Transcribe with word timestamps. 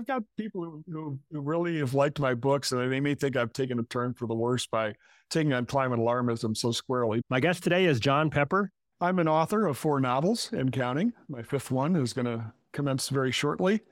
I've 0.00 0.06
got 0.06 0.22
people 0.38 0.64
who, 0.64 0.82
who, 0.90 1.18
who 1.30 1.40
really 1.42 1.78
have 1.80 1.92
liked 1.92 2.18
my 2.18 2.32
books, 2.32 2.72
and 2.72 2.90
they 2.90 3.00
may 3.00 3.14
think 3.14 3.36
I've 3.36 3.52
taken 3.52 3.78
a 3.78 3.82
turn 3.82 4.14
for 4.14 4.26
the 4.26 4.34
worse 4.34 4.66
by 4.66 4.94
taking 5.28 5.52
on 5.52 5.66
climate 5.66 5.98
alarmism 5.98 6.56
so 6.56 6.72
squarely. 6.72 7.20
My 7.28 7.38
guest 7.38 7.62
today 7.62 7.84
is 7.84 8.00
Jon 8.00 8.30
Pepper. 8.30 8.72
I'm 9.02 9.18
an 9.18 9.28
author 9.28 9.66
of 9.66 9.76
four 9.76 10.00
novels 10.00 10.54
and 10.54 10.72
counting. 10.72 11.12
My 11.28 11.42
fifth 11.42 11.70
one 11.70 11.96
is 11.96 12.14
going 12.14 12.24
to 12.24 12.50
commence 12.72 13.10
very 13.10 13.30
shortly. 13.30 13.82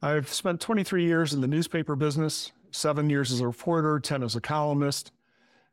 I've 0.00 0.32
spent 0.32 0.62
23 0.62 1.04
years 1.04 1.34
in 1.34 1.42
the 1.42 1.46
newspaper 1.46 1.94
business, 1.94 2.52
seven 2.70 3.10
years 3.10 3.30
as 3.30 3.40
a 3.40 3.46
reporter, 3.46 4.00
10 4.00 4.22
as 4.22 4.36
a 4.36 4.40
columnist, 4.40 5.12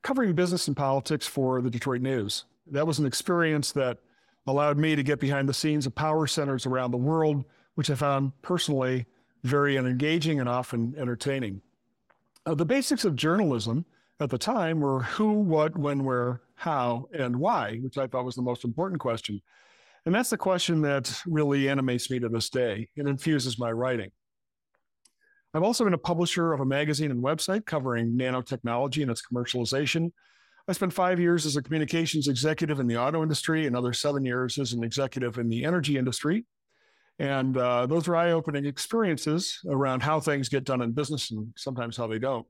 covering 0.02 0.34
business 0.34 0.68
and 0.68 0.76
politics 0.76 1.28
for 1.28 1.62
the 1.62 1.70
Detroit 1.70 2.02
News. 2.02 2.44
That 2.70 2.86
was 2.86 3.00
an 3.00 3.06
experience 3.06 3.72
that 3.72 4.00
allowed 4.48 4.78
me 4.78 4.98
to 4.98 5.04
get 5.04 5.22
behind 5.22 5.48
the 5.48 5.54
scenes 5.54 5.86
of 5.86 5.96
power 5.96 6.28
centers 6.28 6.66
around 6.66 6.92
the 6.92 6.98
world, 6.98 7.46
which 7.76 7.90
I 7.90 7.96
found 7.96 8.34
personally 8.42 9.06
very 9.44 9.78
engaging 9.78 10.40
and 10.40 10.50
often 10.50 10.96
entertaining. 10.98 11.62
Uh, 12.46 12.56
the 12.56 12.66
basics 12.66 13.06
of 13.06 13.16
journalism 13.16 13.86
at 14.20 14.30
the 14.30 14.38
time 14.38 14.80
were 14.80 15.04
who, 15.04 15.34
what, 15.34 15.78
when, 15.78 16.04
where, 16.04 16.42
how, 16.56 17.08
and 17.14 17.36
why, 17.36 17.78
which 17.78 17.98
I 17.98 18.08
thought 18.08 18.26
was 18.26 18.36
the 18.36 18.42
most 18.42 18.64
important 18.64 19.00
question. 19.00 19.42
And 20.06 20.16
that's 20.16 20.30
the 20.30 20.38
question 20.38 20.82
that 20.84 21.22
really 21.26 21.70
animates 21.70 22.10
me 22.10 22.20
to 22.20 22.30
this 22.30 22.50
day 22.50 22.88
and 22.98 23.08
infuses 23.08 23.60
my 23.60 23.72
writing. 23.72 24.12
I've 25.54 25.64
also 25.64 25.84
been 25.84 25.94
a 25.94 25.98
publisher 25.98 26.54
of 26.54 26.62
a 26.62 26.66
magazine 26.66 27.12
and 27.12 27.24
website 27.24 27.66
covering 27.66 28.18
nanotechnology 28.18 29.02
and 29.02 29.12
its 29.12 29.22
commercialization. 29.22 30.12
I 30.68 30.74
spent 30.74 30.94
five 30.94 31.20
years 31.20 31.46
as 31.46 31.56
a 31.56 31.62
communications 31.62 32.28
executive 32.28 32.80
in 32.80 32.88
the 32.88 32.98
auto 32.98 33.24
industry, 33.24 33.68
another 33.68 33.94
seven 33.94 34.26
years 34.26 34.58
as 34.58 34.74
an 34.74 34.84
executive 34.84 35.38
in 35.38 35.50
the 35.50 35.64
energy 35.64 35.98
industry. 35.98 36.46
And 37.20 37.58
uh, 37.58 37.88
those 37.88 38.08
were 38.08 38.16
eye 38.16 38.32
opening 38.32 38.66
experiences 38.66 39.60
around 39.68 40.04
how 40.04 40.20
things 40.20 40.50
get 40.50 40.66
done 40.66 40.82
in 40.82 40.92
business 40.92 41.32
and 41.32 41.52
sometimes 41.58 41.98
how 41.98 42.08
they 42.08 42.20
don't. 42.20 42.46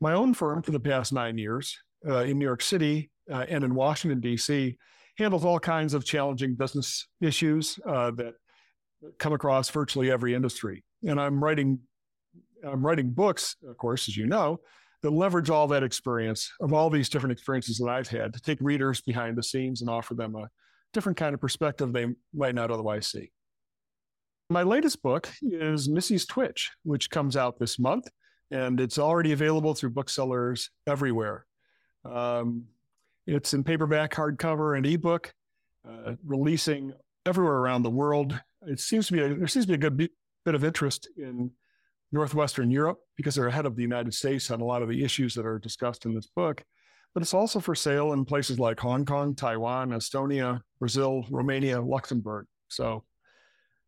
My 0.00 0.14
own 0.14 0.34
firm 0.34 0.62
for 0.62 0.72
the 0.72 0.80
past 0.80 1.12
nine 1.12 1.38
years 1.38 1.78
uh, 2.08 2.24
in 2.24 2.38
New 2.38 2.44
York 2.44 2.62
City 2.62 3.10
uh, 3.30 3.46
and 3.48 3.62
in 3.62 3.74
Washington, 3.74 4.20
D.C., 4.20 4.76
handles 5.16 5.44
all 5.44 5.60
kinds 5.60 5.94
of 5.94 6.04
challenging 6.04 6.56
business 6.56 7.06
issues 7.20 7.78
uh, 7.86 8.10
that 8.12 8.34
come 9.18 9.32
across 9.32 9.70
virtually 9.70 10.10
every 10.10 10.34
industry. 10.34 10.84
And 11.06 11.20
I'm 11.20 11.42
writing, 11.42 11.78
I'm 12.66 12.84
writing 12.84 13.10
books, 13.10 13.56
of 13.68 13.76
course, 13.76 14.08
as 14.08 14.16
you 14.16 14.26
know, 14.26 14.60
that 15.02 15.10
leverage 15.10 15.50
all 15.50 15.68
that 15.68 15.82
experience 15.82 16.50
of 16.60 16.72
all 16.72 16.90
these 16.90 17.08
different 17.08 17.32
experiences 17.32 17.78
that 17.78 17.88
I've 17.88 18.08
had 18.08 18.32
to 18.32 18.40
take 18.40 18.58
readers 18.60 19.02
behind 19.02 19.36
the 19.36 19.42
scenes 19.42 19.82
and 19.82 19.90
offer 19.90 20.14
them 20.14 20.34
a 20.34 20.48
different 20.92 21.18
kind 21.18 21.34
of 21.34 21.40
perspective 21.40 21.92
they 21.92 22.06
might 22.32 22.54
not 22.54 22.70
otherwise 22.70 23.06
see. 23.06 23.30
My 24.50 24.62
latest 24.62 25.02
book 25.02 25.28
is 25.42 25.88
Missy's 25.88 26.26
Twitch, 26.26 26.70
which 26.82 27.08
comes 27.10 27.36
out 27.36 27.58
this 27.58 27.78
month, 27.78 28.08
and 28.50 28.78
it's 28.78 28.98
already 28.98 29.32
available 29.32 29.74
through 29.74 29.90
booksellers 29.90 30.70
everywhere. 30.86 31.46
Um, 32.04 32.64
it's 33.26 33.54
in 33.54 33.64
paperback, 33.64 34.12
hardcover, 34.12 34.76
and 34.76 34.84
ebook, 34.84 35.32
uh, 35.88 36.14
releasing 36.24 36.92
everywhere 37.24 37.56
around 37.56 37.84
the 37.84 37.90
world. 37.90 38.38
It 38.66 38.80
seems 38.80 39.06
to 39.06 39.14
be 39.14 39.20
a, 39.20 39.34
there 39.34 39.46
seems 39.46 39.64
to 39.64 39.70
be 39.70 39.86
a 39.86 39.90
good 39.90 40.10
bit 40.44 40.54
of 40.54 40.62
interest 40.62 41.08
in 41.16 41.50
northwestern 42.12 42.70
Europe 42.70 42.98
because 43.16 43.34
they're 43.34 43.48
ahead 43.48 43.66
of 43.66 43.76
the 43.76 43.82
United 43.82 44.12
States 44.12 44.50
on 44.50 44.60
a 44.60 44.64
lot 44.64 44.82
of 44.82 44.90
the 44.90 45.02
issues 45.02 45.34
that 45.34 45.46
are 45.46 45.58
discussed 45.58 46.04
in 46.04 46.14
this 46.14 46.26
book. 46.26 46.62
But 47.14 47.22
it's 47.22 47.34
also 47.34 47.60
for 47.60 47.74
sale 47.74 48.12
in 48.12 48.24
places 48.24 48.58
like 48.58 48.78
Hong 48.80 49.06
Kong, 49.06 49.34
Taiwan, 49.34 49.90
Estonia, 49.90 50.60
Brazil, 50.78 51.24
Romania, 51.30 51.80
Luxembourg. 51.80 52.46
So, 52.68 53.04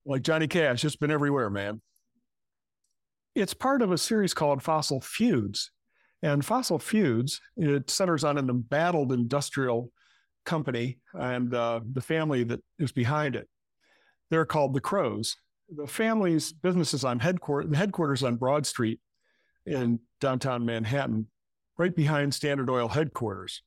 like 0.06 0.22
Johnny 0.22 0.46
Cash, 0.46 0.84
it's 0.84 0.96
been 0.96 1.10
everywhere, 1.10 1.50
man. 1.50 1.82
It's 3.34 3.52
part 3.52 3.82
of 3.82 3.92
a 3.92 3.98
series 3.98 4.32
called 4.32 4.62
Fossil 4.62 5.00
Feuds, 5.00 5.70
and 6.22 6.44
Fossil 6.44 6.78
Feuds, 6.78 7.40
it 7.56 7.90
centers 7.90 8.24
on 8.24 8.38
an 8.38 8.48
embattled 8.48 9.12
industrial 9.12 9.92
company 10.46 10.98
and 11.12 11.52
uh, 11.52 11.80
the 11.92 12.00
family 12.00 12.44
that 12.44 12.60
is 12.78 12.92
behind 12.92 13.36
it. 13.36 13.48
They're 14.30 14.46
called 14.46 14.74
the 14.74 14.80
Crowes. 14.80 15.36
The 15.68 15.86
family's 15.86 16.52
business 16.52 16.94
is 16.94 17.04
on 17.04 17.18
headquarters, 17.18 17.70
the 17.70 17.76
headquarters 17.76 18.22
on 18.22 18.36
Broad 18.36 18.64
Street 18.64 19.00
in 19.66 19.98
downtown 20.20 20.64
Manhattan, 20.64 21.26
right 21.76 21.94
behind 21.94 22.32
Standard 22.32 22.70
Oil 22.70 22.88
headquarters. 22.88 23.62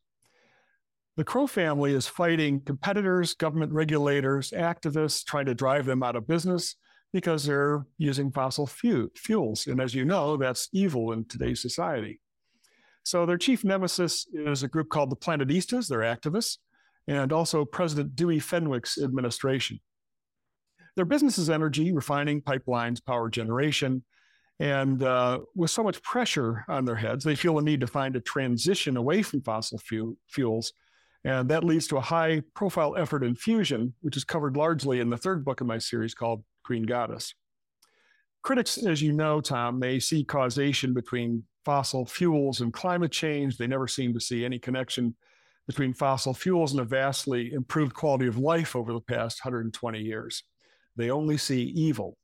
The 1.19 1.25
Crowe 1.25 1.47
family 1.47 1.93
is 1.93 2.07
fighting 2.07 2.61
competitors, 2.61 3.33
government 3.33 3.73
regulators, 3.73 4.51
activists, 4.51 5.25
trying 5.25 5.47
to 5.47 5.53
drive 5.53 5.85
them 5.85 6.01
out 6.01 6.15
of 6.15 6.29
business 6.29 6.77
because 7.11 7.43
they're 7.43 7.85
using 7.97 8.31
fossil 8.31 8.65
fuels. 8.65 9.67
And 9.67 9.81
as 9.81 9.93
you 9.93 10.05
know, 10.05 10.37
that's 10.37 10.69
evil 10.71 11.11
in 11.11 11.25
today's 11.25 11.61
society. 11.61 12.21
So 13.03 13.25
their 13.25 13.37
chief 13.37 13.65
nemesis 13.65 14.27
is 14.31 14.63
a 14.63 14.69
group 14.69 14.87
called 14.87 15.09
the 15.09 15.17
Planetistas, 15.17 15.89
they're 15.89 15.99
activists, 15.99 16.59
and 17.05 17.33
also 17.33 17.65
President 17.65 18.15
Dewey 18.15 18.39
Fenwick's 18.39 18.97
administration. 18.97 19.81
Their 20.95 21.03
business 21.03 21.37
is 21.37 21.49
energy, 21.49 21.91
refining, 21.91 22.41
pipelines, 22.41 23.05
power 23.05 23.27
generation. 23.27 24.05
And 24.61 25.03
uh, 25.03 25.39
with 25.53 25.71
so 25.71 25.83
much 25.83 26.01
pressure 26.01 26.63
on 26.69 26.85
their 26.85 26.95
heads, 26.95 27.25
they 27.25 27.35
feel 27.35 27.59
a 27.59 27.61
need 27.61 27.81
to 27.81 27.87
find 27.87 28.15
a 28.15 28.21
transition 28.21 28.95
away 28.95 29.21
from 29.21 29.41
fossil 29.41 29.79
fu- 29.79 30.17
fuels. 30.29 30.71
And 31.25 31.49
that 31.49 31.63
leads 31.63 31.87
to 31.87 31.97
a 31.97 32.01
high 32.01 32.41
profile 32.53 32.95
effort 32.95 33.23
in 33.23 33.35
fusion, 33.35 33.93
which 34.01 34.15
is 34.15 34.23
covered 34.23 34.55
largely 34.55 34.99
in 34.99 35.09
the 35.09 35.17
third 35.17 35.43
book 35.43 35.61
in 35.61 35.67
my 35.67 35.77
series 35.77 36.13
called 36.13 36.43
Green 36.63 36.83
Goddess. 36.83 37.33
Critics, 38.41 38.77
as 38.77 39.01
you 39.01 39.11
know, 39.11 39.41
Tom, 39.41 39.79
may 39.79 39.99
see 39.99 40.23
causation 40.23 40.93
between 40.93 41.43
fossil 41.65 42.05
fuels 42.05 42.61
and 42.61 42.71
climate 42.71 43.11
change. 43.11 43.57
They 43.57 43.67
never 43.67 43.87
seem 43.87 44.13
to 44.13 44.21
see 44.21 44.45
any 44.45 44.59
connection 44.59 45.15
between 45.67 45.93
fossil 45.93 46.33
fuels 46.33 46.71
and 46.71 46.81
a 46.81 46.85
vastly 46.85 47.51
improved 47.51 47.93
quality 47.93 48.27
of 48.27 48.37
life 48.37 48.75
over 48.75 48.93
the 48.93 49.01
past 49.01 49.43
120 49.43 49.99
years. 49.99 50.43
They 50.95 51.11
only 51.11 51.37
see 51.37 51.61
evil. 51.61 52.17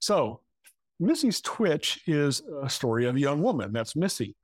So, 0.00 0.40
Missy's 0.98 1.40
Twitch 1.40 2.00
is 2.06 2.42
a 2.62 2.68
story 2.68 3.06
of 3.06 3.16
a 3.16 3.20
young 3.20 3.42
woman. 3.42 3.72
That's 3.72 3.94
Missy. 3.94 4.34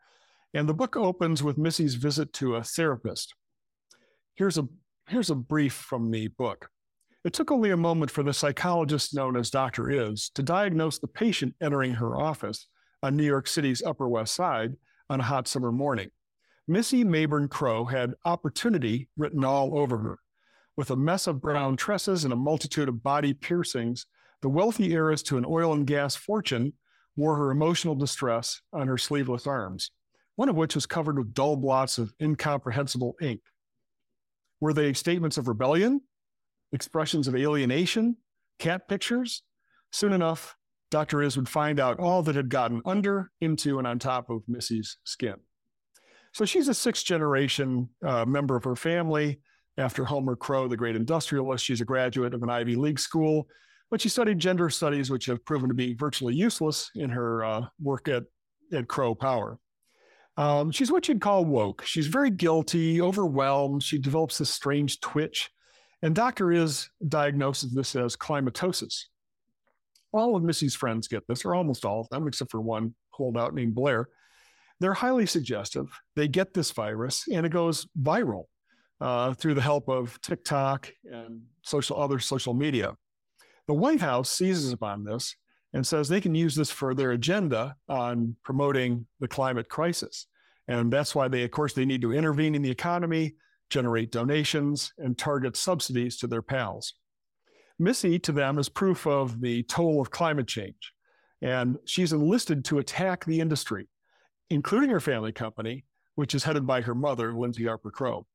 And 0.53 0.69
the 0.69 0.75
book 0.75 0.97
opens 0.97 1.43
with 1.43 1.59
Missy's 1.59 1.95
visit 1.95 2.33
to 2.35 2.57
a 2.57 2.63
therapist. 2.63 3.35
Here's 4.35 4.59
a, 4.59 4.69
here's 5.09 5.31
a 5.31 5.35
brief 5.35 5.73
from 5.73 6.11
the 6.11 6.29
book. 6.29 6.71
It 7.25 7.33
took 7.33 7.51
only 7.51 7.71
a 7.71 7.77
moment 7.77 8.11
for 8.11 8.23
the 8.23 8.33
psychologist 8.33 9.15
known 9.15 9.37
as 9.37 9.51
Dr. 9.51 9.91
Is 9.91 10.31
to 10.35 10.43
diagnose 10.43 10.99
the 10.99 11.07
patient 11.07 11.55
entering 11.61 11.95
her 11.95 12.19
office 12.19 12.67
on 13.03 13.17
New 13.17 13.25
York 13.25 13.47
City's 13.47 13.83
Upper 13.83 14.09
West 14.09 14.35
Side 14.35 14.73
on 15.09 15.21
a 15.21 15.25
hot 15.25 15.47
summer 15.47 15.71
morning. 15.71 16.09
Missy 16.67 17.05
Mayburn 17.05 17.51
Crowe 17.51 17.85
had 17.85 18.15
opportunity 18.25 19.09
written 19.17 19.45
all 19.45 19.79
over 19.79 19.99
her. 19.99 20.19
With 20.77 20.91
a 20.91 20.97
mess 20.97 21.27
of 21.27 21.41
brown 21.41 21.77
tresses 21.77 22.25
and 22.25 22.33
a 22.33 22.37
multitude 22.37 22.89
of 22.89 23.03
body 23.03 23.35
piercings, 23.35 24.07
the 24.41 24.49
wealthy 24.49 24.95
heiress 24.95 25.23
to 25.25 25.37
an 25.37 25.45
oil 25.47 25.73
and 25.73 25.87
gas 25.87 26.17
fortune 26.17 26.73
wore 27.17 27.37
her 27.37 27.51
emotional 27.51 27.95
distress 27.95 28.63
on 28.73 28.87
her 28.87 28.97
sleeveless 28.97 29.47
arms, 29.47 29.91
one 30.41 30.49
of 30.49 30.57
which 30.57 30.75
was 30.75 30.87
covered 30.87 31.19
with 31.19 31.35
dull 31.35 31.55
blots 31.55 31.99
of 31.99 32.15
incomprehensible 32.19 33.15
ink. 33.21 33.43
Were 34.59 34.73
they 34.73 34.95
statements 34.95 35.37
of 35.37 35.49
rebellion, 35.49 36.01
expressions 36.73 37.29
of 37.29 37.37
alienation, 37.37 38.17
cat 38.59 38.89
pictures? 38.89 39.43
Soon 39.93 40.15
enough, 40.15 40.57
Dr. 40.91 41.21
Is 41.21 41.37
would 41.37 41.47
find 41.47 41.79
out 41.79 42.01
all 42.01 42.23
that 42.23 42.37
had 42.37 42.49
gotten 42.49 42.81
under, 42.87 43.31
into, 43.43 43.77
and 43.77 43.87
on 43.87 43.99
top 43.99 44.31
of 44.31 44.41
Missy's 44.49 44.97
skin. 45.05 45.35
So 46.33 46.47
she's 46.47 46.69
a 46.69 46.75
sixth 46.75 47.05
generation 47.05 47.91
uh, 48.03 48.25
member 48.25 48.57
of 48.57 48.65
her 48.65 48.77
family. 48.77 49.43
After 49.77 50.07
Homer 50.07 50.37
Crowe, 50.37 50.69
the 50.69 50.77
great 50.79 50.97
industrialist, 50.97 51.67
she's 51.67 51.83
a 51.83 51.85
graduate 51.85 52.33
of 52.33 52.43
an 52.43 52.49
Ivy 52.49 52.77
League 52.77 52.99
school, 52.99 53.47
but 53.91 54.01
she 54.01 54.09
studied 54.09 54.39
gender 54.39 54.71
studies, 54.71 55.11
which 55.11 55.27
have 55.27 55.45
proven 55.45 55.69
to 55.69 55.75
be 55.75 55.93
virtually 55.93 56.35
useless 56.35 56.91
in 56.95 57.11
her 57.11 57.45
uh, 57.45 57.67
work 57.79 58.09
at, 58.09 58.23
at 58.73 58.89
Crowe 58.89 59.15
Power. 59.15 59.59
Um, 60.41 60.71
she's 60.71 60.91
what 60.91 61.07
you'd 61.07 61.21
call 61.21 61.45
woke. 61.45 61.85
She's 61.85 62.07
very 62.07 62.31
guilty, 62.31 63.03
overwhelmed. 63.03 63.83
She 63.83 63.99
develops 63.99 64.39
this 64.39 64.49
strange 64.49 65.01
twitch. 65.01 65.51
And 66.01 66.15
Dr. 66.15 66.51
Is 66.51 66.89
diagnoses 67.07 67.75
this 67.75 67.95
as 67.95 68.17
climatosis, 68.17 69.05
all 70.13 70.35
of 70.35 70.43
Missy's 70.43 70.75
friends 70.75 71.09
get 71.09 71.27
this, 71.29 71.45
or 71.45 71.55
almost 71.55 71.85
all 71.85 72.01
of 72.01 72.09
them, 72.09 72.27
except 72.27 72.51
for 72.51 72.63
one 72.63 72.95
holdout 73.11 73.53
named 73.53 73.75
Blair. 73.75 74.09
They're 74.81 74.95
highly 74.95 75.27
suggestive. 75.27 75.91
They 76.17 76.27
get 76.27 76.55
this 76.55 76.71
virus 76.71 77.27
and 77.31 77.45
it 77.45 77.53
goes 77.53 77.87
viral 78.01 78.45
uh, 78.99 79.35
through 79.35 79.55
the 79.55 79.61
help 79.61 79.91
of 79.91 80.19
TikTok 80.23 80.91
and 81.05 81.43
social 81.61 82.01
other 82.01 82.19
social 82.19 82.55
media. 82.55 82.97
The 83.67 83.75
White 83.75 84.01
House 84.01 84.31
seizes 84.31 84.73
upon 84.73 85.05
this 85.05 85.37
and 85.73 85.87
says 85.87 86.09
they 86.09 86.21
can 86.21 86.35
use 86.35 86.55
this 86.55 86.71
for 86.71 86.95
their 86.95 87.13
agenda 87.13 87.77
on 87.89 88.37
promoting 88.43 89.07
the 89.21 89.29
climate 89.29 89.69
crisis. 89.69 90.27
And 90.71 90.93
that's 90.93 91.17
why 91.17 91.27
they, 91.27 91.43
of 91.43 91.51
course, 91.51 91.73
they 91.73 91.85
need 91.85 92.01
to 92.03 92.13
intervene 92.13 92.55
in 92.55 92.63
the 92.63 92.71
economy, 92.71 93.35
generate 93.71 94.13
donations, 94.13 94.93
and 94.99 95.19
target 95.19 95.57
subsidies 95.57 96.17
to 96.19 96.29
their 96.29 96.43
pals. 96.43 96.95
Missy 97.81 98.21
to 98.21 98.31
them 98.31 98.57
is 98.57 98.69
proof 98.69 99.05
of 99.05 99.41
the 99.41 99.65
toll 99.65 100.01
of 100.01 100.13
climate 100.13 100.47
change. 100.47 100.93
And 101.43 101.77
she's 101.87 102.13
enlisted 102.13 102.65
to 102.67 102.79
attack 102.79 103.25
the 103.25 103.41
industry, 103.41 103.89
including 104.49 104.91
her 104.91 105.01
family 105.01 105.33
company, 105.33 105.87
which 106.15 106.37
is 106.37 106.45
headed 106.45 106.69
by 106.69 106.83
her 106.83 106.95
mother, 106.95 107.35
Lindsay 107.35 107.67
Harper 107.67 107.91
Crowe. 107.91 108.27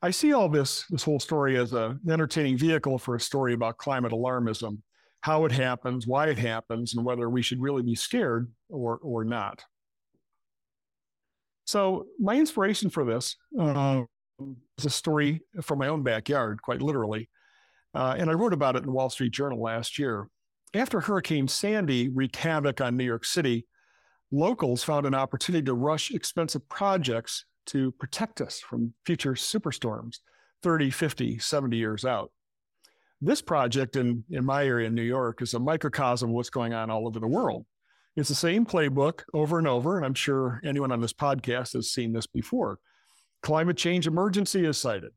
I 0.00 0.12
see 0.12 0.32
all 0.32 0.48
this, 0.48 0.84
this 0.90 1.02
whole 1.02 1.18
story 1.18 1.56
as 1.56 1.72
an 1.72 1.98
entertaining 2.08 2.56
vehicle 2.56 2.98
for 2.98 3.16
a 3.16 3.20
story 3.20 3.52
about 3.52 3.78
climate 3.78 4.12
alarmism, 4.12 4.78
how 5.22 5.44
it 5.44 5.50
happens, 5.50 6.06
why 6.06 6.28
it 6.28 6.38
happens, 6.38 6.94
and 6.94 7.04
whether 7.04 7.28
we 7.28 7.42
should 7.42 7.60
really 7.60 7.82
be 7.82 7.96
scared 7.96 8.52
or, 8.68 8.98
or 9.02 9.24
not. 9.24 9.64
So 11.64 12.06
my 12.18 12.36
inspiration 12.36 12.90
for 12.90 13.04
this 13.04 13.36
uh, 13.58 14.02
is 14.78 14.84
a 14.84 14.90
story 14.90 15.40
from 15.62 15.78
my 15.78 15.88
own 15.88 16.02
backyard, 16.02 16.60
quite 16.62 16.82
literally. 16.82 17.28
Uh, 17.94 18.16
and 18.18 18.28
I 18.28 18.34
wrote 18.34 18.52
about 18.52 18.76
it 18.76 18.80
in 18.80 18.86
the 18.86 18.92
Wall 18.92 19.10
Street 19.10 19.32
Journal 19.32 19.62
last 19.62 19.98
year. 19.98 20.28
After 20.74 21.00
Hurricane 21.00 21.46
Sandy 21.46 22.08
wreaked 22.08 22.36
havoc 22.36 22.80
on 22.80 22.96
New 22.96 23.04
York 23.04 23.24
City, 23.24 23.66
locals 24.32 24.82
found 24.82 25.06
an 25.06 25.14
opportunity 25.14 25.64
to 25.66 25.74
rush 25.74 26.10
expensive 26.10 26.68
projects 26.68 27.44
to 27.66 27.92
protect 27.92 28.40
us 28.40 28.60
from 28.60 28.92
future 29.06 29.34
superstorms 29.34 30.18
30, 30.62 30.90
50, 30.90 31.38
70 31.38 31.76
years 31.76 32.04
out. 32.04 32.32
This 33.20 33.40
project 33.40 33.96
in, 33.96 34.24
in 34.30 34.44
my 34.44 34.66
area 34.66 34.88
in 34.88 34.94
New 34.94 35.02
York 35.02 35.40
is 35.40 35.54
a 35.54 35.58
microcosm 35.58 36.30
of 36.30 36.34
what's 36.34 36.50
going 36.50 36.74
on 36.74 36.90
all 36.90 37.06
over 37.06 37.20
the 37.20 37.26
world. 37.26 37.64
It's 38.16 38.28
the 38.28 38.34
same 38.36 38.64
playbook 38.64 39.22
over 39.34 39.58
and 39.58 39.66
over, 39.66 39.96
and 39.96 40.06
I'm 40.06 40.14
sure 40.14 40.60
anyone 40.64 40.92
on 40.92 41.00
this 41.00 41.12
podcast 41.12 41.72
has 41.72 41.90
seen 41.90 42.12
this 42.12 42.28
before. 42.28 42.78
Climate 43.42 43.76
change 43.76 44.06
emergency 44.06 44.64
is 44.64 44.78
cited, 44.78 45.10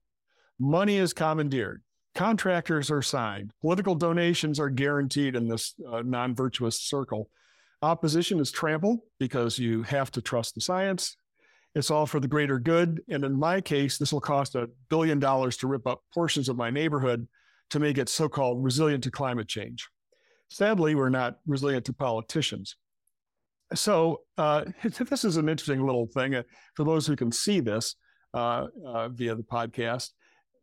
money 0.59 0.97
is 0.97 1.13
commandeered, 1.13 1.83
contractors 2.15 2.89
are 2.89 3.03
signed, 3.03 3.51
political 3.61 3.93
donations 3.93 4.59
are 4.59 4.71
guaranteed 4.71 5.35
in 5.35 5.47
this 5.47 5.75
uh, 5.87 6.01
non 6.01 6.33
virtuous 6.35 6.81
circle. 6.81 7.29
Opposition 7.83 8.39
is 8.39 8.51
trampled 8.51 9.01
because 9.19 9.59
you 9.59 9.83
have 9.83 10.09
to 10.11 10.21
trust 10.21 10.55
the 10.55 10.61
science. 10.61 11.15
It's 11.75 11.91
all 11.91 12.07
for 12.07 12.19
the 12.19 12.27
greater 12.27 12.57
good. 12.57 13.03
And 13.07 13.23
in 13.23 13.37
my 13.37 13.61
case, 13.61 13.99
this 13.99 14.11
will 14.11 14.21
cost 14.21 14.55
a 14.55 14.71
billion 14.89 15.19
dollars 15.19 15.57
to 15.57 15.67
rip 15.67 15.85
up 15.85 16.01
portions 16.11 16.49
of 16.49 16.57
my 16.57 16.71
neighborhood 16.71 17.27
to 17.69 17.79
make 17.79 17.99
it 17.99 18.09
so 18.09 18.27
called 18.27 18.63
resilient 18.63 19.03
to 19.03 19.11
climate 19.11 19.47
change. 19.47 19.87
Sadly, 20.49 20.95
we're 20.95 21.09
not 21.09 21.37
resilient 21.45 21.85
to 21.85 21.93
politicians. 21.93 22.75
So 23.73 24.21
uh, 24.37 24.65
this 24.83 25.23
is 25.23 25.37
an 25.37 25.49
interesting 25.49 25.85
little 25.85 26.07
thing 26.07 26.35
uh, 26.35 26.43
for 26.75 26.83
those 26.83 27.07
who 27.07 27.15
can 27.15 27.31
see 27.31 27.59
this 27.59 27.95
uh, 28.33 28.67
uh, 28.85 29.09
via 29.09 29.35
the 29.35 29.43
podcast. 29.43 30.11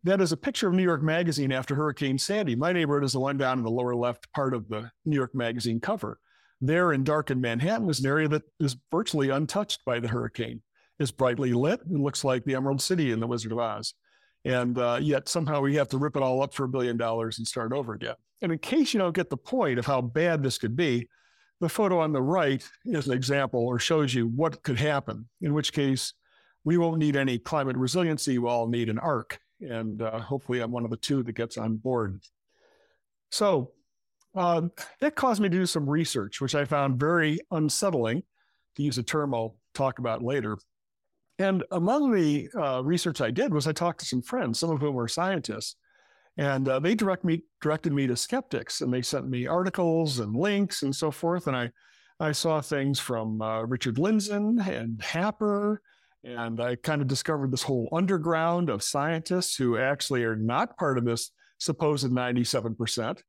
That 0.04 0.20
is 0.20 0.32
a 0.32 0.36
picture 0.36 0.68
of 0.68 0.74
New 0.74 0.82
York 0.82 1.02
Magazine 1.02 1.50
after 1.50 1.74
Hurricane 1.74 2.18
Sandy. 2.18 2.54
My 2.54 2.72
neighborhood 2.72 3.04
is 3.04 3.12
the 3.12 3.20
one 3.20 3.38
down 3.38 3.58
in 3.58 3.64
the 3.64 3.70
lower 3.70 3.94
left 3.94 4.30
part 4.32 4.52
of 4.52 4.68
the 4.68 4.90
New 5.06 5.16
York 5.16 5.34
Magazine 5.34 5.80
cover. 5.80 6.18
There 6.60 6.92
in 6.92 7.04
darkened 7.04 7.40
Manhattan 7.40 7.88
is 7.88 8.00
an 8.00 8.06
area 8.06 8.28
that 8.28 8.42
is 8.60 8.76
virtually 8.90 9.30
untouched 9.30 9.84
by 9.86 10.00
the 10.00 10.08
hurricane. 10.08 10.60
It's 10.98 11.10
brightly 11.10 11.52
lit. 11.52 11.80
It 11.80 11.98
looks 11.98 12.22
like 12.22 12.44
the 12.44 12.54
Emerald 12.54 12.82
City 12.82 13.12
in 13.12 13.20
The 13.20 13.26
Wizard 13.26 13.52
of 13.52 13.58
Oz. 13.58 13.94
And 14.44 14.78
uh, 14.78 14.98
yet 15.00 15.28
somehow 15.28 15.60
we 15.60 15.74
have 15.76 15.88
to 15.88 15.98
rip 15.98 16.16
it 16.16 16.22
all 16.22 16.42
up 16.42 16.52
for 16.52 16.64
a 16.64 16.68
billion 16.68 16.96
dollars 16.96 17.38
and 17.38 17.46
start 17.46 17.72
over 17.72 17.94
again. 17.94 18.14
And 18.42 18.52
in 18.52 18.58
case 18.58 18.92
you 18.92 19.00
don't 19.00 19.16
get 19.16 19.30
the 19.30 19.36
point 19.36 19.78
of 19.78 19.86
how 19.86 20.02
bad 20.02 20.42
this 20.42 20.58
could 20.58 20.76
be, 20.76 21.08
the 21.60 21.68
photo 21.68 22.00
on 22.00 22.12
the 22.12 22.22
right 22.22 22.66
is 22.84 23.06
an 23.06 23.14
example 23.14 23.60
or 23.60 23.78
shows 23.78 24.14
you 24.14 24.26
what 24.28 24.62
could 24.62 24.78
happen, 24.78 25.28
in 25.40 25.54
which 25.54 25.72
case 25.72 26.14
we 26.64 26.78
won't 26.78 26.98
need 26.98 27.16
any 27.16 27.38
climate 27.38 27.76
resiliency. 27.76 28.38
We'll 28.38 28.52
all 28.52 28.68
need 28.68 28.88
an 28.88 28.98
ARC. 28.98 29.38
And 29.60 30.02
uh, 30.02 30.20
hopefully 30.20 30.60
I'm 30.60 30.72
one 30.72 30.84
of 30.84 30.90
the 30.90 30.96
two 30.96 31.22
that 31.22 31.32
gets 31.34 31.56
on 31.56 31.76
board. 31.76 32.20
So 33.30 33.72
uh, 34.34 34.62
that 35.00 35.14
caused 35.14 35.40
me 35.40 35.48
to 35.48 35.56
do 35.56 35.66
some 35.66 35.88
research, 35.88 36.40
which 36.40 36.54
I 36.54 36.64
found 36.64 36.98
very 36.98 37.38
unsettling, 37.50 38.22
to 38.76 38.82
use 38.82 38.98
a 38.98 39.02
term 39.02 39.34
I'll 39.34 39.56
talk 39.74 39.98
about 39.98 40.22
later. 40.22 40.58
And 41.38 41.64
among 41.70 42.12
the 42.12 42.48
uh, 42.56 42.82
research 42.84 43.20
I 43.20 43.30
did 43.30 43.52
was 43.52 43.66
I 43.66 43.72
talked 43.72 44.00
to 44.00 44.06
some 44.06 44.22
friends, 44.22 44.58
some 44.58 44.70
of 44.70 44.80
whom 44.80 44.94
were 44.94 45.08
scientists, 45.08 45.76
and 46.36 46.68
uh, 46.68 46.80
they 46.80 46.94
direct 46.94 47.24
me 47.24 47.42
directed 47.60 47.92
me 47.92 48.06
to 48.06 48.16
skeptics, 48.16 48.80
and 48.80 48.92
they 48.92 49.02
sent 49.02 49.28
me 49.28 49.46
articles 49.46 50.18
and 50.18 50.34
links 50.34 50.82
and 50.82 50.94
so 50.94 51.10
forth. 51.10 51.46
And 51.46 51.56
I 51.56 51.70
I 52.20 52.32
saw 52.32 52.60
things 52.60 53.00
from 53.00 53.40
uh, 53.42 53.62
Richard 53.62 53.96
Lindzen 53.96 54.66
and 54.66 55.02
Happer, 55.02 55.80
and 56.22 56.60
I 56.60 56.76
kind 56.76 57.02
of 57.02 57.08
discovered 57.08 57.52
this 57.52 57.62
whole 57.62 57.88
underground 57.92 58.70
of 58.70 58.82
scientists 58.82 59.56
who 59.56 59.76
actually 59.76 60.24
are 60.24 60.36
not 60.36 60.76
part 60.76 60.98
of 60.98 61.04
this 61.04 61.30
supposed 61.58 62.06
97%. 62.06 63.20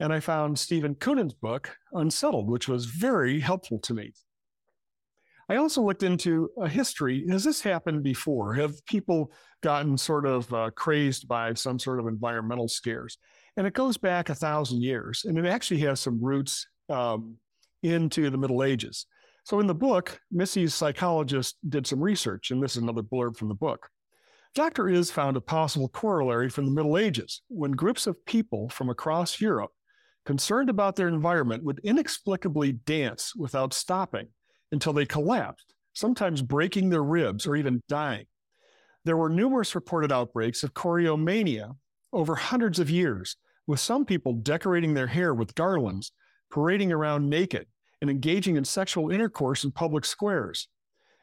And 0.00 0.12
I 0.12 0.20
found 0.20 0.58
Steven 0.58 0.94
Koonin's 0.96 1.34
book, 1.34 1.76
Unsettled, 1.92 2.50
which 2.50 2.68
was 2.68 2.86
very 2.86 3.40
helpful 3.40 3.78
to 3.80 3.94
me. 3.94 4.12
I 5.48 5.56
also 5.56 5.82
looked 5.82 6.02
into 6.02 6.50
a 6.58 6.68
history. 6.68 7.26
Has 7.28 7.44
this 7.44 7.60
happened 7.60 8.02
before? 8.02 8.54
Have 8.54 8.84
people 8.86 9.32
gotten 9.62 9.98
sort 9.98 10.26
of 10.26 10.52
uh, 10.52 10.70
crazed 10.70 11.28
by 11.28 11.52
some 11.54 11.78
sort 11.78 12.00
of 12.00 12.06
environmental 12.06 12.68
scares? 12.68 13.18
And 13.56 13.66
it 13.66 13.74
goes 13.74 13.96
back 13.96 14.30
a 14.30 14.34
thousand 14.34 14.82
years, 14.82 15.24
and 15.24 15.38
it 15.38 15.46
actually 15.46 15.80
has 15.80 16.00
some 16.00 16.22
roots 16.22 16.66
um, 16.88 17.36
into 17.82 18.30
the 18.30 18.38
Middle 18.38 18.64
Ages. 18.64 19.06
So 19.44 19.60
in 19.60 19.66
the 19.66 19.74
book, 19.74 20.18
Missy's 20.32 20.74
psychologist 20.74 21.56
did 21.68 21.86
some 21.86 22.00
research, 22.00 22.50
and 22.50 22.62
this 22.62 22.76
is 22.76 22.82
another 22.82 23.02
blurb 23.02 23.36
from 23.36 23.48
the 23.48 23.54
book. 23.54 23.90
Dr. 24.54 24.88
Is 24.88 25.10
found 25.10 25.36
a 25.36 25.40
possible 25.40 25.88
corollary 25.88 26.48
from 26.48 26.64
the 26.64 26.70
Middle 26.70 26.96
Ages 26.96 27.42
when 27.48 27.72
groups 27.72 28.06
of 28.06 28.24
people 28.24 28.68
from 28.70 28.88
across 28.88 29.40
Europe, 29.40 29.72
concerned 30.24 30.70
about 30.70 30.96
their 30.96 31.08
environment, 31.08 31.64
would 31.64 31.80
inexplicably 31.84 32.72
dance 32.72 33.34
without 33.36 33.74
stopping 33.74 34.28
until 34.74 34.92
they 34.92 35.06
collapsed, 35.06 35.72
sometimes 35.94 36.42
breaking 36.42 36.90
their 36.90 37.02
ribs 37.02 37.46
or 37.46 37.56
even 37.56 37.80
dying. 37.88 38.26
There 39.04 39.16
were 39.16 39.30
numerous 39.30 39.74
reported 39.74 40.12
outbreaks 40.12 40.62
of 40.62 40.74
choreomania 40.74 41.76
over 42.12 42.34
hundreds 42.34 42.78
of 42.78 42.90
years, 42.90 43.36
with 43.66 43.80
some 43.80 44.04
people 44.04 44.34
decorating 44.34 44.92
their 44.92 45.06
hair 45.06 45.32
with 45.32 45.54
garlands, 45.54 46.12
parading 46.50 46.92
around 46.92 47.30
naked, 47.30 47.66
and 48.00 48.10
engaging 48.10 48.56
in 48.56 48.64
sexual 48.64 49.10
intercourse 49.10 49.64
in 49.64 49.72
public 49.72 50.04
squares. 50.04 50.68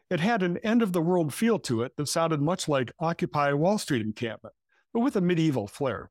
It 0.10 0.20
had 0.20 0.42
an 0.42 0.58
end 0.60 0.82
of 0.82 0.94
the 0.94 1.02
world 1.02 1.34
feel 1.34 1.60
to 1.60 1.84
it 1.84 1.96
that 1.98 2.08
sounded 2.08 2.42
much 2.42 2.68
like 2.68 2.92
Occupy 3.00 3.54
Wall 3.54 3.78
Street 3.78 4.02
encampment, 4.02 4.56
but 4.94 5.02
with 5.02 5.16
a 5.16 5.22
medieval 5.22 5.68
flair. 5.68 6.10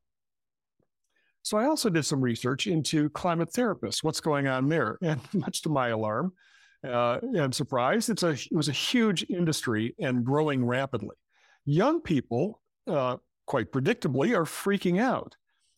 So 1.43 1.57
I 1.57 1.65
also 1.65 1.89
did 1.89 2.05
some 2.05 2.21
research 2.21 2.67
into 2.67 3.09
climate 3.09 3.51
therapists, 3.51 4.03
what's 4.03 4.21
going 4.21 4.47
on 4.47 4.69
there. 4.69 4.97
And 5.01 5.21
much 5.33 5.63
to 5.63 5.69
my 5.69 5.89
alarm, 5.89 6.33
uh, 6.87 7.19
and 7.21 7.53
surprise, 7.53 8.09
it's 8.09 8.23
a 8.23 8.31
it 8.31 8.51
was 8.51 8.67
a 8.67 8.73
huge 8.73 9.25
industry 9.29 9.95
and 9.99 10.25
growing 10.25 10.65
rapidly. 10.65 11.15
Young 11.65 12.01
people, 12.01 12.61
uh, 12.87 13.17
quite 13.45 13.71
predictably, 13.71 14.35
are 14.35 14.45
freaking 14.45 14.99
out. 14.99 15.35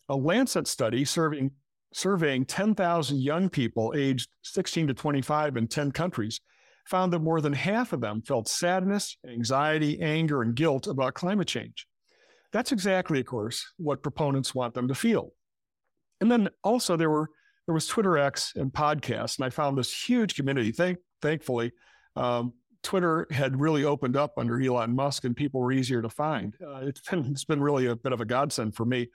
A 0.10 0.16
Lancet 0.16 0.68
study 0.68 1.04
serving, 1.06 1.52
surveying 1.94 2.46
10,000 2.46 3.20
young 3.20 3.50
people 3.50 3.94
aged 3.96 4.30
16 4.44 4.88
to 4.88 4.94
25 4.94 5.58
in 5.58 5.68
10 5.68 5.92
countries 5.92 6.40
found 6.86 7.14
that 7.14 7.20
more 7.20 7.42
than 7.42 7.54
half 7.54 7.94
of 7.94 8.02
them 8.02 8.22
felt 8.22 8.48
sadness, 8.48 9.18
anxiety, 9.28 10.02
anger, 10.02 10.42
and 10.42 10.56
guilt 10.56 10.88
about 10.88 11.14
climate 11.14 11.48
change. 11.48 11.88
That's 12.52 12.72
exactly, 12.72 13.20
of 13.20 13.26
course, 13.26 13.66
what 13.78 14.04
proponents 14.04 14.54
want 14.54 14.74
them 14.74 14.88
to 14.88 14.96
feel. 14.96 15.34
And 16.22 16.32
then 16.32 16.50
also 16.64 16.96
there 16.96 17.10
were 17.10 17.30
there 17.66 17.74
was 17.74 17.88
Twitter 17.88 18.18
X 18.18 18.54
and 18.56 18.72
podcasts, 18.72 19.38
and 19.38 19.46
I 19.46 19.50
found 19.50 19.78
this 19.78 19.94
huge 19.94 20.36
community. 20.36 20.72
Thank, 20.72 20.98
thankfully, 21.22 21.72
um, 22.16 22.54
Twitter 22.82 23.28
had 23.32 23.60
really 23.60 23.86
opened 23.86 24.18
up 24.18 24.34
under 24.38 24.62
Elon 24.62 24.96
Musk, 24.96 25.24
and 25.24 25.36
people 25.36 25.62
were 25.62 25.72
easier 25.72 26.02
to 26.02 26.10
find. 26.10 26.56
Uh, 26.62 26.82
it's 26.84 27.02
been 27.10 27.26
it's 27.32 27.46
been 27.46 27.62
really 27.62 27.88
a 27.88 27.96
bit 27.96 28.12
of 28.12 28.22
a 28.22 28.26
godsend 28.26 28.76
for 28.76 28.86
me. 28.86 29.10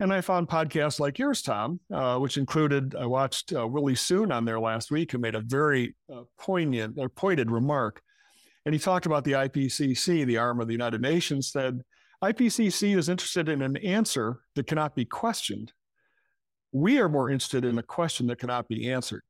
And 0.00 0.12
I 0.12 0.22
found 0.22 0.48
podcasts 0.48 0.98
like 0.98 1.20
yours, 1.20 1.40
Tom, 1.40 1.78
uh, 1.92 2.18
which 2.18 2.36
included 2.36 2.96
I 2.96 3.06
watched 3.06 3.52
uh, 3.52 3.64
Willie 3.64 3.94
Soon 3.94 4.32
on 4.32 4.44
there 4.44 4.58
last 4.58 4.90
week, 4.90 5.12
who 5.12 5.18
made 5.18 5.36
a 5.36 5.40
very 5.40 5.94
uh, 6.12 6.22
poignant 6.36 6.96
or 6.98 7.08
pointed 7.08 7.50
remark, 7.50 8.02
and 8.66 8.74
he 8.74 8.78
talked 8.78 9.06
about 9.06 9.24
the 9.24 9.32
IPCC, 9.32 10.26
the 10.26 10.38
arm 10.38 10.60
of 10.60 10.66
the 10.66 10.74
United 10.74 11.00
Nations, 11.00 11.50
said 11.52 11.82
IPCC 12.22 12.96
is 12.96 13.08
interested 13.08 13.48
in 13.48 13.62
an 13.62 13.76
answer 13.78 14.40
that 14.56 14.66
cannot 14.66 14.94
be 14.94 15.04
questioned 15.04 15.72
we 16.74 16.98
are 16.98 17.08
more 17.08 17.30
interested 17.30 17.64
in 17.64 17.78
a 17.78 17.82
question 17.82 18.26
that 18.26 18.40
cannot 18.40 18.68
be 18.68 18.90
answered. 18.90 19.22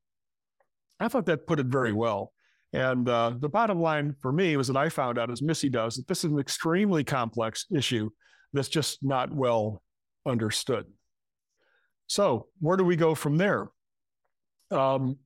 I 0.98 1.08
thought 1.08 1.26
that 1.26 1.46
put 1.46 1.60
it 1.60 1.66
very 1.66 1.92
well. 1.92 2.32
And 2.72 3.08
uh, 3.08 3.34
the 3.38 3.50
bottom 3.50 3.80
line 3.80 4.16
for 4.20 4.32
me 4.32 4.56
was 4.56 4.66
that 4.68 4.78
I 4.78 4.88
found 4.88 5.18
out, 5.18 5.30
as 5.30 5.42
Missy 5.42 5.68
does, 5.68 5.96
that 5.96 6.08
this 6.08 6.24
is 6.24 6.32
an 6.32 6.38
extremely 6.38 7.04
complex 7.04 7.66
issue 7.70 8.08
that's 8.54 8.68
just 8.68 8.98
not 9.02 9.32
well 9.32 9.82
understood. 10.26 10.86
So, 12.06 12.48
where 12.60 12.78
do 12.78 12.84
we 12.84 12.96
go 12.96 13.14
from 13.14 13.36
there? 13.36 13.68
Um, 14.70 15.18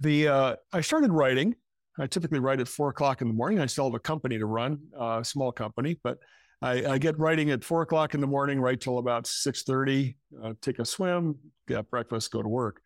the 0.00 0.28
uh, 0.28 0.56
I 0.72 0.80
started 0.80 1.12
writing. 1.12 1.54
I 1.98 2.08
typically 2.08 2.40
write 2.40 2.60
at 2.60 2.68
four 2.68 2.90
o'clock 2.90 3.22
in 3.22 3.28
the 3.28 3.34
morning. 3.34 3.60
I 3.60 3.66
still 3.66 3.84
have 3.84 3.94
a 3.94 4.00
company 4.00 4.36
to 4.38 4.46
run, 4.46 4.80
uh, 5.00 5.20
a 5.20 5.24
small 5.24 5.52
company, 5.52 5.98
but 6.02 6.18
I, 6.62 6.92
I 6.92 6.98
get 6.98 7.18
writing 7.18 7.50
at 7.50 7.64
four 7.64 7.82
o'clock 7.82 8.14
in 8.14 8.20
the 8.20 8.26
morning, 8.26 8.60
right 8.60 8.80
till 8.80 8.98
about 8.98 9.26
six 9.26 9.62
thirty. 9.62 10.16
Uh, 10.42 10.54
take 10.62 10.78
a 10.78 10.84
swim, 10.84 11.36
get 11.68 11.90
breakfast, 11.90 12.30
go 12.30 12.42
to 12.42 12.48
work. 12.48 12.80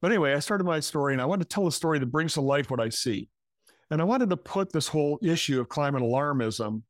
But 0.00 0.10
anyway, 0.10 0.34
I 0.34 0.40
started 0.40 0.64
my 0.64 0.80
story, 0.80 1.12
and 1.12 1.22
I 1.22 1.26
wanted 1.26 1.48
to 1.48 1.54
tell 1.54 1.66
a 1.66 1.72
story 1.72 1.98
that 2.00 2.06
brings 2.06 2.34
to 2.34 2.40
life 2.40 2.70
what 2.70 2.80
I 2.80 2.88
see. 2.88 3.28
And 3.90 4.00
I 4.00 4.04
wanted 4.04 4.30
to 4.30 4.36
put 4.36 4.72
this 4.72 4.88
whole 4.88 5.18
issue 5.22 5.60
of 5.60 5.68
climate 5.68 6.02
alarmism 6.02 6.82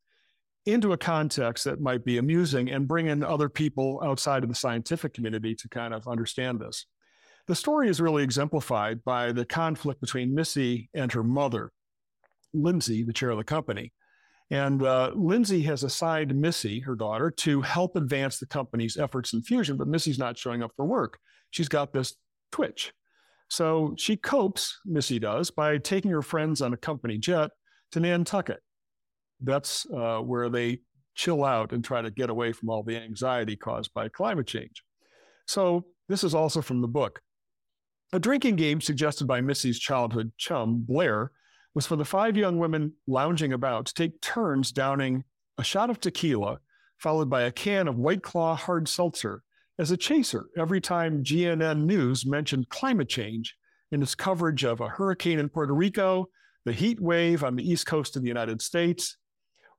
into 0.64 0.92
a 0.92 0.96
context 0.96 1.64
that 1.64 1.80
might 1.80 2.04
be 2.04 2.18
amusing 2.18 2.70
and 2.70 2.88
bring 2.88 3.08
in 3.08 3.24
other 3.24 3.48
people 3.48 4.00
outside 4.04 4.44
of 4.44 4.48
the 4.48 4.54
scientific 4.54 5.12
community 5.12 5.54
to 5.56 5.68
kind 5.68 5.92
of 5.92 6.06
understand 6.06 6.60
this. 6.60 6.86
The 7.48 7.56
story 7.56 7.88
is 7.88 8.00
really 8.00 8.22
exemplified 8.22 9.02
by 9.04 9.32
the 9.32 9.44
conflict 9.44 10.00
between 10.00 10.34
Missy 10.34 10.88
and 10.94 11.12
her 11.12 11.24
mother, 11.24 11.72
Lindsay, 12.54 13.02
the 13.02 13.12
chair 13.12 13.30
of 13.30 13.38
the 13.38 13.44
company. 13.44 13.92
And 14.52 14.82
uh, 14.82 15.12
Lindsay 15.14 15.62
has 15.62 15.82
assigned 15.82 16.34
Missy, 16.34 16.80
her 16.80 16.94
daughter, 16.94 17.30
to 17.30 17.62
help 17.62 17.96
advance 17.96 18.38
the 18.38 18.44
company's 18.44 18.98
efforts 18.98 19.32
in 19.32 19.40
fusion, 19.40 19.78
but 19.78 19.88
Missy's 19.88 20.18
not 20.18 20.36
showing 20.36 20.62
up 20.62 20.72
for 20.76 20.84
work. 20.84 21.18
She's 21.50 21.70
got 21.70 21.94
this 21.94 22.16
twitch. 22.52 22.92
So 23.48 23.94
she 23.96 24.14
copes, 24.14 24.78
Missy 24.84 25.18
does, 25.18 25.50
by 25.50 25.78
taking 25.78 26.10
her 26.10 26.20
friends 26.20 26.60
on 26.60 26.74
a 26.74 26.76
company 26.76 27.16
jet 27.16 27.50
to 27.92 28.00
Nantucket. 28.00 28.60
That's 29.40 29.86
uh, 29.90 30.18
where 30.18 30.50
they 30.50 30.80
chill 31.14 31.44
out 31.44 31.72
and 31.72 31.82
try 31.82 32.02
to 32.02 32.10
get 32.10 32.28
away 32.28 32.52
from 32.52 32.68
all 32.68 32.82
the 32.82 32.98
anxiety 32.98 33.56
caused 33.56 33.94
by 33.94 34.10
climate 34.10 34.46
change. 34.46 34.82
So 35.46 35.86
this 36.10 36.22
is 36.22 36.34
also 36.34 36.60
from 36.60 36.82
the 36.82 36.88
book. 36.88 37.22
A 38.12 38.18
drinking 38.18 38.56
game 38.56 38.82
suggested 38.82 39.26
by 39.26 39.40
Missy's 39.40 39.78
childhood 39.78 40.32
chum, 40.36 40.84
Blair, 40.86 41.30
was 41.74 41.86
for 41.86 41.96
the 41.96 42.04
five 42.04 42.36
young 42.36 42.58
women 42.58 42.92
lounging 43.06 43.52
about 43.52 43.86
to 43.86 43.94
take 43.94 44.20
turns 44.20 44.72
downing 44.72 45.24
a 45.58 45.64
shot 45.64 45.90
of 45.90 46.00
tequila, 46.00 46.58
followed 46.98 47.30
by 47.30 47.42
a 47.42 47.52
can 47.52 47.88
of 47.88 47.98
White 47.98 48.22
Claw 48.22 48.54
hard 48.54 48.88
seltzer, 48.88 49.42
as 49.78 49.90
a 49.90 49.96
chaser 49.96 50.46
every 50.56 50.80
time 50.80 51.24
GNN 51.24 51.84
News 51.84 52.26
mentioned 52.26 52.68
climate 52.68 53.08
change 53.08 53.56
in 53.90 54.02
its 54.02 54.14
coverage 54.14 54.64
of 54.64 54.80
a 54.80 54.88
hurricane 54.88 55.38
in 55.38 55.48
Puerto 55.48 55.74
Rico, 55.74 56.28
the 56.64 56.72
heat 56.72 57.00
wave 57.00 57.42
on 57.42 57.56
the 57.56 57.68
east 57.68 57.86
coast 57.86 58.16
of 58.16 58.22
the 58.22 58.28
United 58.28 58.62
States, 58.62 59.16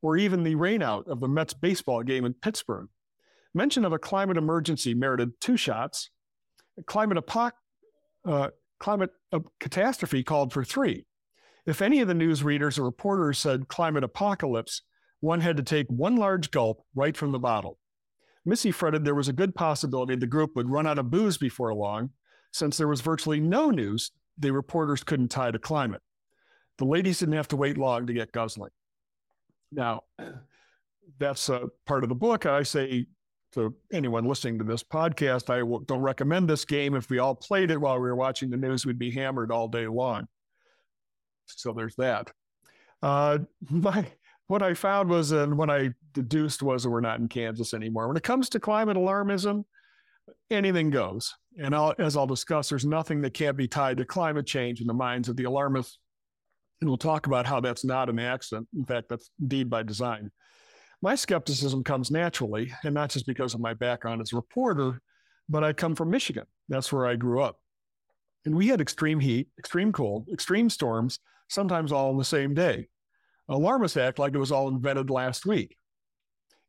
or 0.01 0.17
even 0.17 0.43
the 0.43 0.55
rainout 0.55 1.07
of 1.07 1.19
the 1.19 1.27
Mets 1.27 1.53
baseball 1.53 2.03
game 2.03 2.25
in 2.25 2.33
Pittsburgh. 2.33 2.89
Mention 3.53 3.85
of 3.85 3.93
a 3.93 3.99
climate 3.99 4.37
emergency 4.37 4.93
merited 4.93 5.31
two 5.39 5.57
shots. 5.57 6.09
A 6.77 6.83
Climate 6.83 7.23
apoc- 7.23 7.51
uh, 8.25 8.49
climate 8.79 9.11
uh, 9.31 9.39
catastrophe 9.59 10.23
called 10.23 10.51
for 10.51 10.63
three. 10.63 11.05
If 11.65 11.81
any 11.81 12.01
of 12.01 12.07
the 12.07 12.13
news 12.13 12.43
readers 12.43 12.77
or 12.77 12.83
reporters 12.83 13.39
said 13.39 13.67
climate 13.67 14.03
apocalypse, 14.03 14.81
one 15.21 15.39
had 15.39 15.57
to 15.57 15.63
take 15.63 15.87
one 15.87 16.17
large 16.17 16.51
gulp 16.51 16.83
right 16.93 17.15
from 17.15 17.31
the 17.31 17.39
bottle. 17.39 17.79
Missy 18.45 18.71
fretted 18.71 19.05
there 19.05 19.15
was 19.15 19.29
a 19.29 19.33
good 19.33 19.55
possibility 19.55 20.15
the 20.15 20.27
group 20.27 20.51
would 20.55 20.69
run 20.69 20.85
out 20.85 20.99
of 20.99 21.09
booze 21.09 21.37
before 21.37 21.73
long, 21.73 22.09
since 22.51 22.77
there 22.77 22.89
was 22.89 22.99
virtually 22.99 23.39
no 23.39 23.69
news 23.69 24.11
the 24.37 24.51
reporters 24.51 25.03
couldn't 25.03 25.29
tie 25.29 25.51
to 25.51 25.59
climate. 25.59 26.01
The 26.77 26.85
ladies 26.85 27.19
didn't 27.19 27.35
have 27.35 27.47
to 27.49 27.55
wait 27.55 27.77
long 27.77 28.07
to 28.07 28.13
get 28.13 28.33
guzzling. 28.33 28.71
Now, 29.71 30.03
that's 31.19 31.47
a 31.49 31.69
part 31.85 32.03
of 32.03 32.09
the 32.09 32.15
book. 32.15 32.45
I 32.45 32.63
say 32.63 33.05
to 33.53 33.73
anyone 33.91 34.25
listening 34.25 34.57
to 34.57 34.65
this 34.65 34.83
podcast, 34.83 35.49
I 35.49 35.59
don't 35.85 36.01
recommend 36.01 36.49
this 36.49 36.65
game. 36.65 36.95
If 36.95 37.09
we 37.09 37.19
all 37.19 37.35
played 37.35 37.71
it 37.71 37.79
while 37.79 37.95
we 37.95 38.09
were 38.09 38.15
watching 38.15 38.49
the 38.49 38.57
news, 38.57 38.85
we'd 38.85 38.99
be 38.99 39.11
hammered 39.11 39.51
all 39.51 39.67
day 39.67 39.87
long. 39.87 40.27
So 41.47 41.73
there's 41.73 41.95
that. 41.95 42.31
Uh, 43.01 43.39
my 43.69 44.05
what 44.47 44.61
I 44.61 44.73
found 44.73 45.09
was, 45.09 45.31
and 45.31 45.57
what 45.57 45.69
I 45.69 45.91
deduced 46.13 46.61
was 46.61 46.83
that 46.83 46.89
we're 46.89 47.01
not 47.01 47.19
in 47.19 47.27
Kansas 47.27 47.73
anymore. 47.73 48.07
When 48.07 48.17
it 48.17 48.23
comes 48.23 48.49
to 48.49 48.59
climate 48.59 48.97
alarmism, 48.97 49.63
anything 50.51 50.89
goes. 50.89 51.33
And 51.57 51.73
I'll, 51.73 51.93
as 51.97 52.17
I'll 52.17 52.27
discuss, 52.27 52.69
there's 52.69 52.85
nothing 52.85 53.21
that 53.21 53.33
can't 53.33 53.57
be 53.57 53.67
tied 53.67 53.97
to 53.97 54.05
climate 54.05 54.45
change 54.45 54.81
in 54.81 54.87
the 54.87 54.93
minds 54.93 55.29
of 55.29 55.37
the 55.37 55.45
alarmists. 55.45 55.99
And 56.81 56.89
we'll 56.89 56.97
talk 56.97 57.27
about 57.27 57.45
how 57.45 57.61
that's 57.61 57.85
not 57.85 58.09
an 58.09 58.19
accident. 58.19 58.67
In 58.75 58.85
fact, 58.85 59.09
that's 59.09 59.31
indeed 59.39 59.69
by 59.69 59.83
design. 59.83 60.31
My 61.01 61.15
skepticism 61.15 61.83
comes 61.83 62.11
naturally, 62.11 62.71
and 62.83 62.93
not 62.93 63.09
just 63.09 63.25
because 63.25 63.53
of 63.53 63.59
my 63.59 63.73
background 63.73 64.21
as 64.21 64.33
a 64.33 64.37
reporter, 64.37 65.01
but 65.49 65.63
I 65.63 65.73
come 65.73 65.95
from 65.95 66.09
Michigan. 66.09 66.45
That's 66.69 66.91
where 66.91 67.05
I 67.05 67.15
grew 67.15 67.41
up. 67.41 67.59
And 68.45 68.55
we 68.55 68.67
had 68.67 68.81
extreme 68.81 69.19
heat, 69.19 69.47
extreme 69.57 69.91
cold, 69.91 70.27
extreme 70.31 70.69
storms, 70.69 71.19
sometimes 71.49 71.91
all 71.91 72.11
in 72.11 72.17
the 72.17 72.25
same 72.25 72.53
day. 72.53 72.87
Alarmists 73.49 73.97
act 73.97 74.19
like 74.19 74.33
it 74.33 74.39
was 74.39 74.51
all 74.51 74.67
invented 74.67 75.09
last 75.09 75.45
week. 75.45 75.77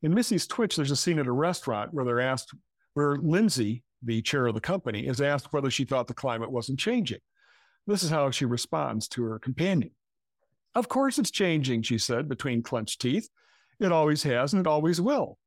In 0.03 0.15
Missy's 0.15 0.47
Twitch, 0.47 0.77
there's 0.77 0.91
a 0.91 0.97
scene 0.97 1.19
at 1.19 1.27
a 1.27 1.33
restaurant 1.33 1.95
where 1.95 2.05
they're 2.05 2.21
asked, 2.21 2.53
where 2.95 3.17
Lindsay, 3.17 3.83
the 4.03 4.23
chair 4.23 4.47
of 4.47 4.55
the 4.55 4.61
company, 4.61 5.07
is 5.07 5.21
asked 5.21 5.53
whether 5.53 5.71
she 5.71 5.85
thought 5.85 6.07
the 6.07 6.15
climate 6.15 6.53
wasn't 6.53 6.79
changing. 6.79 7.21
This 7.87 8.03
is 8.03 8.11
how 8.11 8.31
she 8.31 8.45
responds 8.45 9.09
to 9.09 9.23
her 9.25 9.39
companion. 9.39 9.91
Of 10.75 10.89
course 10.89 11.19
it's 11.19 11.31
changing, 11.31 11.83
she 11.83 11.99
said 11.99 12.29
between 12.29 12.63
clenched 12.63 13.01
teeth. 13.01 13.29
It 13.81 13.93
always 13.93 14.23
has 14.25 14.53
and 14.53 14.61
it 14.61 14.67
always 14.67 15.01
will. 15.01 15.39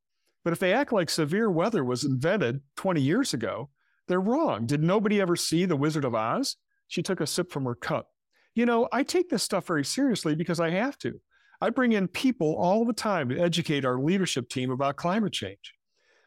But 0.43 0.53
if 0.53 0.59
they 0.59 0.73
act 0.73 0.93
like 0.93 1.09
severe 1.09 1.51
weather 1.51 1.83
was 1.83 2.03
invented 2.03 2.61
20 2.77 3.01
years 3.01 3.33
ago, 3.33 3.69
they're 4.07 4.21
wrong. 4.21 4.65
Did 4.65 4.83
nobody 4.83 5.21
ever 5.21 5.35
see 5.35 5.65
The 5.65 5.75
Wizard 5.75 6.05
of 6.05 6.15
Oz? 6.15 6.55
She 6.87 7.03
took 7.03 7.21
a 7.21 7.27
sip 7.27 7.51
from 7.51 7.65
her 7.65 7.75
cup. 7.75 8.07
You 8.55 8.65
know, 8.65 8.87
I 8.91 9.03
take 9.03 9.29
this 9.29 9.43
stuff 9.43 9.67
very 9.67 9.85
seriously 9.85 10.35
because 10.35 10.59
I 10.59 10.71
have 10.71 10.97
to. 10.99 11.19
I 11.59 11.69
bring 11.69 11.91
in 11.91 12.07
people 12.07 12.55
all 12.55 12.85
the 12.85 12.93
time 12.93 13.29
to 13.29 13.39
educate 13.39 13.85
our 13.85 13.99
leadership 13.99 14.49
team 14.49 14.71
about 14.71 14.95
climate 14.95 15.33
change. 15.33 15.73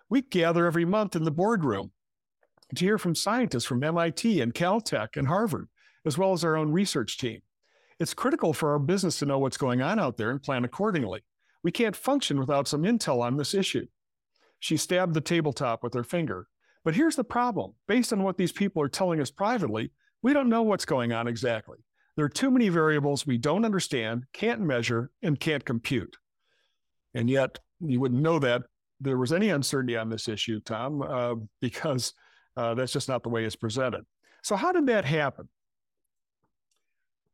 We 0.09 0.23
gather 0.23 0.67
every 0.67 0.85
month 0.85 1.15
in 1.17 1.25
the 1.25 1.31
boardroom 1.31 1.93
to 2.75 2.85
hear 2.85 2.99
from 2.99 3.15
scientists 3.15 3.65
from 3.65 3.83
MIT 3.83 4.41
and 4.41 4.55
Caltech 4.55 5.17
and 5.17 5.29
Harvard, 5.29 5.69
as 6.05 6.19
well 6.19 6.33
as 6.33 6.45
our 6.45 6.57
own 6.57 6.73
research 6.73 7.19
team. 7.19 7.41
It's 7.99 8.15
critical 8.15 8.53
for 8.53 8.73
our 8.73 8.79
business 8.79 9.19
to 9.19 9.27
know 9.27 9.39
what's 9.39 9.57
going 9.57 9.83
on 9.83 9.99
out 9.99 10.17
there 10.17 10.31
and 10.31 10.43
plan 10.43 10.65
accordingly. 10.65 11.23
We 11.63 11.71
can't 11.71 11.97
function 11.97 12.39
without 12.41 12.67
some 12.67 12.83
intel 12.83 13.21
on 13.21 13.37
this 13.37 13.55
issue. 13.55 13.87
She 14.59 14.77
stabbed 14.77 15.15
the 15.15 15.21
tabletop 15.21 15.83
with 15.83 15.95
her 15.95 16.05
finger. 16.05 16.49
But 16.85 16.95
here's 16.95 17.17
the 17.17 17.25
problem 17.25 17.75
based 17.87 18.13
on 18.13 18.23
what 18.23 18.37
these 18.37 18.53
people 18.53 18.83
are 18.83 18.89
telling 18.89 19.21
us 19.21 19.31
privately, 19.31 19.93
we 20.23 20.33
don't 20.33 20.49
know 20.49 20.63
what's 20.63 20.85
going 20.85 21.13
on 21.13 21.29
exactly. 21.29 21.79
There 22.17 22.25
are 22.25 22.31
too 22.31 22.51
many 22.51 22.69
variables 22.69 23.27
we 23.27 23.39
don't 23.39 23.65
understand, 23.65 24.25
can't 24.33 24.61
measure, 24.61 25.11
and 25.23 25.39
can't 25.39 25.65
compute. 25.65 26.17
And 27.15 27.31
yet, 27.31 27.59
you 27.81 28.01
wouldn't 28.01 28.23
know 28.23 28.39
that 28.39 28.63
there 29.01 29.17
was 29.17 29.33
any 29.33 29.51
uncertainty 29.51 29.97
on 29.97 30.11
this 30.11 30.29
issue, 30.29 30.61
Tom, 30.61 31.03
uh, 31.03 31.35
because 31.61 32.13
uh, 32.57 32.75
that's 32.75 32.93
just 32.93 33.09
not 33.09 33.23
the 33.23 33.29
way 33.29 33.45
it's 33.45 33.57
presented. 33.57 34.05
So, 34.43 34.57
how 34.57 34.73
did 34.73 34.87
that 34.87 35.05
happen? 35.05 35.49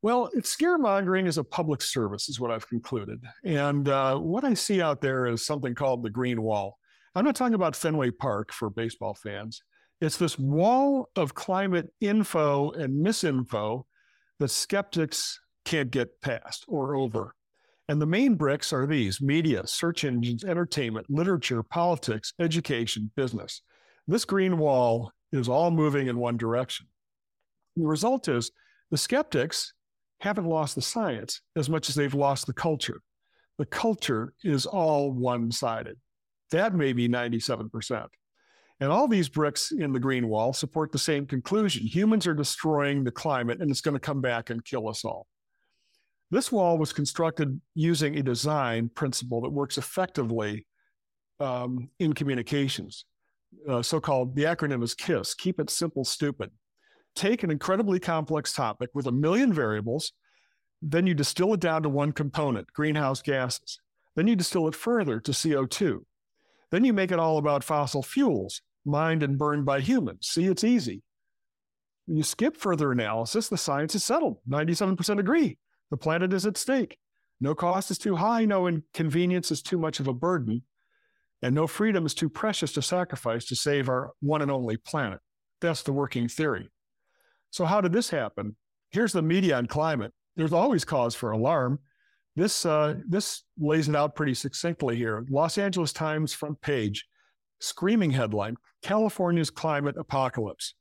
Well, 0.02 0.30
scaremongering 0.36 1.26
is 1.26 1.38
a 1.38 1.44
public 1.44 1.82
service, 1.82 2.28
is 2.28 2.38
what 2.38 2.50
I've 2.50 2.68
concluded. 2.68 3.24
And 3.44 3.88
uh, 3.88 4.16
what 4.18 4.44
I 4.44 4.54
see 4.54 4.80
out 4.80 5.00
there 5.00 5.26
is 5.26 5.44
something 5.44 5.74
called 5.74 6.04
the 6.04 6.10
Green 6.10 6.42
Wall. 6.42 6.78
I'm 7.16 7.24
not 7.24 7.34
talking 7.34 7.54
about 7.54 7.74
Fenway 7.74 8.10
Park 8.10 8.52
for 8.52 8.68
baseball 8.68 9.14
fans. 9.14 9.62
It's 10.02 10.18
this 10.18 10.38
wall 10.38 11.08
of 11.16 11.34
climate 11.34 11.88
info 11.98 12.72
and 12.72 13.02
misinfo 13.02 13.84
that 14.38 14.48
skeptics 14.48 15.40
can't 15.64 15.90
get 15.90 16.20
past 16.20 16.66
or 16.68 16.94
over. 16.94 17.34
And 17.88 18.02
the 18.02 18.06
main 18.06 18.34
bricks 18.34 18.70
are 18.70 18.86
these 18.86 19.22
media, 19.22 19.66
search 19.66 20.04
engines, 20.04 20.44
entertainment, 20.44 21.06
literature, 21.08 21.62
politics, 21.62 22.34
education, 22.38 23.10
business. 23.16 23.62
This 24.06 24.26
green 24.26 24.58
wall 24.58 25.10
is 25.32 25.48
all 25.48 25.70
moving 25.70 26.08
in 26.08 26.18
one 26.18 26.36
direction. 26.36 26.86
The 27.76 27.86
result 27.86 28.28
is 28.28 28.50
the 28.90 28.98
skeptics 28.98 29.72
haven't 30.20 30.44
lost 30.44 30.74
the 30.74 30.82
science 30.82 31.40
as 31.56 31.70
much 31.70 31.88
as 31.88 31.94
they've 31.94 32.12
lost 32.12 32.46
the 32.46 32.52
culture. 32.52 33.00
The 33.56 33.64
culture 33.64 34.34
is 34.44 34.66
all 34.66 35.12
one 35.12 35.50
sided. 35.50 35.96
That 36.50 36.74
may 36.74 36.92
be 36.92 37.08
97%. 37.08 38.06
And 38.78 38.92
all 38.92 39.08
these 39.08 39.28
bricks 39.28 39.72
in 39.72 39.92
the 39.92 40.00
green 40.00 40.28
wall 40.28 40.52
support 40.52 40.92
the 40.92 40.98
same 40.98 41.26
conclusion 41.26 41.86
humans 41.86 42.26
are 42.26 42.34
destroying 42.34 43.04
the 43.04 43.10
climate 43.10 43.60
and 43.60 43.70
it's 43.70 43.80
going 43.80 43.94
to 43.94 44.00
come 44.00 44.20
back 44.20 44.50
and 44.50 44.64
kill 44.64 44.88
us 44.88 45.04
all. 45.04 45.26
This 46.30 46.52
wall 46.52 46.76
was 46.76 46.92
constructed 46.92 47.60
using 47.74 48.18
a 48.18 48.22
design 48.22 48.90
principle 48.90 49.40
that 49.42 49.50
works 49.50 49.78
effectively 49.78 50.66
um, 51.40 51.88
in 51.98 52.12
communications. 52.12 53.06
Uh, 53.68 53.80
so 53.80 54.00
called, 54.00 54.34
the 54.34 54.42
acronym 54.42 54.82
is 54.82 54.94
KISS 54.94 55.34
keep 55.34 55.58
it 55.58 55.70
simple, 55.70 56.04
stupid 56.04 56.50
take 57.16 57.42
an 57.42 57.50
incredibly 57.50 57.98
complex 57.98 58.52
topic 58.52 58.90
with 58.94 59.06
a 59.06 59.12
million 59.12 59.52
variables, 59.52 60.12
then 60.82 61.06
you 61.06 61.14
distill 61.14 61.54
it 61.54 61.60
down 61.60 61.82
to 61.82 61.88
one 61.88 62.12
component, 62.12 62.72
greenhouse 62.72 63.22
gases. 63.22 63.80
Then 64.14 64.28
you 64.28 64.36
distill 64.36 64.68
it 64.68 64.74
further 64.74 65.18
to 65.20 65.32
CO2. 65.32 66.00
Then 66.70 66.84
you 66.84 66.92
make 66.92 67.12
it 67.12 67.18
all 67.18 67.38
about 67.38 67.64
fossil 67.64 68.02
fuels, 68.02 68.62
mined 68.84 69.22
and 69.22 69.38
burned 69.38 69.64
by 69.64 69.80
humans. 69.80 70.28
See, 70.28 70.46
it's 70.46 70.64
easy. 70.64 71.02
When 72.06 72.16
you 72.16 72.22
skip 72.22 72.56
further 72.56 72.92
analysis, 72.92 73.48
the 73.48 73.56
science 73.56 73.94
is 73.94 74.04
settled. 74.04 74.38
97% 74.48 75.18
agree. 75.18 75.58
The 75.90 75.96
planet 75.96 76.32
is 76.32 76.46
at 76.46 76.56
stake. 76.56 76.98
No 77.40 77.54
cost 77.54 77.90
is 77.90 77.98
too 77.98 78.16
high, 78.16 78.44
no 78.44 78.66
inconvenience 78.66 79.50
is 79.50 79.62
too 79.62 79.78
much 79.78 80.00
of 80.00 80.08
a 80.08 80.14
burden, 80.14 80.62
and 81.42 81.54
no 81.54 81.66
freedom 81.66 82.06
is 82.06 82.14
too 82.14 82.30
precious 82.30 82.72
to 82.72 82.82
sacrifice 82.82 83.44
to 83.46 83.56
save 83.56 83.88
our 83.88 84.12
one 84.20 84.40
and 84.40 84.50
only 84.50 84.78
planet. 84.78 85.20
That's 85.60 85.82
the 85.82 85.92
working 85.92 86.28
theory. 86.28 86.70
So, 87.50 87.66
how 87.66 87.80
did 87.80 87.92
this 87.92 88.10
happen? 88.10 88.56
Here's 88.90 89.12
the 89.12 89.22
media 89.22 89.58
on 89.58 89.66
climate. 89.66 90.12
There's 90.36 90.52
always 90.52 90.84
cause 90.84 91.14
for 91.14 91.30
alarm. 91.30 91.80
This, 92.36 92.66
uh, 92.66 92.96
this 93.08 93.44
lays 93.58 93.88
it 93.88 93.96
out 93.96 94.14
pretty 94.14 94.34
succinctly 94.34 94.96
here. 94.96 95.24
Los 95.30 95.56
Angeles 95.56 95.92
Times 95.92 96.34
front 96.34 96.60
page, 96.60 97.06
screaming 97.60 98.10
headline 98.10 98.56
California's 98.82 99.50
climate 99.50 99.96
apocalypse. 99.98 100.74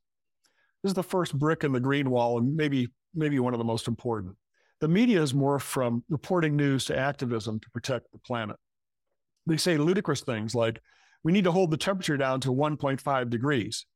This 0.82 0.90
is 0.90 0.94
the 0.94 1.02
first 1.02 1.36
brick 1.36 1.64
in 1.64 1.72
the 1.72 1.80
green 1.80 2.10
wall, 2.10 2.38
and 2.38 2.54
maybe, 2.54 2.88
maybe 3.14 3.38
one 3.38 3.54
of 3.54 3.58
the 3.58 3.64
most 3.64 3.88
important. 3.88 4.36
The 4.80 4.88
media 4.88 5.22
is 5.22 5.32
morphed 5.32 5.62
from 5.62 6.04
reporting 6.10 6.54
news 6.54 6.84
to 6.84 6.98
activism 6.98 7.58
to 7.60 7.70
protect 7.70 8.12
the 8.12 8.18
planet. 8.18 8.56
They 9.46 9.56
say 9.56 9.78
ludicrous 9.78 10.20
things 10.20 10.54
like, 10.54 10.80
we 11.24 11.32
need 11.32 11.44
to 11.44 11.52
hold 11.52 11.70
the 11.70 11.76
temperature 11.78 12.18
down 12.18 12.40
to 12.42 12.52
1.5 12.52 13.30
degrees. 13.30 13.86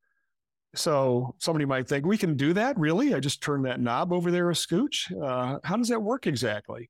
So 0.74 1.34
somebody 1.38 1.66
might 1.66 1.88
think, 1.88 2.06
we 2.06 2.16
can 2.16 2.36
do 2.36 2.54
that? 2.54 2.78
Really? 2.78 3.14
I 3.14 3.20
just 3.20 3.42
turn 3.42 3.62
that 3.62 3.80
knob 3.80 4.12
over 4.12 4.30
there 4.30 4.50
a 4.50 4.54
scooch? 4.54 5.12
Uh, 5.22 5.58
how 5.62 5.76
does 5.76 5.88
that 5.88 6.02
work 6.02 6.26
exactly? 6.26 6.88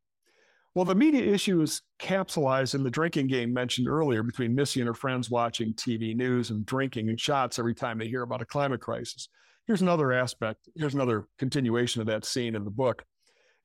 Well, 0.75 0.85
the 0.85 0.95
media 0.95 1.23
issue 1.23 1.61
is 1.63 1.83
capsulized 2.01 2.77
in 2.77 2.85
the 2.85 2.91
drinking 2.91 3.27
game 3.27 3.53
mentioned 3.53 3.89
earlier 3.89 4.23
between 4.23 4.55
Missy 4.55 4.81
and 4.81 4.87
her 4.87 4.95
friends 4.95 5.29
watching 5.29 5.75
TV 5.75 6.15
news 6.15 6.51
and 6.51 6.65
drinking 6.65 7.09
and 7.09 7.19
shots 7.19 7.59
every 7.59 7.75
time 7.75 7.99
they 7.99 8.07
hear 8.07 8.23
about 8.23 8.43
a 8.43 8.47
climate 8.47 8.81
crisis. 8.81 9.29
Here's 9.67 9.83
another 9.83 10.13
aspect. 10.13 10.69
Here's 10.77 10.95
another 10.95 11.27
continuation 11.39 12.01
of 12.01 12.07
that 12.07 12.25
scene 12.25 12.55
in 12.55 12.65
the 12.65 12.71
book. 12.71 13.05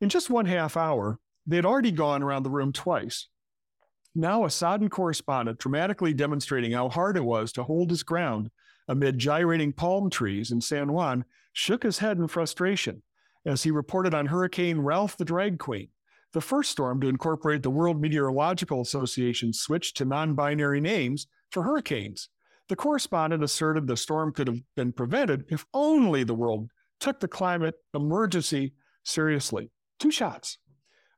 In 0.02 0.10
just 0.10 0.32
one 0.32 0.46
half 0.46 0.76
hour, 0.78 1.20
they'd 1.46 1.66
already 1.66 1.92
gone 1.92 2.24
around 2.24 2.42
the 2.44 2.50
room 2.50 2.74
twice. 2.74 3.28
Now, 4.16 4.46
a 4.46 4.50
sodden 4.50 4.90
correspondent 4.90 5.60
dramatically 5.60 6.14
demonstrating 6.14 6.72
how 6.72 6.90
hard 6.90 7.18
it 7.18 7.24
was 7.24 7.52
to 7.54 7.64
hold 7.64 7.92
his 7.92 8.02
ground 8.02 8.50
amid 8.88 9.20
gyrating 9.20 9.74
palm 9.74 10.10
trees 10.10 10.52
in 10.52 10.62
San 10.62 10.92
Juan 10.92 11.26
shook 11.54 11.84
his 11.84 12.00
head 12.00 12.18
in 12.18 12.28
frustration 12.28 13.04
as 13.46 13.64
he 13.64 13.72
reported 13.72 14.14
on 14.14 14.28
Hurricane 14.28 14.80
Ralph 14.80 15.18
the 15.18 15.26
Drag 15.26 15.60
Queen, 15.60 15.90
the 16.36 16.42
first 16.42 16.70
storm 16.70 17.00
to 17.00 17.08
incorporate 17.08 17.64
the 17.64 17.70
World 17.70 18.02
Meteorological 18.02 18.82
Association's 18.82 19.62
switch 19.62 19.94
to 19.94 20.04
non 20.04 20.36
binary 20.36 20.82
names 20.82 21.28
for 21.50 21.64
hurricanes. 21.64 22.28
The 22.68 22.76
correspondent 22.76 23.42
asserted 23.42 23.88
the 23.88 23.96
storm 23.96 24.34
could 24.34 24.48
have 24.48 24.60
been 24.76 24.92
prevented 24.92 25.46
if 25.50 25.66
only 25.74 26.26
the 26.26 26.34
world 26.34 26.70
took 27.00 27.22
the 27.22 27.30
climate 27.30 27.76
emergency 27.94 28.74
seriously. 29.06 29.72
Two 29.98 30.12
shots. 30.12 30.58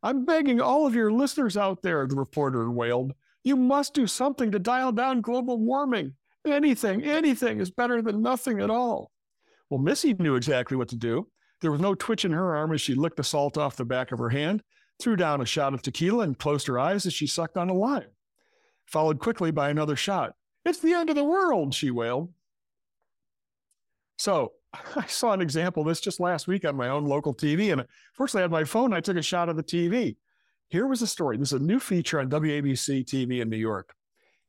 I'm 0.04 0.24
begging 0.24 0.62
all 0.62 0.86
of 0.86 0.94
your 0.94 1.12
listeners 1.12 1.58
out 1.58 1.82
there, 1.82 2.06
the 2.06 2.16
reporter 2.16 2.70
wailed. 2.70 3.14
You 3.44 3.56
must 3.56 3.96
do 3.96 4.06
something 4.06 4.52
to 4.52 4.60
dial 4.60 4.92
down 4.92 5.22
global 5.22 5.58
warming. 5.58 6.14
Anything, 6.46 7.04
anything 7.04 7.60
is 7.60 7.72
better 7.72 8.04
than 8.04 8.22
nothing 8.22 8.62
at 8.62 8.70
all. 8.70 9.10
Well, 9.72 9.80
Missy 9.80 10.14
knew 10.14 10.36
exactly 10.36 10.78
what 10.78 10.90
to 10.90 10.96
do. 10.96 11.28
There 11.62 11.72
was 11.72 11.82
no 11.82 11.96
twitch 11.96 12.24
in 12.24 12.34
her 12.34 12.56
arm 12.56 12.72
as 12.72 12.82
she 12.82 12.94
licked 12.94 13.18
the 13.18 13.24
salt 13.24 13.58
off 13.58 13.78
the 13.78 13.84
back 13.84 14.12
of 14.12 14.20
her 14.20 14.30
hand, 14.30 14.62
threw 15.00 15.16
down 15.16 15.42
a 15.42 15.46
shot 15.46 15.74
of 15.74 15.82
tequila, 15.82 16.24
and 16.24 16.40
closed 16.40 16.68
her 16.68 16.80
eyes 16.80 17.06
as 17.06 17.14
she 17.14 17.28
sucked 17.28 17.58
on 17.58 17.70
a 17.70 17.74
lime. 17.74 18.10
Followed 18.86 19.20
quickly 19.20 19.52
by 19.52 19.70
another 19.70 19.96
shot. 19.96 20.34
It's 20.66 20.80
the 20.80 20.94
end 20.94 21.10
of 21.10 21.16
the 21.16 21.24
world, 21.24 21.74
she 21.74 21.92
wailed. 21.92 22.34
So 24.18 24.54
I 24.96 25.06
saw 25.06 25.34
an 25.34 25.42
example 25.42 25.82
of 25.82 25.88
this 25.88 26.02
just 26.02 26.20
last 26.20 26.48
week 26.48 26.66
on 26.66 26.76
my 26.76 26.90
own 26.90 27.06
local 27.06 27.34
TV. 27.34 27.72
And 27.72 27.86
fortunately, 28.16 28.42
I 28.42 28.44
had 28.44 28.52
my 28.52 28.64
phone. 28.64 28.94
I 28.94 29.02
took 29.02 29.18
a 29.18 29.22
shot 29.22 29.50
of 29.50 29.56
the 29.56 29.64
TV. 29.64 30.18
Here 30.70 30.88
was 30.88 31.02
a 31.02 31.08
story. 31.08 31.38
This 31.38 31.54
is 31.54 31.62
a 31.62 31.64
new 31.64 31.80
feature 31.80 32.20
on 32.20 32.30
WABC 32.30 33.06
TV 33.06 33.42
in 33.42 33.50
New 33.50 33.58
York, 33.58 33.94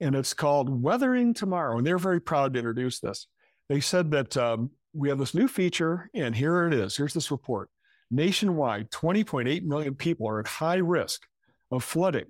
and 0.00 0.16
it's 0.16 0.34
called 0.34 0.82
Weathering 0.82 1.32
Tomorrow. 1.32 1.78
And 1.78 1.86
they're 1.86 1.98
very 1.98 2.20
proud 2.20 2.54
to 2.54 2.58
introduce 2.58 2.98
this. 2.98 3.28
They 3.68 3.78
said 3.78 4.10
that 4.10 4.36
um, 4.36 4.70
we 4.92 5.10
have 5.10 5.18
this 5.18 5.34
new 5.34 5.46
feature, 5.46 6.10
and 6.14 6.34
here 6.34 6.66
it 6.66 6.74
is. 6.74 6.96
Here's 6.96 7.14
this 7.14 7.30
report. 7.30 7.70
Nationwide, 8.10 8.90
20.8 8.90 9.62
million 9.64 9.94
people 9.94 10.28
are 10.28 10.40
at 10.40 10.46
high 10.46 10.76
risk 10.76 11.26
of 11.70 11.84
flooding. 11.84 12.26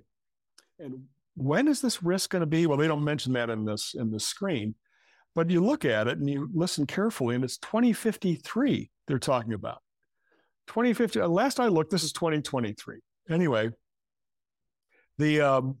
And 0.79 1.05
when 1.35 1.67
is 1.67 1.81
this 1.81 2.03
risk 2.03 2.31
going 2.31 2.41
to 2.41 2.45
be? 2.45 2.65
Well, 2.65 2.77
they 2.77 2.87
don't 2.87 3.03
mention 3.03 3.33
that 3.33 3.49
in 3.49 3.65
this 3.65 3.95
in 3.97 4.11
the 4.11 4.19
screen, 4.19 4.75
but 5.35 5.49
you 5.49 5.63
look 5.63 5.85
at 5.85 6.07
it 6.07 6.17
and 6.17 6.29
you 6.29 6.49
listen 6.53 6.85
carefully, 6.85 7.35
and 7.35 7.43
it's 7.43 7.57
2053 7.57 8.91
they're 9.07 9.19
talking 9.19 9.53
about. 9.53 9.81
2050. 10.67 11.21
Uh, 11.21 11.27
last 11.27 11.59
I 11.59 11.67
looked, 11.67 11.91
this 11.91 12.03
is 12.03 12.13
2023. 12.13 12.99
Anyway, 13.29 13.71
the 15.17 15.41
um, 15.41 15.77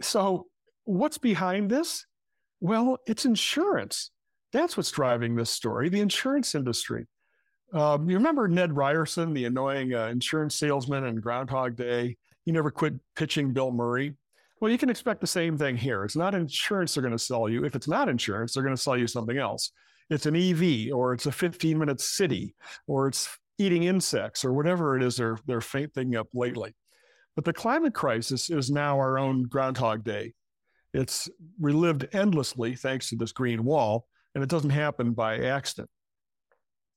so 0.00 0.46
what's 0.84 1.18
behind 1.18 1.70
this? 1.70 2.06
Well, 2.60 2.98
it's 3.06 3.24
insurance. 3.24 4.10
That's 4.52 4.76
what's 4.76 4.90
driving 4.90 5.36
this 5.36 5.50
story. 5.50 5.88
The 5.88 6.00
insurance 6.00 6.54
industry. 6.54 7.06
Um, 7.72 8.08
you 8.08 8.16
remember 8.16 8.48
Ned 8.48 8.74
Ryerson, 8.74 9.34
the 9.34 9.44
annoying 9.44 9.94
uh, 9.94 10.06
insurance 10.06 10.54
salesman 10.54 11.04
in 11.04 11.20
Groundhog 11.20 11.76
Day? 11.76 12.16
He 12.44 12.52
never 12.52 12.70
quit 12.70 12.94
pitching 13.14 13.52
Bill 13.52 13.70
Murray. 13.70 14.14
Well, 14.60 14.72
you 14.72 14.78
can 14.78 14.90
expect 14.90 15.20
the 15.20 15.26
same 15.26 15.58
thing 15.58 15.76
here. 15.76 16.04
It's 16.04 16.16
not 16.16 16.34
insurance 16.34 16.94
they're 16.94 17.02
going 17.02 17.12
to 17.12 17.18
sell 17.18 17.48
you. 17.48 17.64
If 17.64 17.76
it's 17.76 17.88
not 17.88 18.08
insurance, 18.08 18.54
they're 18.54 18.62
going 18.62 18.74
to 18.74 18.80
sell 18.80 18.96
you 18.96 19.06
something 19.06 19.38
else. 19.38 19.70
It's 20.10 20.26
an 20.26 20.34
EV 20.34 20.92
or 20.94 21.12
it's 21.12 21.26
a 21.26 21.32
15 21.32 21.78
minute 21.78 22.00
city 22.00 22.54
or 22.86 23.08
it's 23.08 23.28
eating 23.58 23.84
insects 23.84 24.44
or 24.44 24.52
whatever 24.52 24.96
it 24.96 25.02
is 25.02 25.16
they're, 25.16 25.38
they're 25.46 25.60
thinking 25.60 26.16
up 26.16 26.28
lately. 26.32 26.74
But 27.36 27.44
the 27.44 27.52
climate 27.52 27.94
crisis 27.94 28.50
is 28.50 28.70
now 28.70 28.96
our 28.96 29.18
own 29.18 29.44
Groundhog 29.44 30.02
Day. 30.02 30.32
It's 30.94 31.28
relived 31.60 32.08
endlessly 32.12 32.74
thanks 32.74 33.10
to 33.10 33.16
this 33.16 33.32
green 33.32 33.62
wall, 33.62 34.06
and 34.34 34.42
it 34.42 34.50
doesn't 34.50 34.70
happen 34.70 35.12
by 35.12 35.38
accident. 35.44 35.90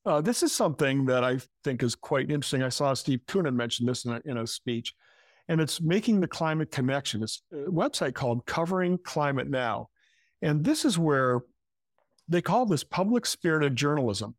Uh, 0.05 0.19
this 0.19 0.41
is 0.41 0.51
something 0.51 1.05
that 1.05 1.23
I 1.23 1.39
think 1.63 1.83
is 1.83 1.95
quite 1.95 2.31
interesting. 2.31 2.63
I 2.63 2.69
saw 2.69 2.93
Steve 2.93 3.21
Koonin 3.27 3.53
mention 3.53 3.85
this 3.85 4.05
in 4.05 4.13
a, 4.13 4.21
in 4.25 4.37
a 4.37 4.47
speech 4.47 4.95
and 5.47 5.59
it's 5.59 5.81
making 5.81 6.21
the 6.21 6.27
climate 6.27 6.71
connection. 6.71 7.21
It's 7.21 7.43
a 7.51 7.69
website 7.69 8.13
called 8.13 8.45
Covering 8.45 8.97
Climate 8.99 9.49
Now. 9.49 9.89
And 10.41 10.63
this 10.63 10.85
is 10.85 10.97
where 10.97 11.41
they 12.27 12.41
call 12.41 12.65
this 12.65 12.85
public 12.85 13.25
spirited 13.25 13.75
journalism. 13.75 14.35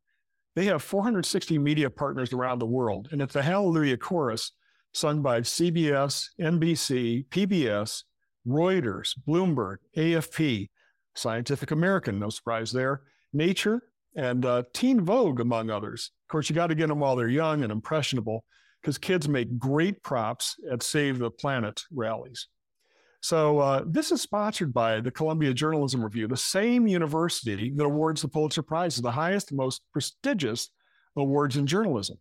They 0.57 0.65
have 0.67 0.83
460 0.83 1.59
media 1.59 1.91
partners 1.91 2.33
around 2.33 2.59
the 2.59 2.67
world, 2.67 3.09
and 3.13 3.23
it's 3.23 3.37
a 3.37 3.43
Hallelujah 3.43 3.97
chorus 3.97 4.53
sung 4.95 5.23
by 5.23 5.41
CBS, 5.41 6.29
NBC, 6.41 7.27
PBS, 7.29 8.05
Reuters, 8.47 9.11
Bloomberg, 9.27 9.77
AFP, 9.97 10.69
Scientific 11.15 11.71
American, 11.71 12.19
no 12.19 12.31
surprise 12.31 12.73
there, 12.73 13.03
Nature, 13.33 13.83
and 14.15 14.45
uh, 14.45 14.63
Teen 14.73 15.01
Vogue, 15.01 15.41
among 15.41 15.71
others. 15.71 16.11
Of 16.27 16.33
course, 16.33 16.49
you 16.49 16.55
got 16.55 16.69
to 16.69 16.75
get 16.75 16.89
them 16.89 17.01
while 17.01 17.17
they're 17.17 17.29
young 17.29 17.63
and 17.63 17.73
impressionable 17.73 18.45
because 18.81 18.99
kids 18.99 19.29
make 19.29 19.59
great 19.59 20.03
props 20.03 20.57
at 20.71 20.83
Save 20.83 21.19
the 21.19 21.31
Planet 21.31 21.83
rallies. 21.93 22.49
So 23.21 23.61
uh, 23.61 23.85
this 23.87 24.11
is 24.11 24.21
sponsored 24.21 24.75
by 24.75 25.01
the 25.01 25.13
Columbia 25.13 25.55
Journalism 25.55 26.03
Review, 26.03 26.27
the 26.27 26.37
same 26.37 26.89
university 26.89 27.71
that 27.77 27.85
awards 27.85 28.21
the 28.21 28.29
Pulitzer 28.29 28.63
Prize, 28.63 28.97
the 28.97 29.13
highest, 29.13 29.53
most 29.53 29.83
prestigious 29.93 30.71
awards 31.17 31.57
in 31.57 31.67
journalism. 31.67 32.19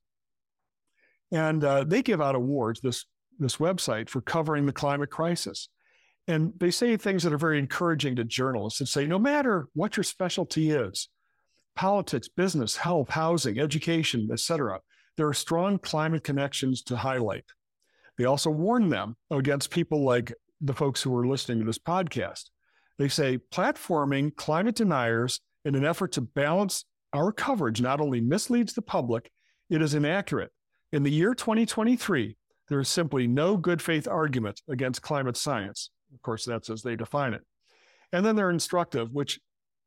And 1.31 1.63
uh, 1.63 1.85
they 1.85 2.03
give 2.03 2.21
out 2.21 2.35
awards, 2.35 2.81
this, 2.81 3.05
this 3.39 3.57
website, 3.57 4.09
for 4.09 4.21
covering 4.21 4.67
the 4.67 4.73
climate 4.73 5.09
crisis. 5.09 5.69
And 6.27 6.53
they 6.57 6.69
say 6.69 6.95
things 6.97 7.23
that 7.23 7.33
are 7.33 7.37
very 7.37 7.57
encouraging 7.57 8.17
to 8.17 8.23
journalists 8.23 8.79
and 8.79 8.87
say, 8.87 9.07
no 9.07 9.17
matter 9.17 9.69
what 9.73 9.97
your 9.97 10.03
specialty 10.03 10.69
is, 10.69 11.09
politics, 11.75 12.27
business, 12.27 12.77
health, 12.77 13.09
housing, 13.09 13.59
education, 13.59 14.29
etc., 14.31 14.79
there 15.17 15.27
are 15.27 15.33
strong 15.33 15.77
climate 15.77 16.23
connections 16.23 16.81
to 16.83 16.97
highlight. 16.97 17.45
They 18.17 18.25
also 18.25 18.49
warn 18.49 18.89
them 18.89 19.15
against 19.29 19.71
people 19.71 20.03
like 20.03 20.33
the 20.61 20.73
folks 20.73 21.01
who 21.01 21.15
are 21.15 21.27
listening 21.27 21.59
to 21.59 21.65
this 21.65 21.79
podcast. 21.79 22.49
They 22.97 23.07
say 23.07 23.39
platforming 23.51 24.35
climate 24.35 24.75
deniers 24.75 25.41
in 25.65 25.75
an 25.75 25.85
effort 25.85 26.11
to 26.13 26.21
balance 26.21 26.85
our 27.13 27.31
coverage 27.31 27.81
not 27.81 27.99
only 27.99 28.21
misleads 28.21 28.73
the 28.73 28.81
public, 28.81 29.31
it 29.69 29.81
is 29.81 29.93
inaccurate. 29.93 30.51
In 30.91 31.03
the 31.03 31.11
year 31.11 31.33
2023, 31.33 32.37
there 32.69 32.79
is 32.79 32.89
simply 32.89 33.27
no 33.27 33.57
good 33.57 33.81
faith 33.81 34.07
argument 34.07 34.61
against 34.69 35.01
climate 35.01 35.37
science. 35.37 35.89
Of 36.13 36.21
course, 36.21 36.45
that's 36.45 36.69
as 36.69 36.83
they 36.83 36.95
define 36.95 37.33
it. 37.33 37.41
And 38.13 38.25
then 38.25 38.35
they're 38.35 38.49
instructive, 38.49 39.11
which 39.11 39.39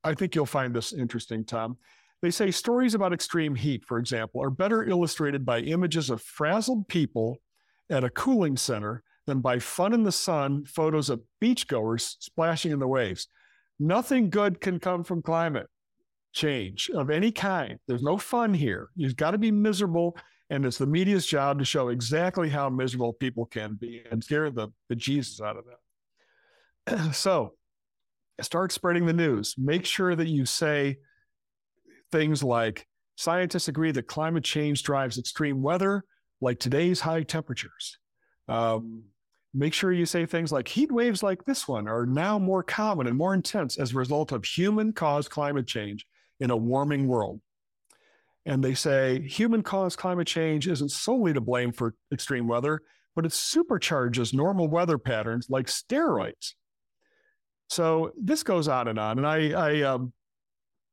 I 0.05 0.15
think 0.15 0.35
you'll 0.35 0.47
find 0.47 0.75
this 0.75 0.93
interesting, 0.93 1.45
Tom. 1.45 1.79
They 2.23 2.31
say 2.31 2.51
stories 2.51 2.95
about 2.95 3.13
extreme 3.13 3.55
heat, 3.55 3.85
for 3.85 3.99
example, 3.99 4.43
are 4.43 4.51
better 4.51 4.85
illustrated 4.85 5.45
by 5.45 5.61
images 5.61 6.11
of 6.11 6.23
frazzled 6.23 6.89
people 6.89 7.39
at 7.91 8.05
a 8.05 8.11
cooling 8.11 8.57
center 8.57 9.03
than 9.27 9.41
by 9.41 9.59
fun 9.59 9.93
in 9.93 10.03
the 10.03 10.13
sun 10.13 10.65
photos 10.65 11.11
of 11.11 11.23
beachgoers 11.43 12.17
splashing 12.21 12.73
in 12.73 12.79
the 12.79 12.89
waves. 12.89 13.29
Nothing 13.79 14.31
good 14.31 14.61
can 14.61 14.79
come 14.79 15.05
from 15.05 15.23
climate 15.23 15.69
change 16.33 16.91
of 16.95 17.11
any 17.11 17.33
kind. 17.33 17.79
There's 17.87 18.03
no 18.03 18.19
fun 18.19 18.53
here. 18.55 18.89
You've 18.97 19.17
got 19.17 19.31
to 19.33 19.39
be 19.39 19.51
miserable 19.51 20.17
And 20.51 20.67
it's 20.67 20.79
the 20.79 20.87
media's 20.87 21.27
job 21.27 21.59
to 21.59 21.65
show 21.65 21.89
exactly 21.89 22.51
how 22.51 22.69
miserable 22.69 23.15
people 23.15 23.47
can 23.47 23.75
be 23.75 24.03
and 24.11 24.23
scare 24.23 24.51
the 24.51 24.69
bejesus 24.93 25.41
out 25.41 25.57
of 25.57 25.65
them. 25.65 27.13
so 27.13 27.55
start 28.41 28.73
spreading 28.73 29.07
the 29.07 29.13
news. 29.13 29.55
Make 29.57 29.85
sure 29.85 30.15
that 30.15 30.29
you 30.29 30.47
say 30.47 30.99
things 32.11 32.43
like 32.43 32.87
scientists 33.17 33.69
agree 33.69 33.93
that 33.93 34.07
climate 34.07 34.45
change 34.45 34.83
drives 34.83 35.19
extreme 35.19 35.63
weather, 35.63 36.05
like 36.41 36.59
today's 36.59 37.01
high 37.01 37.23
temperatures. 37.23 37.99
Um, 38.49 39.05
make 39.53 39.73
sure 39.73 39.93
you 39.93 40.07
say 40.07 40.27
things 40.27 40.51
like 40.53 40.69
heat 40.69 40.91
waves 40.91 41.23
like 41.23 41.45
this 41.45 41.69
one 41.69 41.87
are 41.87 42.07
now 42.07 42.39
more 42.39 42.63
common 42.63 43.07
and 43.07 43.17
more 43.17 43.35
intense 43.35 43.79
as 43.79 43.93
a 43.93 43.97
result 43.97 44.33
of 44.33 44.45
human 44.45 44.93
caused 44.93 45.31
climate 45.31 45.67
change 45.67 46.07
in 46.41 46.51
a 46.51 46.57
warming 46.57 47.07
world. 47.07 47.41
And 48.47 48.63
they 48.63 48.75
say 48.75 49.23
human 49.23 49.63
caused 49.63 49.99
climate 49.99 50.27
change 50.27 50.69
isn't 50.69 50.91
solely 50.91 51.33
to 51.33 51.41
blame 51.41 51.73
for 51.73 51.95
extreme 52.13 52.47
weather, 52.47 52.83
but 53.15 53.25
it 53.25 53.33
supercharges 53.33 54.35
normal 54.35 54.69
weather 54.69 54.99
patterns 54.99 55.47
like 55.49 55.67
steroids. 55.67 56.55
So 57.69 58.13
this 58.17 58.43
goes 58.43 58.69
on 58.69 58.89
and 58.89 58.99
on. 58.99 59.19
And 59.19 59.27
I, 59.27 59.51
I 59.51 59.83
um, 59.83 60.13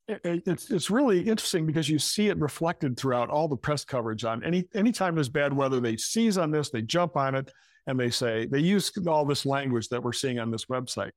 it, 0.07 0.43
it's, 0.45 0.69
it's 0.71 0.89
really 0.89 1.19
interesting 1.19 1.65
because 1.65 1.89
you 1.89 1.99
see 1.99 2.27
it 2.27 2.37
reflected 2.39 2.97
throughout 2.97 3.29
all 3.29 3.47
the 3.47 3.57
press 3.57 3.85
coverage 3.85 4.25
on 4.25 4.43
any 4.43 4.67
anytime 4.73 5.15
there's 5.15 5.29
bad 5.29 5.53
weather, 5.53 5.79
they 5.79 5.97
seize 5.97 6.37
on 6.37 6.51
this, 6.51 6.69
they 6.69 6.81
jump 6.81 7.15
on 7.15 7.35
it, 7.35 7.51
and 7.87 7.99
they 7.99 8.09
say 8.09 8.45
they 8.45 8.59
use 8.59 8.91
all 9.07 9.25
this 9.25 9.45
language 9.45 9.89
that 9.89 10.03
we're 10.03 10.13
seeing 10.13 10.39
on 10.39 10.51
this 10.51 10.65
website. 10.65 11.11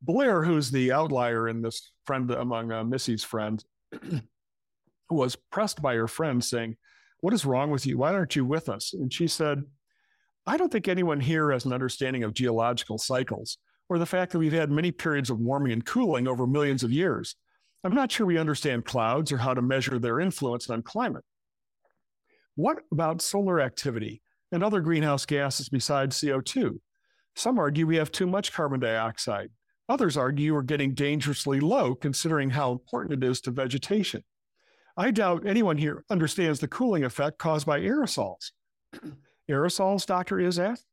Blair, 0.00 0.42
who's 0.42 0.70
the 0.70 0.92
outlier 0.92 1.48
in 1.48 1.62
this 1.62 1.92
friend 2.06 2.30
among 2.30 2.72
uh, 2.72 2.82
Missy's 2.82 3.22
friends, 3.22 3.64
was 5.10 5.36
pressed 5.50 5.80
by 5.80 5.94
her 5.94 6.08
friend 6.08 6.42
saying, 6.42 6.76
What 7.20 7.34
is 7.34 7.44
wrong 7.44 7.70
with 7.70 7.86
you? 7.86 7.98
Why 7.98 8.12
aren't 8.12 8.34
you 8.34 8.44
with 8.44 8.68
us? 8.68 8.94
And 8.94 9.12
she 9.12 9.28
said, 9.28 9.62
I 10.44 10.56
don't 10.56 10.72
think 10.72 10.88
anyone 10.88 11.20
here 11.20 11.52
has 11.52 11.64
an 11.64 11.72
understanding 11.72 12.24
of 12.24 12.34
geological 12.34 12.98
cycles 12.98 13.58
or 13.92 13.98
the 13.98 14.06
fact 14.06 14.32
that 14.32 14.38
we've 14.38 14.54
had 14.54 14.70
many 14.70 14.90
periods 14.90 15.28
of 15.28 15.38
warming 15.38 15.70
and 15.70 15.84
cooling 15.84 16.26
over 16.26 16.46
millions 16.46 16.82
of 16.82 16.90
years. 16.90 17.36
I'm 17.84 17.94
not 17.94 18.10
sure 18.10 18.24
we 18.24 18.38
understand 18.38 18.86
clouds 18.86 19.30
or 19.30 19.36
how 19.36 19.52
to 19.52 19.60
measure 19.60 19.98
their 19.98 20.18
influence 20.18 20.70
on 20.70 20.82
climate. 20.82 21.24
What 22.54 22.78
about 22.90 23.20
solar 23.20 23.60
activity 23.60 24.22
and 24.50 24.64
other 24.64 24.80
greenhouse 24.80 25.26
gases 25.26 25.68
besides 25.68 26.18
CO2? 26.18 26.78
Some 27.36 27.58
argue 27.58 27.86
we 27.86 27.96
have 27.96 28.10
too 28.10 28.26
much 28.26 28.54
carbon 28.54 28.80
dioxide. 28.80 29.50
Others 29.90 30.16
argue 30.16 30.54
we're 30.54 30.62
getting 30.62 30.94
dangerously 30.94 31.60
low 31.60 31.94
considering 31.94 32.48
how 32.48 32.72
important 32.72 33.22
it 33.22 33.28
is 33.28 33.42
to 33.42 33.50
vegetation. 33.50 34.24
I 34.96 35.10
doubt 35.10 35.46
anyone 35.46 35.76
here 35.76 36.02
understands 36.08 36.60
the 36.60 36.68
cooling 36.68 37.04
effect 37.04 37.36
caused 37.36 37.66
by 37.66 37.80
aerosols. 37.80 38.52
aerosols, 39.50 40.06
Dr. 40.06 40.40
Asked. 40.40 40.86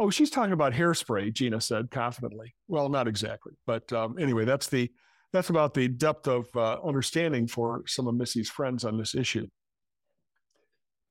Oh, 0.00 0.10
she's 0.10 0.30
talking 0.30 0.52
about 0.52 0.72
hairspray, 0.72 1.32
Gina 1.32 1.60
said 1.60 1.90
confidently. 1.90 2.54
Well, 2.68 2.88
not 2.88 3.08
exactly. 3.08 3.52
But 3.66 3.92
um, 3.92 4.18
anyway, 4.18 4.44
that's 4.44 4.68
the 4.68 4.90
that's 5.32 5.50
about 5.50 5.74
the 5.74 5.88
depth 5.88 6.28
of 6.28 6.46
uh, 6.54 6.78
understanding 6.84 7.46
for 7.46 7.84
some 7.86 8.06
of 8.06 8.14
Missy's 8.14 8.50
friends 8.50 8.84
on 8.84 8.98
this 8.98 9.14
issue. 9.14 9.46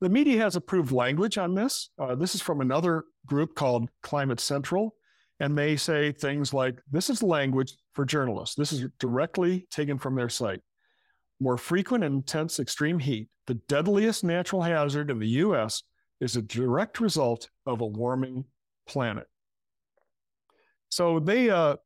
The 0.00 0.08
media 0.08 0.40
has 0.40 0.56
approved 0.56 0.92
language 0.92 1.38
on 1.38 1.54
this. 1.54 1.90
Uh, 1.98 2.14
this 2.14 2.34
is 2.34 2.40
from 2.40 2.60
another 2.60 3.04
group 3.26 3.54
called 3.54 3.88
Climate 4.02 4.40
Central. 4.40 4.94
And 5.40 5.58
they 5.58 5.76
say 5.76 6.12
things 6.12 6.54
like 6.54 6.80
this 6.90 7.10
is 7.10 7.22
language 7.22 7.74
for 7.94 8.04
journalists. 8.04 8.54
This 8.54 8.72
is 8.72 8.86
directly 9.00 9.66
taken 9.70 9.98
from 9.98 10.14
their 10.14 10.28
site. 10.28 10.60
More 11.40 11.56
frequent 11.56 12.04
and 12.04 12.16
intense 12.16 12.60
extreme 12.60 13.00
heat, 13.00 13.28
the 13.48 13.54
deadliest 13.54 14.22
natural 14.22 14.62
hazard 14.62 15.10
in 15.10 15.18
the 15.18 15.28
US, 15.28 15.82
is 16.20 16.36
a 16.36 16.42
direct 16.42 17.00
result 17.00 17.48
of 17.66 17.80
a 17.80 17.86
warming 17.86 18.44
planet. 18.86 19.26
So 20.88 21.20
they, 21.20 21.50
uh, 21.50 21.76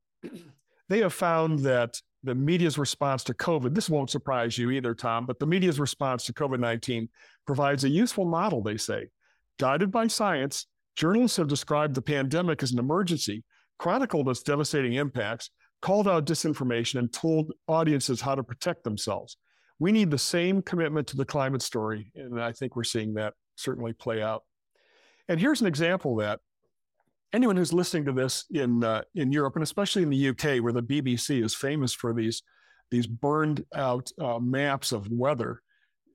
they 0.88 1.00
have 1.00 1.14
found 1.14 1.60
that 1.60 2.00
the 2.22 2.34
media's 2.34 2.76
response 2.76 3.22
to 3.24 3.34
COVID, 3.34 3.74
this 3.74 3.88
won't 3.88 4.10
surprise 4.10 4.58
you 4.58 4.70
either, 4.72 4.94
Tom, 4.94 5.26
but 5.26 5.38
the 5.38 5.46
media's 5.46 5.78
response 5.78 6.24
to 6.26 6.32
COVID 6.32 6.58
19 6.58 7.08
provides 7.46 7.84
a 7.84 7.88
useful 7.88 8.24
model, 8.24 8.62
they 8.62 8.76
say. 8.76 9.06
Guided 9.58 9.90
by 9.92 10.08
science, 10.08 10.66
journalists 10.96 11.36
have 11.36 11.48
described 11.48 11.94
the 11.94 12.02
pandemic 12.02 12.62
as 12.62 12.72
an 12.72 12.78
emergency, 12.78 13.44
chronicled 13.78 14.28
its 14.28 14.42
devastating 14.42 14.94
impacts, 14.94 15.50
called 15.80 16.08
out 16.08 16.26
disinformation, 16.26 16.98
and 16.98 17.12
told 17.12 17.52
audiences 17.68 18.20
how 18.20 18.34
to 18.34 18.42
protect 18.42 18.82
themselves. 18.82 19.36
We 19.78 19.92
need 19.92 20.10
the 20.10 20.18
same 20.18 20.62
commitment 20.62 21.06
to 21.08 21.16
the 21.16 21.24
climate 21.24 21.62
story, 21.62 22.10
and 22.14 22.42
I 22.42 22.52
think 22.52 22.74
we're 22.74 22.84
seeing 22.84 23.14
that 23.14 23.34
certainly 23.56 23.92
play 23.92 24.22
out. 24.22 24.42
And 25.28 25.38
here's 25.38 25.60
an 25.60 25.66
example 25.66 26.12
of 26.12 26.26
that. 26.26 26.40
Anyone 27.32 27.56
who's 27.56 27.72
listening 27.72 28.04
to 28.06 28.12
this 28.12 28.44
in 28.50 28.82
uh, 28.84 29.02
in 29.14 29.32
Europe 29.32 29.56
and 29.56 29.62
especially 29.62 30.02
in 30.02 30.10
the 30.10 30.28
UK, 30.28 30.62
where 30.62 30.72
the 30.72 30.82
BBC 30.82 31.44
is 31.44 31.54
famous 31.54 31.92
for 31.92 32.14
these 32.14 32.42
these 32.90 33.06
burned 33.06 33.64
out 33.74 34.10
uh, 34.20 34.38
maps 34.38 34.92
of 34.92 35.08
weather, 35.10 35.60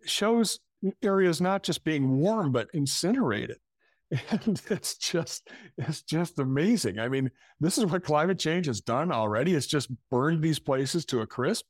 shows 0.06 0.60
areas 1.04 1.41
not 1.41 1.63
just 1.63 1.84
being 1.84 2.17
warm 2.17 2.52
but 2.52 2.67
incinerated. 2.74 3.58
And 4.30 4.62
it's 4.69 4.97
just 4.97 5.50
it's 5.78 6.02
just 6.02 6.39
amazing. 6.39 7.00
I 7.00 7.08
mean 7.08 7.32
this 7.62 7.78
is 7.78 7.86
what 7.86 8.04
climate 8.04 8.39
change 8.39 8.65
has 8.65 8.82
done 8.82 9.12
already. 9.12 9.54
It's 9.54 9.67
just 9.67 9.89
burned 10.10 10.41
these 10.41 10.60
places 10.60 11.06
to 11.06 11.21
a 11.21 11.28
crisp. 11.28 11.65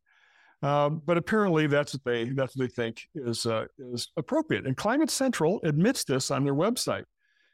Um, 0.64 1.02
but 1.06 1.18
apparently 1.18 1.68
that's 1.68 1.94
what 1.94 2.04
they 2.04 2.30
that's 2.30 2.56
what 2.56 2.68
they 2.68 2.74
think 2.74 3.02
is 3.16 3.46
uh, 3.46 3.66
is 3.78 4.10
appropriate. 4.18 4.66
And 4.66 4.78
climate 4.78 5.10
central 5.10 5.60
admits 5.64 6.04
this 6.04 6.32
on 6.32 6.44
their 6.44 6.56
website 6.56 7.04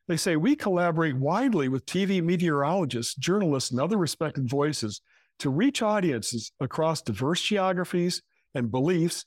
they 0.07 0.17
say 0.17 0.35
we 0.35 0.55
collaborate 0.55 1.15
widely 1.15 1.67
with 1.69 1.85
tv 1.85 2.23
meteorologists 2.23 3.15
journalists 3.15 3.71
and 3.71 3.79
other 3.79 3.97
respected 3.97 4.49
voices 4.49 5.01
to 5.39 5.49
reach 5.49 5.81
audiences 5.81 6.51
across 6.59 7.01
diverse 7.01 7.41
geographies 7.41 8.21
and 8.55 8.71
beliefs 8.71 9.25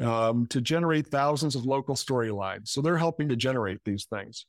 um, 0.00 0.46
to 0.46 0.60
generate 0.60 1.08
thousands 1.08 1.56
of 1.56 1.64
local 1.64 1.94
storylines. 1.94 2.68
So 2.68 2.80
they're 2.80 2.96
helping 2.96 3.28
to 3.28 3.36
generate 3.36 3.80
these 3.84 4.06
things. 4.06 4.46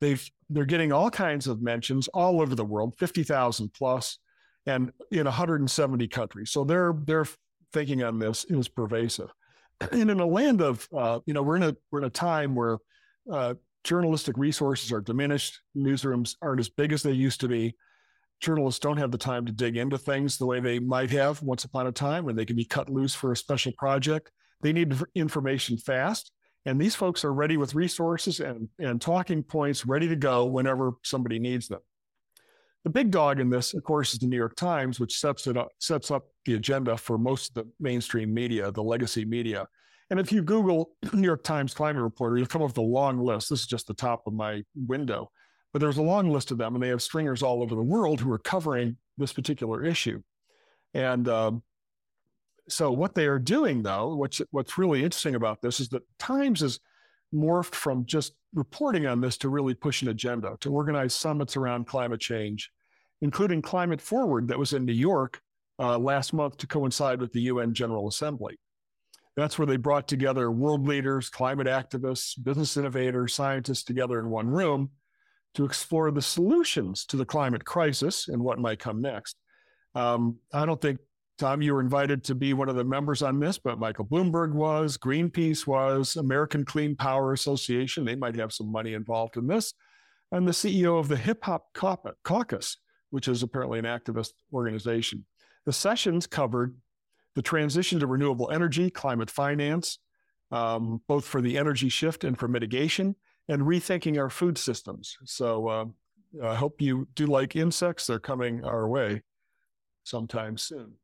They've 0.00 0.30
they're 0.48 0.64
getting 0.64 0.92
all 0.92 1.10
kinds 1.10 1.46
of 1.46 1.60
mentions 1.60 2.08
all 2.08 2.40
over 2.40 2.54
the 2.54 2.64
world, 2.64 2.94
fifty 2.98 3.22
thousand 3.22 3.74
plus, 3.74 4.18
and 4.64 4.92
in 5.10 5.24
170 5.24 6.08
countries. 6.08 6.50
So 6.50 6.64
their 6.64 6.94
their 7.04 7.26
thinking 7.72 8.02
on 8.02 8.18
this 8.18 8.44
is 8.48 8.68
pervasive. 8.68 9.30
And 9.92 10.10
in 10.10 10.20
a 10.20 10.26
land 10.26 10.62
of 10.62 10.88
uh, 10.96 11.20
you 11.26 11.34
know 11.34 11.42
we're 11.42 11.56
in 11.56 11.62
a 11.64 11.76
we're 11.90 11.98
in 11.98 12.06
a 12.06 12.10
time 12.10 12.54
where 12.54 12.78
uh, 13.30 13.54
journalistic 13.84 14.36
resources 14.36 14.92
are 14.92 15.00
diminished, 15.00 15.60
newsrooms 15.76 16.36
aren't 16.42 16.60
as 16.60 16.68
big 16.68 16.92
as 16.92 17.02
they 17.02 17.12
used 17.12 17.40
to 17.40 17.48
be 17.48 17.74
journalists 18.40 18.80
don't 18.80 18.96
have 18.96 19.10
the 19.10 19.18
time 19.18 19.46
to 19.46 19.52
dig 19.52 19.76
into 19.76 19.98
things 19.98 20.36
the 20.36 20.46
way 20.46 20.60
they 20.60 20.78
might 20.78 21.10
have 21.10 21.42
once 21.42 21.64
upon 21.64 21.86
a 21.86 21.92
time 21.92 22.24
when 22.24 22.34
they 22.34 22.44
can 22.44 22.56
be 22.56 22.64
cut 22.64 22.90
loose 22.90 23.14
for 23.14 23.32
a 23.32 23.36
special 23.36 23.72
project. 23.72 24.32
They 24.62 24.72
need 24.72 24.94
information 25.14 25.76
fast. 25.76 26.32
And 26.66 26.80
these 26.80 26.94
folks 26.94 27.24
are 27.24 27.32
ready 27.32 27.56
with 27.56 27.74
resources 27.74 28.40
and, 28.40 28.68
and 28.78 29.00
talking 29.00 29.42
points 29.42 29.86
ready 29.86 30.08
to 30.08 30.16
go 30.16 30.44
whenever 30.44 30.92
somebody 31.02 31.38
needs 31.38 31.68
them. 31.68 31.80
The 32.84 32.90
big 32.90 33.10
dog 33.10 33.40
in 33.40 33.50
this, 33.50 33.74
of 33.74 33.84
course, 33.84 34.12
is 34.14 34.18
the 34.18 34.26
New 34.26 34.36
York 34.36 34.56
Times, 34.56 34.98
which 35.00 35.18
sets 35.18 35.46
it 35.46 35.56
up, 35.56 35.68
sets 35.78 36.10
up 36.10 36.24
the 36.46 36.54
agenda 36.54 36.96
for 36.96 37.18
most 37.18 37.50
of 37.50 37.54
the 37.64 37.70
mainstream 37.78 38.32
media, 38.32 38.70
the 38.70 38.82
legacy 38.82 39.24
media. 39.24 39.66
And 40.10 40.18
if 40.18 40.32
you 40.32 40.42
Google 40.42 40.90
New 41.12 41.26
York 41.26 41.44
Times 41.44 41.72
climate 41.72 42.02
reporter, 42.02 42.36
you'll 42.36 42.46
come 42.46 42.62
up 42.62 42.68
with 42.68 42.78
a 42.78 42.82
long 42.82 43.18
list. 43.18 43.50
This 43.50 43.60
is 43.60 43.66
just 43.66 43.86
the 43.86 43.94
top 43.94 44.26
of 44.26 44.32
my 44.32 44.62
window 44.74 45.30
but 45.72 45.80
there's 45.80 45.98
a 45.98 46.02
long 46.02 46.30
list 46.30 46.50
of 46.50 46.58
them, 46.58 46.74
and 46.74 46.82
they 46.82 46.88
have 46.88 47.02
stringers 47.02 47.42
all 47.42 47.62
over 47.62 47.74
the 47.74 47.82
world 47.82 48.20
who 48.20 48.32
are 48.32 48.38
covering 48.38 48.96
this 49.18 49.32
particular 49.32 49.84
issue. 49.84 50.20
And 50.94 51.28
um, 51.28 51.62
so, 52.68 52.90
what 52.90 53.14
they 53.14 53.26
are 53.26 53.38
doing, 53.38 53.82
though, 53.82 54.14
what's 54.16 54.40
what's 54.50 54.78
really 54.78 55.04
interesting 55.04 55.36
about 55.36 55.62
this 55.62 55.78
is 55.78 55.88
that 55.90 56.02
Times 56.18 56.60
has 56.60 56.80
morphed 57.32 57.74
from 57.74 58.04
just 58.06 58.34
reporting 58.52 59.06
on 59.06 59.20
this 59.20 59.36
to 59.38 59.48
really 59.48 59.74
push 59.74 60.02
an 60.02 60.08
agenda, 60.08 60.56
to 60.60 60.72
organize 60.72 61.14
summits 61.14 61.56
around 61.56 61.86
climate 61.86 62.20
change, 62.20 62.70
including 63.22 63.62
Climate 63.62 64.00
Forward 64.00 64.48
that 64.48 64.58
was 64.58 64.72
in 64.72 64.84
New 64.84 64.92
York 64.92 65.40
uh, 65.78 65.96
last 65.96 66.32
month 66.32 66.56
to 66.56 66.66
coincide 66.66 67.20
with 67.20 67.32
the 67.32 67.42
UN 67.42 67.72
General 67.72 68.08
Assembly. 68.08 68.58
That's 69.36 69.58
where 69.58 69.66
they 69.66 69.76
brought 69.76 70.08
together 70.08 70.50
world 70.50 70.86
leaders, 70.86 71.28
climate 71.28 71.66
activists, 71.66 72.42
business 72.42 72.76
innovators, 72.76 73.34
scientists 73.34 73.84
together 73.84 74.18
in 74.18 74.28
one 74.28 74.48
room 74.48 74.90
to 75.54 75.64
explore 75.64 76.10
the 76.10 76.22
solutions 76.22 77.04
to 77.06 77.16
the 77.16 77.24
climate 77.24 77.64
crisis 77.64 78.28
and 78.28 78.42
what 78.42 78.58
might 78.58 78.78
come 78.78 79.00
next. 79.00 79.36
Um, 79.94 80.38
I 80.52 80.66
don't 80.66 80.80
think, 80.80 80.98
Tom, 81.38 81.62
you 81.62 81.74
were 81.74 81.80
invited 81.80 82.22
to 82.24 82.34
be 82.34 82.52
one 82.52 82.68
of 82.68 82.76
the 82.76 82.84
members 82.84 83.22
on 83.22 83.40
this, 83.40 83.58
but 83.58 83.78
Michael 83.78 84.04
Bloomberg 84.04 84.52
was, 84.52 84.98
Greenpeace 84.98 85.66
was, 85.66 86.16
American 86.16 86.64
Clean 86.64 86.94
Power 86.94 87.32
Association, 87.32 88.04
they 88.04 88.14
might 88.14 88.36
have 88.36 88.52
some 88.52 88.70
money 88.70 88.92
involved 88.92 89.36
in 89.36 89.46
this, 89.46 89.72
and 90.32 90.46
the 90.46 90.52
CEO 90.52 90.98
of 91.00 91.08
the 91.08 91.16
Hip 91.16 91.42
Hop 91.44 91.72
Caucus, 91.72 92.76
which 93.10 93.26
is 93.26 93.42
apparently 93.42 93.78
an 93.78 93.86
activist 93.86 94.32
organization. 94.52 95.24
The 95.66 95.72
sessions 95.72 96.26
covered 96.26 96.76
the 97.34 97.42
transition 97.42 98.00
to 98.00 98.06
renewable 98.06 98.50
energy, 98.50 98.90
climate 98.90 99.30
finance, 99.30 99.98
um, 100.50 101.00
both 101.06 101.24
for 101.24 101.40
the 101.40 101.56
energy 101.56 101.88
shift 101.88 102.24
and 102.24 102.38
for 102.38 102.48
mitigation, 102.48 103.14
and 103.48 103.62
rethinking 103.62 104.18
our 104.18 104.30
food 104.30 104.58
systems. 104.58 105.16
So 105.24 105.68
uh, 105.68 105.84
I 106.42 106.54
hope 106.54 106.80
you 106.80 107.08
do 107.14 107.26
like 107.26 107.56
insects. 107.56 108.06
They're 108.06 108.18
coming 108.18 108.64
our 108.64 108.88
way 108.88 109.22
sometime 110.04 110.56
soon. 110.56 110.94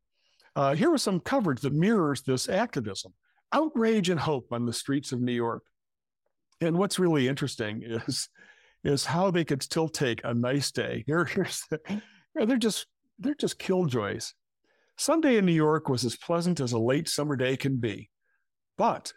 Uh, 0.54 0.74
here 0.74 0.90
was 0.90 1.02
some 1.02 1.20
coverage 1.20 1.60
that 1.60 1.72
mirrors 1.72 2.22
this 2.22 2.48
activism 2.48 3.12
outrage 3.52 4.08
and 4.08 4.18
hope 4.18 4.52
on 4.52 4.66
the 4.66 4.72
streets 4.72 5.12
of 5.12 5.20
New 5.20 5.32
York. 5.32 5.62
And 6.60 6.78
what's 6.78 6.98
really 6.98 7.28
interesting 7.28 7.82
is, 7.84 8.28
is 8.84 9.04
how 9.04 9.30
they 9.30 9.44
could 9.44 9.62
still 9.62 9.88
take 9.88 10.20
a 10.24 10.34
nice 10.34 10.70
day. 10.70 11.04
Here, 11.06 11.24
here's 11.24 11.62
the, 11.70 11.80
they're 12.34 12.56
just 12.56 12.86
they're 13.18 13.34
just 13.34 13.58
killjoys. 13.58 14.34
Sunday 14.98 15.36
in 15.36 15.46
New 15.46 15.52
York 15.52 15.88
was 15.88 16.04
as 16.04 16.16
pleasant 16.16 16.60
as 16.60 16.72
a 16.72 16.78
late 16.78 17.08
summer 17.08 17.36
day 17.36 17.56
can 17.56 17.76
be, 17.76 18.10
but 18.78 19.12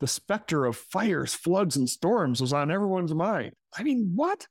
the 0.00 0.06
specter 0.06 0.64
of 0.64 0.76
fires, 0.76 1.34
floods, 1.34 1.76
and 1.76 1.88
storms 1.88 2.40
was 2.40 2.52
on 2.52 2.70
everyone's 2.70 3.14
mind. 3.14 3.52
I 3.76 3.82
mean, 3.82 4.12
what? 4.14 4.46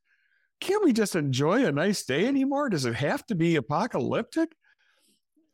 Can't 0.62 0.84
we 0.84 0.94
just 0.94 1.16
enjoy 1.16 1.66
a 1.66 1.72
nice 1.72 2.04
day 2.04 2.28
anymore? 2.28 2.70
Does 2.70 2.86
it 2.86 2.96
have 2.96 3.26
to 3.28 3.36
be 3.36 3.56
apocalyptic? 3.56 4.50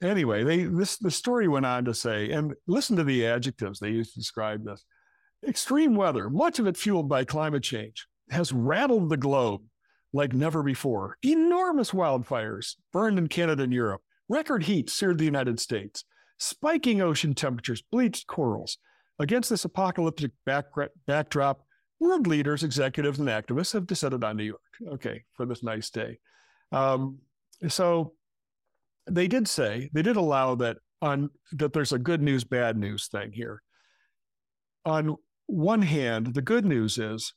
Anyway, 0.02 0.44
they 0.44 0.64
this 0.66 0.98
the 0.98 1.12
story 1.12 1.48
went 1.48 1.66
on 1.66 1.86
to 1.86 1.94
say, 1.94 2.32
and 2.32 2.54
listen 2.68 2.98
to 2.98 3.04
the 3.04 3.26
adjectives 3.26 3.80
they 3.80 3.90
used 3.90 4.14
to 4.14 4.20
describe 4.20 4.66
this. 4.66 4.84
Extreme 5.48 5.96
weather, 5.96 6.30
much 6.30 6.60
of 6.60 6.68
it 6.68 6.76
fueled 6.76 7.08
by 7.08 7.24
climate 7.24 7.64
change, 7.64 8.08
has 8.30 8.52
rattled 8.52 9.10
the 9.10 9.18
globe 9.18 9.62
like 10.12 10.34
never 10.34 10.64
before. 10.64 11.18
Enormous 11.24 11.92
wildfires 11.92 12.76
burned 12.92 13.18
in 13.18 13.28
Canada 13.28 13.64
and 13.64 13.74
Europe. 13.74 14.02
Record 14.28 14.64
heat 14.64 14.90
seared 14.90 15.18
the 15.18 15.26
United 15.26 15.60
States. 15.60 16.04
Spiking 16.38 17.02
ocean 17.02 17.34
temperatures 17.34 17.82
bleached 17.82 18.28
corals. 18.28 18.78
Against 19.20 19.50
this 19.50 19.64
apocalyptic 19.64 20.32
backdrop, 20.46 21.62
world 22.00 22.28
leaders, 22.28 22.64
executives, 22.64 23.20
and 23.20 23.30
activists 23.30 23.74
have 23.74 23.88
descended 23.88 24.24
on 24.24 24.36
New 24.36 24.44
York. 24.44 24.62
Okay, 24.94 25.24
for 25.34 25.46
this 25.46 25.64
nice 25.64 25.90
day. 25.90 26.20
Um, 26.72 27.20
so 27.70 28.14
they 29.10 29.28
did 29.28 29.48
say 29.48 29.90
they 29.94 30.02
did 30.02 30.18
allow 30.18 30.56
that 30.56 30.78
on 31.02 31.30
that 31.54 31.74
there's 31.74 31.94
a 31.94 32.00
good 32.00 32.22
news 32.22 32.44
bad 32.44 32.78
news 32.78 33.08
thing 33.08 33.32
here. 33.32 33.62
On 34.86 35.16
one 35.48 35.84
hand, 35.84 36.34
the 36.34 36.42
good 36.42 36.66
news 36.66 36.98
is 36.98 37.34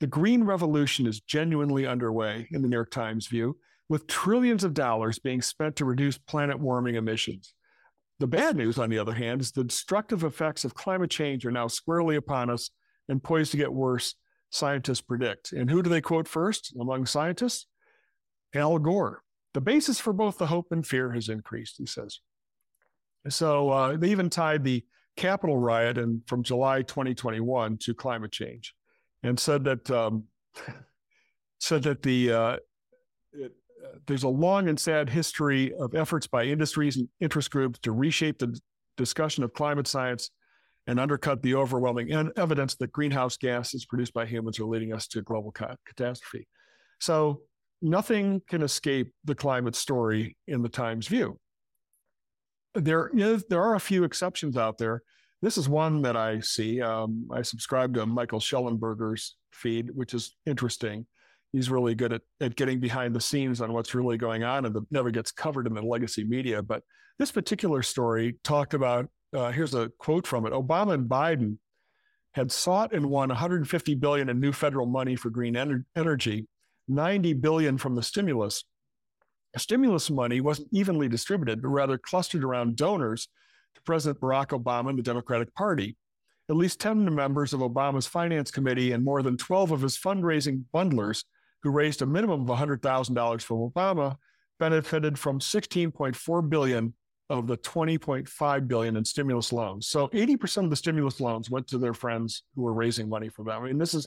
the 0.00 0.06
green 0.06 0.44
revolution 0.44 1.06
is 1.06 1.20
genuinely 1.20 1.86
underway 1.86 2.48
in 2.50 2.62
the 2.62 2.68
New 2.68 2.76
York 2.76 2.90
Times 2.90 3.26
view, 3.26 3.56
with 3.88 4.06
trillions 4.06 4.64
of 4.64 4.74
dollars 4.74 5.18
being 5.18 5.42
spent 5.42 5.76
to 5.76 5.84
reduce 5.84 6.18
planet 6.18 6.58
warming 6.58 6.94
emissions. 6.94 7.54
The 8.20 8.26
bad 8.26 8.56
news, 8.56 8.78
on 8.78 8.90
the 8.90 8.98
other 8.98 9.14
hand, 9.14 9.40
is 9.40 9.52
the 9.52 9.64
destructive 9.64 10.22
effects 10.24 10.64
of 10.64 10.74
climate 10.74 11.10
change 11.10 11.44
are 11.44 11.50
now 11.50 11.66
squarely 11.66 12.16
upon 12.16 12.48
us 12.48 12.70
and 13.08 13.22
poised 13.22 13.50
to 13.50 13.56
get 13.56 13.72
worse, 13.72 14.14
scientists 14.50 15.00
predict. 15.00 15.52
And 15.52 15.68
who 15.68 15.82
do 15.82 15.90
they 15.90 16.00
quote 16.00 16.28
first 16.28 16.74
among 16.80 17.06
scientists? 17.06 17.66
Al 18.54 18.78
Gore. 18.78 19.22
The 19.52 19.60
basis 19.60 20.00
for 20.00 20.12
both 20.12 20.38
the 20.38 20.46
hope 20.46 20.68
and 20.70 20.86
fear 20.86 21.12
has 21.12 21.28
increased, 21.28 21.76
he 21.78 21.86
says. 21.86 22.20
So 23.28 23.70
uh, 23.70 23.96
they 23.96 24.10
even 24.10 24.30
tied 24.30 24.64
the 24.64 24.84
Capitol 25.16 25.56
riot 25.56 25.96
in, 25.96 26.22
from 26.26 26.42
July 26.42 26.82
2021 26.82 27.78
to 27.78 27.94
climate 27.94 28.32
change 28.32 28.74
and 29.22 29.38
said 29.38 29.64
that 29.64 29.90
um, 29.90 30.24
said 31.60 31.84
that 31.84 32.02
the 32.02 32.32
uh, 32.32 32.56
there's 34.06 34.22
a 34.22 34.28
long 34.28 34.68
and 34.68 34.78
sad 34.78 35.10
history 35.10 35.72
of 35.74 35.94
efforts 35.94 36.26
by 36.26 36.44
industries 36.44 36.96
and 36.96 37.08
interest 37.20 37.50
groups 37.50 37.78
to 37.80 37.92
reshape 37.92 38.38
the 38.38 38.58
discussion 38.96 39.44
of 39.44 39.52
climate 39.52 39.86
science 39.86 40.30
and 40.86 41.00
undercut 41.00 41.42
the 41.42 41.54
overwhelming 41.54 42.12
evidence 42.36 42.74
that 42.76 42.92
greenhouse 42.92 43.36
gases 43.36 43.86
produced 43.86 44.12
by 44.12 44.26
humans 44.26 44.60
are 44.60 44.66
leading 44.66 44.92
us 44.92 45.06
to 45.08 45.22
global 45.22 45.50
ca- 45.50 45.76
catastrophe. 45.86 46.46
So 47.00 47.40
nothing 47.80 48.42
can 48.48 48.62
escape 48.62 49.12
the 49.24 49.34
climate 49.34 49.74
story 49.74 50.36
in 50.46 50.62
the 50.62 50.68
Times 50.68 51.08
view. 51.08 51.38
There 52.74 53.10
is 53.14 53.44
there 53.48 53.62
are 53.62 53.76
a 53.76 53.80
few 53.80 54.04
exceptions 54.04 54.56
out 54.56 54.78
there 54.78 55.02
this 55.44 55.58
is 55.58 55.68
one 55.68 56.00
that 56.02 56.16
I 56.16 56.40
see. 56.40 56.80
Um, 56.80 57.28
I 57.30 57.42
subscribe 57.42 57.92
to 57.94 58.06
Michael 58.06 58.40
Shellenberger's 58.40 59.36
feed, 59.52 59.90
which 59.90 60.14
is 60.14 60.34
interesting. 60.46 61.06
He's 61.54 61.70
really 61.70 61.94
good 61.94 62.12
at, 62.12 62.22
at 62.40 62.56
getting 62.56 62.80
behind 62.80 63.14
the 63.14 63.20
scenes 63.20 63.60
on 63.60 63.72
what's 63.72 63.94
really 63.94 64.18
going 64.18 64.42
on 64.42 64.66
and 64.66 64.74
that 64.74 64.90
never 64.90 65.12
gets 65.12 65.30
covered 65.30 65.68
in 65.68 65.74
the 65.74 65.82
legacy 65.82 66.24
media. 66.24 66.60
But 66.62 66.82
this 67.16 67.30
particular 67.30 67.80
story 67.82 68.38
talked 68.42 68.74
about 68.74 69.08
uh, 69.32 69.52
here's 69.52 69.74
a 69.74 69.90
quote 69.98 70.26
from 70.26 70.46
it 70.46 70.52
Obama 70.52 70.94
and 70.94 71.08
Biden 71.08 71.58
had 72.32 72.50
sought 72.50 72.92
and 72.92 73.06
won 73.06 73.28
150 73.28 73.94
billion 73.94 74.28
in 74.28 74.40
new 74.40 74.50
federal 74.50 74.86
money 74.86 75.14
for 75.14 75.30
green 75.30 75.54
ener- 75.54 75.84
energy, 75.94 76.48
90 76.88 77.34
billion 77.34 77.78
from 77.78 77.94
the 77.94 78.02
stimulus. 78.02 78.64
Stimulus 79.56 80.10
money 80.10 80.40
wasn't 80.40 80.66
evenly 80.72 81.08
distributed, 81.08 81.62
but 81.62 81.68
rather 81.68 81.96
clustered 81.96 82.42
around 82.42 82.74
donors 82.74 83.28
to 83.76 83.82
President 83.82 84.20
Barack 84.20 84.48
Obama 84.48 84.90
and 84.90 84.98
the 84.98 85.02
Democratic 85.04 85.54
Party. 85.54 85.96
At 86.50 86.56
least 86.56 86.80
10 86.80 87.14
members 87.14 87.52
of 87.52 87.60
Obama's 87.60 88.08
finance 88.08 88.50
committee 88.50 88.90
and 88.90 89.04
more 89.04 89.22
than 89.22 89.36
12 89.36 89.70
of 89.70 89.82
his 89.82 89.96
fundraising 89.96 90.64
bundlers, 90.74 91.22
who 91.64 91.70
raised 91.70 92.02
a 92.02 92.06
minimum 92.06 92.48
of 92.48 92.58
$100,000 92.58 93.42
from 93.42 93.70
Obama, 93.70 94.16
benefited 94.60 95.18
from 95.18 95.40
16.4 95.40 96.48
billion 96.48 96.94
of 97.30 97.46
the 97.46 97.56
20.5 97.56 98.68
billion 98.68 98.96
in 98.96 99.04
stimulus 99.04 99.52
loans. 99.52 99.88
So 99.88 100.08
80% 100.08 100.64
of 100.64 100.70
the 100.70 100.76
stimulus 100.76 101.20
loans 101.20 101.50
went 101.50 101.66
to 101.68 101.78
their 101.78 101.94
friends 101.94 102.42
who 102.54 102.62
were 102.62 102.74
raising 102.74 103.08
money 103.08 103.30
for 103.30 103.44
them. 103.44 103.62
I 103.62 103.66
mean, 103.66 103.78
this 103.78 103.94
is 103.94 104.06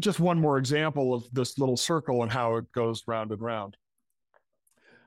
just 0.00 0.18
one 0.20 0.38
more 0.38 0.58
example 0.58 1.14
of 1.14 1.24
this 1.32 1.58
little 1.58 1.76
circle 1.76 2.22
and 2.24 2.30
how 2.30 2.56
it 2.56 2.70
goes 2.72 3.04
round 3.06 3.30
and 3.30 3.40
round. 3.40 3.76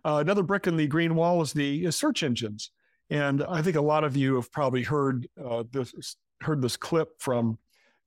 Uh, 0.06 0.18
another 0.18 0.44
brick 0.44 0.68
in 0.68 0.78
the 0.78 0.88
green 0.88 1.16
wall 1.16 1.42
is 1.42 1.54
the 1.54 1.86
is 1.86 1.96
search 1.96 2.24
engines. 2.24 2.72
And 3.10 3.44
I 3.44 3.62
think 3.62 3.76
a 3.76 3.82
lot 3.82 4.04
of 4.04 4.16
you 4.16 4.36
have 4.36 4.52
probably 4.52 4.84
heard 4.84 5.28
uh, 5.44 5.64
this 5.72 6.16
heard 6.42 6.62
this 6.62 6.78
clip 6.78 7.10
from 7.20 7.58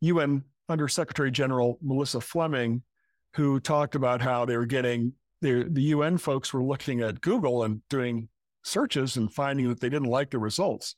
UN 0.01 0.45
Undersecretary 0.69 1.31
General 1.31 1.79
Melissa 1.83 2.21
Fleming, 2.21 2.83
who 3.37 3.61
talked 3.61 3.95
about 3.95 4.23
how 4.23 4.45
they 4.45 4.57
were 4.57 4.67
getting 4.67 5.13
the 5.43 5.69
UN 5.75 6.19
folks 6.19 6.53
were 6.53 6.65
looking 6.65 7.03
at 7.03 7.21
Google 7.21 7.65
and 7.65 7.87
doing 7.89 8.29
searches 8.65 9.17
and 9.17 9.33
finding 9.33 9.69
that 9.69 9.81
they 9.81 9.91
didn't 9.91 10.09
like 10.09 10.31
the 10.31 10.39
results. 10.39 10.97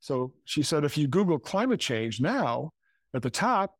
So 0.00 0.34
she 0.44 0.62
said, 0.62 0.84
if 0.84 0.96
you 0.96 1.08
Google 1.08 1.38
climate 1.38 1.80
change 1.80 2.20
now, 2.20 2.70
at 3.14 3.22
the 3.22 3.30
top 3.30 3.74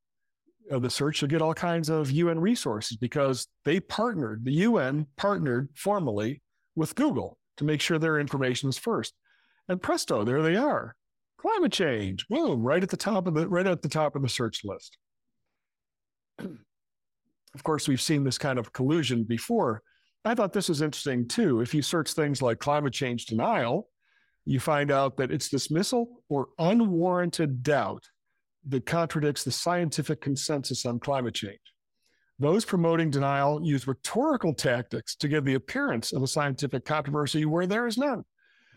of 0.71 0.83
the 0.83 0.91
search, 0.91 1.21
you'll 1.21 1.29
get 1.29 1.43
all 1.43 1.55
kinds 1.55 1.89
of 1.91 2.11
UN 2.11 2.41
resources 2.41 2.97
because 2.97 3.47
they 3.65 3.79
partnered, 3.79 4.45
the 4.45 4.53
UN 4.53 5.07
partnered 5.17 5.69
formally 5.75 6.43
with 6.75 6.95
Google 6.95 7.39
to 7.59 7.65
make 7.65 7.81
sure 7.81 7.99
their 7.99 8.19
information 8.19 8.69
is 8.69 8.79
first. 8.79 9.15
And 9.69 9.81
presto, 9.81 10.25
there 10.25 10.43
they 10.43 10.57
are. 10.57 10.97
Climate 11.39 11.73
change. 11.73 12.27
Boom, 12.29 12.63
right 12.63 12.83
at 12.83 12.89
the 12.89 12.97
top 12.97 13.27
of 13.27 13.35
the 13.35 13.47
right 13.47 13.67
at 13.67 13.83
the 13.83 13.89
top 13.89 14.17
of 14.17 14.23
the 14.23 14.29
search 14.29 14.63
list. 14.65 14.97
of 17.55 17.63
course, 17.63 17.89
we've 17.89 18.01
seen 18.01 18.25
this 18.25 18.39
kind 18.39 18.59
of 18.59 18.73
collusion 18.73 19.25
before. 19.25 19.83
I 20.25 20.35
thought 20.35 20.53
this 20.53 20.69
was 20.69 20.83
interesting 20.83 21.27
too. 21.27 21.61
If 21.61 21.75
you 21.75 21.83
search 21.83 22.13
things 22.13 22.43
like 22.43 22.59
climate 22.59 22.93
change 22.93 23.27
denial, 23.27 23.89
you 24.45 24.61
find 24.61 24.91
out 24.91 25.17
that 25.17 25.31
it's 25.31 25.49
dismissal 25.49 26.23
or 26.29 26.49
unwarranted 26.59 27.63
doubt 27.63 28.05
that 28.67 28.87
contradicts 28.87 29.45
the 29.45 29.51
scientific 29.51 30.21
consensus 30.21 30.85
on 30.85 30.99
climate 30.99 31.35
change. 31.35 31.61
Those 32.39 32.65
promoting 32.65 33.11
denial 33.11 33.65
use 33.65 33.87
rhetorical 33.87 34.55
tactics 34.55 35.17
to 35.17 35.29
give 35.29 35.45
the 35.45 35.55
appearance 35.55 36.13
of 36.13 36.23
a 36.23 36.27
scientific 36.27 36.85
controversy 36.85 37.45
where 37.45 37.67
there 37.67 37.87
is 37.87 37.99
none. 37.99 38.25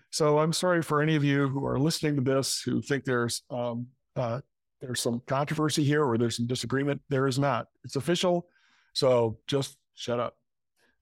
So 0.09 0.39
I'm 0.39 0.51
sorry 0.51 0.81
for 0.81 1.01
any 1.01 1.15
of 1.15 1.23
you 1.23 1.47
who 1.47 1.65
are 1.65 1.79
listening 1.79 2.15
to 2.15 2.21
this 2.21 2.61
who 2.65 2.81
think 2.81 3.05
there's 3.05 3.43
um, 3.49 3.87
uh, 4.15 4.41
there's 4.81 4.99
some 4.99 5.21
controversy 5.27 5.83
here 5.83 6.03
or 6.03 6.17
there's 6.17 6.37
some 6.37 6.47
disagreement. 6.47 7.01
There 7.09 7.27
is 7.27 7.37
not. 7.37 7.67
It's 7.83 7.95
official. 7.95 8.47
So 8.93 9.37
just 9.47 9.77
shut 9.95 10.19
up. 10.19 10.35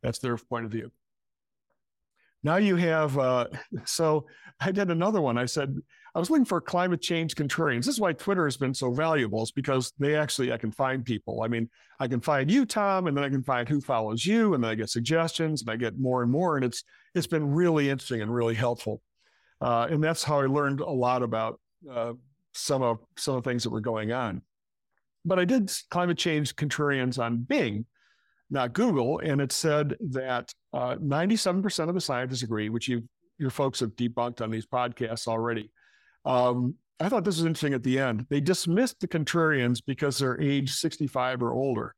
That's 0.01 0.19
their 0.19 0.37
point 0.37 0.65
of 0.65 0.71
view. 0.71 0.91
Now 2.43 2.55
you 2.57 2.75
have, 2.77 3.17
uh, 3.17 3.47
so 3.85 4.27
I 4.59 4.71
did 4.71 4.89
another 4.89 5.21
one. 5.21 5.37
I 5.37 5.45
said, 5.45 5.75
I 6.15 6.19
was 6.19 6.29
looking 6.29 6.45
for 6.45 6.59
climate 6.59 7.01
change 7.01 7.35
contrarians. 7.35 7.85
This 7.85 7.95
is 7.95 7.99
why 7.99 8.13
Twitter 8.13 8.45
has 8.45 8.57
been 8.57 8.73
so 8.73 8.91
valuable, 8.91 9.43
is 9.43 9.51
because 9.51 9.93
they 9.99 10.15
actually, 10.15 10.51
I 10.51 10.57
can 10.57 10.71
find 10.71 11.05
people. 11.05 11.43
I 11.43 11.47
mean, 11.47 11.69
I 11.99 12.07
can 12.07 12.19
find 12.19 12.49
you, 12.49 12.65
Tom, 12.65 13.07
and 13.07 13.15
then 13.15 13.23
I 13.23 13.29
can 13.29 13.43
find 13.43 13.69
who 13.69 13.79
follows 13.79 14.25
you, 14.25 14.53
and 14.53 14.63
then 14.63 14.71
I 14.71 14.75
get 14.75 14.89
suggestions, 14.89 15.61
and 15.61 15.69
I 15.69 15.75
get 15.75 15.99
more 15.99 16.23
and 16.23 16.31
more. 16.31 16.55
And 16.55 16.65
it's 16.65 16.83
it's 17.13 17.27
been 17.27 17.53
really 17.53 17.89
interesting 17.89 18.21
and 18.21 18.33
really 18.33 18.55
helpful. 18.55 19.01
Uh, 19.61 19.87
and 19.89 20.03
that's 20.03 20.23
how 20.23 20.39
I 20.39 20.47
learned 20.47 20.79
a 20.79 20.89
lot 20.89 21.21
about 21.21 21.59
uh, 21.89 22.13
some 22.53 22.81
of 22.81 22.99
some 23.17 23.35
of 23.35 23.43
the 23.43 23.49
things 23.49 23.63
that 23.63 23.69
were 23.69 23.81
going 23.81 24.11
on. 24.11 24.41
But 25.25 25.39
I 25.39 25.45
did 25.45 25.71
climate 25.89 26.17
change 26.17 26.55
contrarians 26.55 27.19
on 27.19 27.37
Bing, 27.37 27.85
not 28.49 28.73
Google, 28.73 29.19
and 29.19 29.41
it 29.41 29.51
said 29.51 29.95
that 30.11 30.53
uh, 30.73 30.95
97% 30.95 31.89
of 31.89 31.93
the 31.93 32.01
scientists 32.01 32.43
agree, 32.43 32.69
which 32.69 32.87
you 32.87 33.03
your 33.39 33.49
folks 33.49 33.79
have 33.79 33.95
debunked 33.95 34.41
on 34.41 34.51
these 34.51 34.65
podcasts 34.65 35.27
already. 35.27 35.71
Um, 36.25 36.75
I 36.99 37.07
thought 37.07 37.23
this 37.23 37.37
was 37.37 37.45
interesting 37.45 37.73
at 37.73 37.83
the 37.83 37.97
end. 37.97 38.25
They 38.29 38.41
dismissed 38.41 38.99
the 38.99 39.07
contrarians 39.07 39.81
because 39.85 40.17
they're 40.17 40.39
age 40.39 40.73
65 40.73 41.41
or 41.41 41.53
older. 41.53 41.95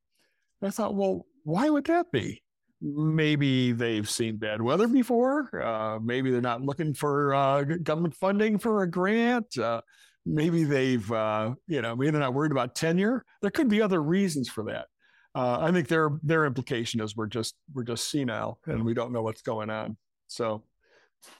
I 0.62 0.70
thought, 0.70 0.94
well, 0.94 1.26
why 1.44 1.70
would 1.70 1.86
that 1.86 2.12
be? 2.12 2.44
Maybe 2.82 3.72
they've 3.72 4.08
seen 4.08 4.38
bad 4.38 4.62
weather 4.62 4.88
before. 4.88 5.64
Uh, 5.64 6.00
maybe 6.00 6.30
they're 6.30 6.42
not 6.42 6.62
looking 6.62 6.94
for 6.94 7.34
uh, 7.34 7.64
government 7.64 8.16
funding 8.16 8.60
for 8.60 8.84
a 8.84 8.90
grant. 8.90 9.58
Uh, 9.58 9.82
maybe 10.26 10.64
they've, 10.64 11.12
uh, 11.12 11.54
you 11.68 11.82
know, 11.82 11.96
maybe 11.96 12.12
they're 12.12 12.22
not 12.22 12.34
worried 12.34 12.52
about 12.52 12.76
tenure. 12.76 13.26
There 13.42 13.52
could 13.52 13.70
be 13.70 13.82
other 13.82 14.02
reasons 14.02 14.50
for 14.50 14.64
that. 14.66 14.88
Uh, 15.34 15.60
I 15.62 15.72
think 15.72 15.88
their 15.88 16.12
their 16.24 16.46
implication 16.46 17.00
is 17.00 17.16
we're 17.16 17.28
just 17.28 17.56
we're 17.74 17.84
just 17.84 18.10
senile 18.10 18.60
and 18.68 18.84
we 18.84 18.94
don't 18.94 19.14
know 19.14 19.22
what's 19.22 19.42
going 19.42 19.70
on. 19.70 19.96
So 20.28 20.64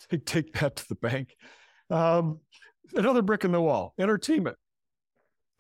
take, 0.10 0.26
take 0.26 0.54
that 0.60 0.78
to 0.78 0.88
the 0.88 0.96
bank. 0.96 1.36
Um, 1.90 2.40
another 2.94 3.22
brick 3.22 3.44
in 3.44 3.52
the 3.52 3.62
wall, 3.62 3.94
entertainment. 4.00 4.58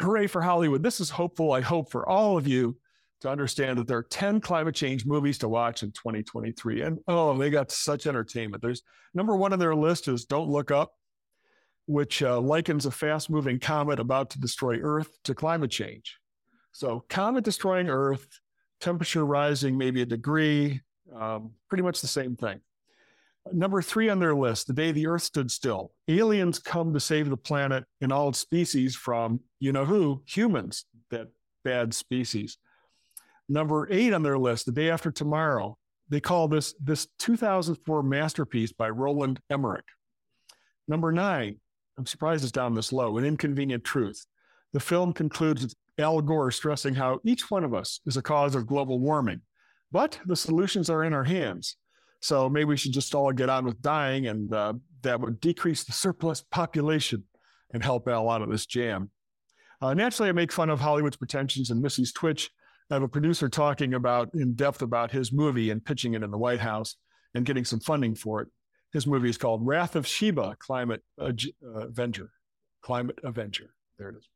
Hooray 0.01 0.27
for 0.27 0.41
Hollywood. 0.41 0.81
This 0.81 0.99
is 0.99 1.09
hopeful, 1.09 1.51
I 1.51 1.61
hope, 1.61 1.91
for 1.91 2.07
all 2.07 2.37
of 2.37 2.47
you 2.47 2.77
to 3.21 3.29
understand 3.29 3.77
that 3.77 3.87
there 3.87 3.97
are 3.97 4.03
10 4.03 4.41
climate 4.41 4.73
change 4.73 5.05
movies 5.05 5.37
to 5.39 5.49
watch 5.49 5.83
in 5.83 5.91
2023. 5.91 6.81
And 6.81 6.99
oh, 7.07 7.37
they 7.37 7.49
got 7.49 7.71
such 7.71 8.07
entertainment. 8.07 8.63
There's 8.63 8.81
number 9.13 9.35
one 9.35 9.53
on 9.53 9.59
their 9.59 9.75
list 9.75 10.07
is 10.07 10.25
Don't 10.25 10.49
Look 10.49 10.71
Up, 10.71 10.91
which 11.91 12.23
uh, 12.23 12.39
likens 12.39 12.85
a 12.85 12.91
fast 12.91 13.29
moving 13.29 13.59
comet 13.59 13.99
about 13.99 14.29
to 14.29 14.39
destroy 14.39 14.77
Earth 14.81 15.11
to 15.25 15.35
climate 15.35 15.71
change. 15.71 16.17
So, 16.71 17.03
comet 17.09 17.43
destroying 17.43 17.89
Earth, 17.89 18.25
temperature 18.79 19.25
rising 19.25 19.77
maybe 19.77 20.01
a 20.01 20.05
degree, 20.05 20.79
um, 21.13 21.51
pretty 21.67 21.83
much 21.83 21.99
the 21.99 22.07
same 22.07 22.37
thing. 22.37 22.61
Number 23.51 23.81
three 23.81 24.07
on 24.07 24.19
their 24.19 24.33
list, 24.33 24.67
the 24.67 24.73
day 24.73 24.93
the 24.93 25.07
Earth 25.07 25.23
stood 25.23 25.51
still. 25.51 25.91
Aliens 26.07 26.59
come 26.59 26.93
to 26.93 26.99
save 27.01 27.29
the 27.29 27.35
planet 27.35 27.83
and 27.99 28.13
all 28.13 28.29
its 28.29 28.39
species 28.39 28.95
from, 28.95 29.41
you 29.59 29.73
know 29.73 29.83
who, 29.83 30.23
humans, 30.25 30.85
that 31.09 31.27
bad 31.65 31.93
species. 31.93 32.57
Number 33.49 33.89
eight 33.91 34.13
on 34.13 34.23
their 34.23 34.37
list, 34.37 34.65
the 34.65 34.71
day 34.71 34.89
after 34.89 35.11
tomorrow. 35.11 35.77
They 36.07 36.21
call 36.21 36.47
this 36.47 36.73
this 36.81 37.07
2004 37.19 38.03
masterpiece 38.03 38.71
by 38.71 38.89
Roland 38.89 39.41
Emmerich. 39.49 39.85
Number 40.87 41.11
nine, 41.13 41.60
I'm 41.97 42.05
surprised 42.05 42.43
it's 42.43 42.51
down 42.51 42.73
this 42.73 42.93
low, 42.93 43.17
An 43.17 43.25
Inconvenient 43.25 43.83
Truth. 43.83 44.25
The 44.73 44.79
film 44.79 45.13
concludes 45.13 45.63
with 45.63 45.75
Al 45.97 46.21
Gore 46.21 46.51
stressing 46.51 46.95
how 46.95 47.19
each 47.23 47.51
one 47.51 47.63
of 47.63 47.73
us 47.73 47.99
is 48.05 48.17
a 48.17 48.21
cause 48.21 48.55
of 48.55 48.67
global 48.67 48.99
warming, 48.99 49.41
but 49.91 50.19
the 50.25 50.35
solutions 50.35 50.89
are 50.89 51.03
in 51.03 51.13
our 51.13 51.25
hands. 51.25 51.75
So 52.21 52.49
maybe 52.49 52.65
we 52.65 52.77
should 52.77 52.93
just 52.93 53.13
all 53.13 53.31
get 53.31 53.49
on 53.49 53.65
with 53.65 53.81
dying, 53.81 54.27
and 54.27 54.53
uh, 54.53 54.73
that 55.01 55.19
would 55.19 55.41
decrease 55.41 55.83
the 55.83 55.91
surplus 55.91 56.41
population 56.41 57.23
and 57.73 57.83
help 57.83 58.07
Al 58.07 58.29
out 58.29 58.41
of 58.41 58.49
this 58.49 58.65
jam. 58.65 59.09
Uh, 59.81 59.93
naturally, 59.93 60.29
I 60.29 60.33
make 60.33 60.51
fun 60.51 60.69
of 60.69 60.79
Hollywood's 60.79 61.17
pretensions 61.17 61.71
and 61.71 61.81
Missy's 61.81 62.13
Twitch. 62.13 62.51
I 62.89 62.95
have 62.95 63.03
a 63.03 63.07
producer 63.07 63.49
talking 63.49 63.93
about 63.93 64.29
in 64.33 64.53
depth 64.53 64.81
about 64.81 65.11
his 65.11 65.31
movie 65.31 65.71
and 65.71 65.83
pitching 65.83 66.13
it 66.13 66.23
in 66.23 66.31
the 66.31 66.37
White 66.37 66.59
House 66.59 66.95
and 67.33 67.45
getting 67.45 67.65
some 67.65 67.79
funding 67.79 68.13
for 68.13 68.41
it. 68.41 68.49
His 68.93 69.07
movie 69.07 69.29
is 69.29 69.37
called 69.37 69.65
Wrath 69.65 69.95
of 69.95 70.05
Sheba, 70.05 70.57
Climate 70.59 71.01
uh, 71.19 71.31
Avenger. 71.63 72.31
Climate 72.81 73.19
Avenger. 73.23 73.73
There 73.97 74.09
it 74.09 74.17
is. 74.17 74.27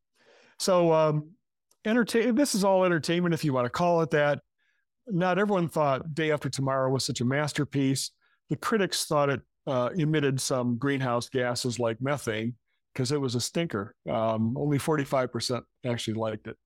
So, 0.59 0.93
um, 0.93 1.31
entertain. 1.85 2.35
This 2.35 2.55
is 2.55 2.63
all 2.63 2.85
entertainment, 2.85 3.33
if 3.33 3.43
you 3.43 3.53
want 3.53 3.65
to 3.65 3.69
call 3.69 4.01
it 4.01 4.11
that 4.11 4.39
not 5.07 5.37
everyone 5.37 5.67
thought 5.67 6.15
Day 6.15 6.31
After 6.31 6.49
Tomorrow 6.49 6.89
was 6.89 7.05
such 7.05 7.21
a 7.21 7.25
masterpiece. 7.25 8.11
The 8.49 8.55
critics 8.55 9.05
thought 9.05 9.29
it 9.29 9.41
uh, 9.67 9.89
emitted 9.95 10.39
some 10.39 10.77
greenhouse 10.77 11.29
gases 11.29 11.79
like 11.79 12.01
methane 12.01 12.55
because 12.93 13.11
it 13.11 13.19
was 13.19 13.35
a 13.35 13.41
stinker. 13.41 13.95
Um, 14.09 14.55
only 14.57 14.77
45% 14.77 15.63
actually 15.85 16.13
liked 16.13 16.47
it. 16.47 16.57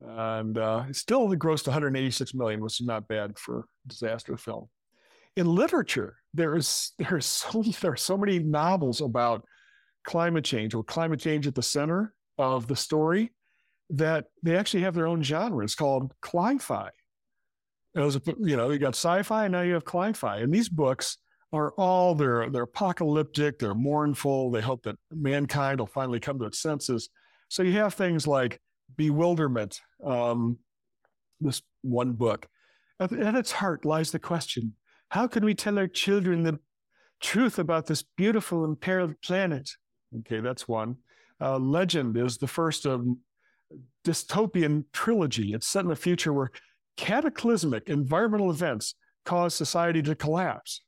And 0.00 0.58
uh, 0.58 0.92
still 0.92 1.32
it 1.32 1.38
grossed 1.38 1.66
186 1.66 2.34
million, 2.34 2.60
which 2.60 2.80
is 2.80 2.86
not 2.86 3.08
bad 3.08 3.38
for 3.38 3.60
a 3.60 3.88
disaster 3.88 4.36
film. 4.36 4.68
In 5.36 5.46
literature, 5.46 6.16
there 6.34 6.56
is 6.56 6.92
there 6.98 7.16
is 7.16 7.26
so 7.26 7.62
there 7.80 7.92
are 7.92 7.96
so 7.96 8.18
many 8.18 8.38
novels 8.38 9.00
about 9.00 9.44
climate 10.04 10.44
change 10.44 10.74
or 10.74 10.84
climate 10.84 11.20
change 11.20 11.46
at 11.46 11.54
the 11.54 11.62
center 11.62 12.12
of 12.36 12.66
the 12.66 12.76
story 12.76 13.32
that 13.90 14.26
they 14.42 14.56
actually 14.56 14.82
have 14.82 14.94
their 14.94 15.06
own 15.06 15.22
genre. 15.22 15.64
It's 15.64 15.74
called 15.74 16.12
cli-fi. 16.20 16.90
It 17.94 18.00
was, 18.00 18.18
you 18.40 18.56
know, 18.56 18.70
you 18.70 18.78
got 18.78 18.96
sci-fi, 18.96 19.44
and 19.44 19.52
now 19.52 19.60
you 19.62 19.74
have 19.74 19.84
cli-fi, 19.84 20.38
and 20.38 20.52
these 20.52 20.68
books 20.68 21.18
are 21.52 21.72
all 21.78 22.16
they're 22.16 22.50
they're 22.50 22.64
apocalyptic, 22.64 23.58
they're 23.58 23.74
mournful. 23.74 24.50
They 24.50 24.60
hope 24.60 24.82
that 24.82 24.96
mankind 25.12 25.78
will 25.78 25.86
finally 25.86 26.18
come 26.18 26.38
to 26.40 26.46
its 26.46 26.60
senses. 26.60 27.08
So 27.48 27.62
you 27.62 27.72
have 27.74 27.94
things 27.94 28.26
like 28.26 28.60
bewilderment. 28.96 29.80
Um, 30.04 30.58
this 31.40 31.62
one 31.82 32.12
book, 32.12 32.48
at 32.98 33.12
its 33.12 33.52
heart 33.52 33.84
lies 33.84 34.10
the 34.10 34.18
question: 34.18 34.74
How 35.14 35.28
can 35.28 35.44
we 35.44 35.54
tell 35.54 35.78
our 35.78 35.86
children 35.86 36.42
the 36.42 36.58
truth 37.20 37.60
about 37.60 37.86
this 37.86 38.02
beautiful 38.02 38.64
and 38.64 38.80
periled 38.80 39.14
planet? 39.22 39.70
Okay, 40.18 40.40
that's 40.40 40.66
one. 40.66 40.96
Uh, 41.40 41.56
Legend 41.56 42.16
is 42.16 42.36
the 42.36 42.48
first 42.48 42.84
of 42.84 43.06
dystopian 44.04 44.86
trilogy. 44.92 45.54
It's 45.54 45.68
set 45.68 45.84
in 45.84 45.92
a 45.92 45.96
future 45.96 46.32
where 46.32 46.50
cataclysmic 46.96 47.88
environmental 47.88 48.50
events 48.50 48.96
cause 49.24 49.54
society 49.54 50.02
to 50.02 50.16
collapse. 50.16 50.80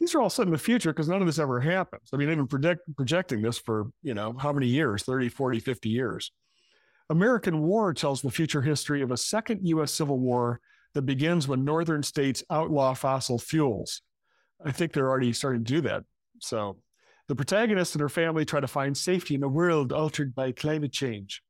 These 0.00 0.16
are 0.16 0.20
all 0.20 0.30
set 0.30 0.46
in 0.46 0.52
the 0.52 0.58
future 0.58 0.92
because 0.92 1.08
none 1.08 1.20
of 1.20 1.26
this 1.28 1.38
ever 1.38 1.60
happens. 1.60 2.08
I 2.12 2.16
mean, 2.16 2.26
they've 2.26 2.48
been 2.48 2.78
projecting 2.96 3.40
this 3.40 3.58
for, 3.58 3.86
you 4.02 4.14
know, 4.14 4.34
how 4.36 4.52
many 4.52 4.66
years 4.66 5.04
30, 5.04 5.28
40, 5.28 5.60
50 5.60 5.88
years. 5.88 6.32
American 7.08 7.62
War 7.62 7.94
tells 7.94 8.20
the 8.20 8.32
future 8.32 8.62
history 8.62 9.00
of 9.00 9.12
a 9.12 9.16
second 9.16 9.60
U.S. 9.62 9.92
Civil 9.92 10.18
War 10.18 10.60
that 10.94 11.02
begins 11.02 11.46
when 11.46 11.64
northern 11.64 12.02
states 12.02 12.42
outlaw 12.50 12.94
fossil 12.94 13.38
fuels. 13.38 14.02
I 14.64 14.72
think 14.72 14.92
they're 14.92 15.08
already 15.08 15.32
starting 15.32 15.64
to 15.64 15.72
do 15.72 15.80
that. 15.82 16.04
So 16.40 16.78
the 17.28 17.34
protagonist 17.34 17.94
and 17.94 18.00
her 18.02 18.08
family 18.08 18.44
try 18.44 18.60
to 18.60 18.68
find 18.68 18.96
safety 18.96 19.34
in 19.34 19.42
a 19.42 19.48
world 19.48 19.92
altered 19.92 20.34
by 20.34 20.52
climate 20.52 20.92
change 20.92 21.42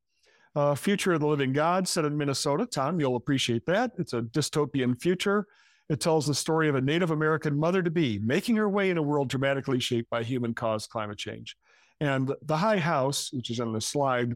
uh, 0.56 0.74
Future 0.74 1.12
of 1.12 1.20
the 1.20 1.26
Living 1.26 1.52
God 1.52 1.88
set 1.88 2.04
in 2.04 2.16
Minnesota. 2.16 2.66
Tom, 2.66 3.00
you'll 3.00 3.16
appreciate 3.16 3.66
that. 3.66 3.92
It's 3.98 4.12
a 4.12 4.22
dystopian 4.22 5.00
future. 5.00 5.46
It 5.88 6.00
tells 6.00 6.26
the 6.26 6.34
story 6.34 6.68
of 6.68 6.76
a 6.76 6.80
Native 6.80 7.10
American 7.10 7.58
mother 7.58 7.82
to 7.82 7.90
be 7.90 8.18
making 8.20 8.56
her 8.56 8.68
way 8.68 8.90
in 8.90 8.98
a 8.98 9.02
world 9.02 9.28
dramatically 9.28 9.80
shaped 9.80 10.08
by 10.10 10.22
human 10.22 10.54
caused 10.54 10.90
climate 10.90 11.18
change. 11.18 11.56
And 12.00 12.32
The 12.42 12.56
High 12.56 12.78
House, 12.78 13.30
which 13.32 13.50
is 13.50 13.60
on 13.60 13.72
the 13.72 13.80
slide, 13.80 14.34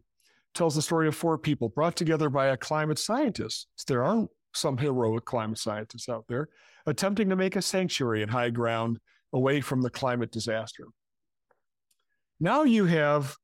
tells 0.55 0.75
the 0.75 0.83
story 0.83 1.09
of 1.09 1.14
four 1.14 1.38
people 1.38 1.68
brought 1.68 1.97
together 1.97 2.29
by 2.29 2.49
a 2.49 2.57
climate 2.57 2.99
scientist. 2.99 3.68
There 3.87 4.05
are 4.05 4.27
some 4.59 4.77
heroic 4.77 5.25
climate 5.25 5.59
scientists 5.59 6.09
out 6.09 6.25
there 6.29 6.49
attempting 6.87 7.29
to 7.29 7.37
make 7.37 7.57
a 7.57 7.62
sanctuary 7.62 8.23
in 8.23 8.29
high 8.29 8.51
ground 8.51 8.99
away 9.33 9.61
from 9.61 9.83
the 9.83 9.90
climate 9.90 10.33
disaster. 10.33 10.85
Now 12.40 12.62
you 12.62 12.87
have 12.87 13.37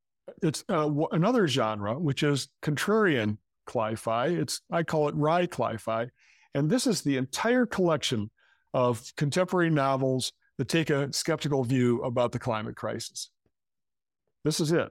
it's 0.42 0.64
uh, 0.68 0.90
another 1.12 1.46
genre, 1.46 1.98
which 1.98 2.22
is 2.22 2.48
contrarian 2.62 3.38
cli-fi. 3.66 4.28
It's 4.28 4.60
I 4.70 4.82
call 4.82 5.08
it 5.08 5.14
wry 5.14 5.46
cli-fi, 5.46 6.08
and 6.54 6.70
this 6.70 6.86
is 6.86 7.02
the 7.02 7.16
entire 7.16 7.66
collection 7.66 8.30
of 8.72 9.12
contemporary 9.16 9.70
novels 9.70 10.32
that 10.58 10.68
take 10.68 10.90
a 10.90 11.12
skeptical 11.12 11.64
view 11.64 12.02
about 12.02 12.32
the 12.32 12.38
climate 12.38 12.76
crisis. 12.76 13.30
This 14.44 14.60
is 14.60 14.72
it. 14.72 14.90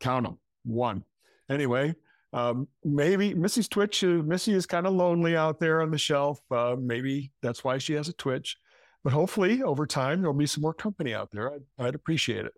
Count 0.00 0.24
them. 0.24 0.38
One. 0.64 1.04
Anyway, 1.50 1.94
um, 2.32 2.68
maybe 2.84 3.34
Missy's 3.34 3.68
Twitch. 3.68 4.02
Uh, 4.04 4.22
Missy 4.24 4.52
is 4.52 4.66
kind 4.66 4.86
of 4.86 4.92
lonely 4.92 5.36
out 5.36 5.60
there 5.60 5.82
on 5.82 5.90
the 5.90 5.98
shelf. 5.98 6.40
Uh, 6.50 6.76
maybe 6.78 7.32
that's 7.42 7.64
why 7.64 7.78
she 7.78 7.94
has 7.94 8.08
a 8.08 8.12
Twitch. 8.12 8.56
But 9.04 9.12
hopefully, 9.12 9.62
over 9.62 9.86
time, 9.86 10.20
there'll 10.20 10.34
be 10.34 10.46
some 10.46 10.62
more 10.62 10.74
company 10.74 11.14
out 11.14 11.30
there. 11.30 11.52
I'd, 11.52 11.62
I'd 11.78 11.94
appreciate 11.94 12.44
it. 12.44 12.52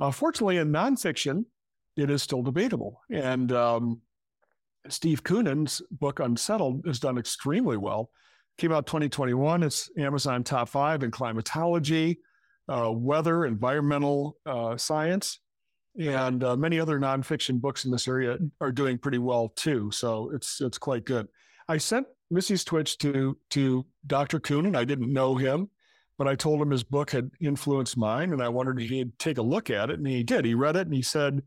Uh, 0.00 0.10
fortunately, 0.10 0.56
in 0.56 0.72
nonfiction, 0.72 1.44
it 1.96 2.10
is 2.10 2.22
still 2.22 2.42
debatable. 2.42 3.00
And 3.10 3.52
um, 3.52 4.00
Steve 4.88 5.22
Koonin's 5.22 5.82
book 5.90 6.20
Unsettled 6.20 6.82
has 6.86 6.98
done 6.98 7.18
extremely 7.18 7.76
well. 7.76 8.10
Came 8.58 8.72
out 8.72 8.86
2021. 8.86 9.62
It's 9.62 9.90
Amazon 9.98 10.44
top 10.44 10.68
five 10.68 11.02
in 11.02 11.10
climatology, 11.10 12.20
uh, 12.68 12.90
weather, 12.92 13.44
environmental 13.44 14.38
uh, 14.46 14.76
science, 14.76 15.40
and 15.98 16.42
uh, 16.42 16.56
many 16.56 16.80
other 16.80 16.98
nonfiction 16.98 17.60
books 17.60 17.84
in 17.84 17.90
this 17.90 18.08
area 18.08 18.38
are 18.60 18.72
doing 18.72 18.98
pretty 18.98 19.18
well 19.18 19.50
too. 19.50 19.90
So 19.92 20.30
it's 20.34 20.60
it's 20.60 20.78
quite 20.78 21.04
good. 21.04 21.28
I 21.68 21.78
sent 21.78 22.06
Missy's 22.30 22.64
Twitch 22.64 22.98
to 22.98 23.36
to 23.50 23.86
Dr. 24.06 24.40
Koonin. 24.40 24.76
I 24.76 24.84
didn't 24.84 25.12
know 25.12 25.36
him 25.36 25.70
but 26.16 26.28
I 26.28 26.34
told 26.34 26.60
him 26.60 26.70
his 26.70 26.84
book 26.84 27.10
had 27.10 27.30
influenced 27.40 27.96
mine, 27.96 28.32
and 28.32 28.42
I 28.42 28.48
wondered 28.48 28.80
if 28.80 28.88
he'd 28.88 29.18
take 29.18 29.38
a 29.38 29.42
look 29.42 29.70
at 29.70 29.90
it, 29.90 29.98
and 29.98 30.06
he 30.06 30.22
did. 30.22 30.44
He 30.44 30.54
read 30.54 30.76
it, 30.76 30.86
and 30.86 30.94
he 30.94 31.02
said, 31.02 31.42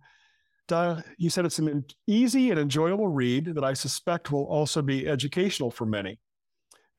"He 1.17 1.29
said 1.29 1.45
it's 1.45 1.59
an 1.59 1.85
easy 2.05 2.51
and 2.51 2.59
enjoyable 2.59 3.07
read 3.07 3.55
that 3.55 3.63
I 3.63 3.73
suspect 3.73 4.31
will 4.31 4.45
also 4.45 4.81
be 4.81 5.07
educational 5.07 5.71
for 5.71 5.85
many. 5.85 6.19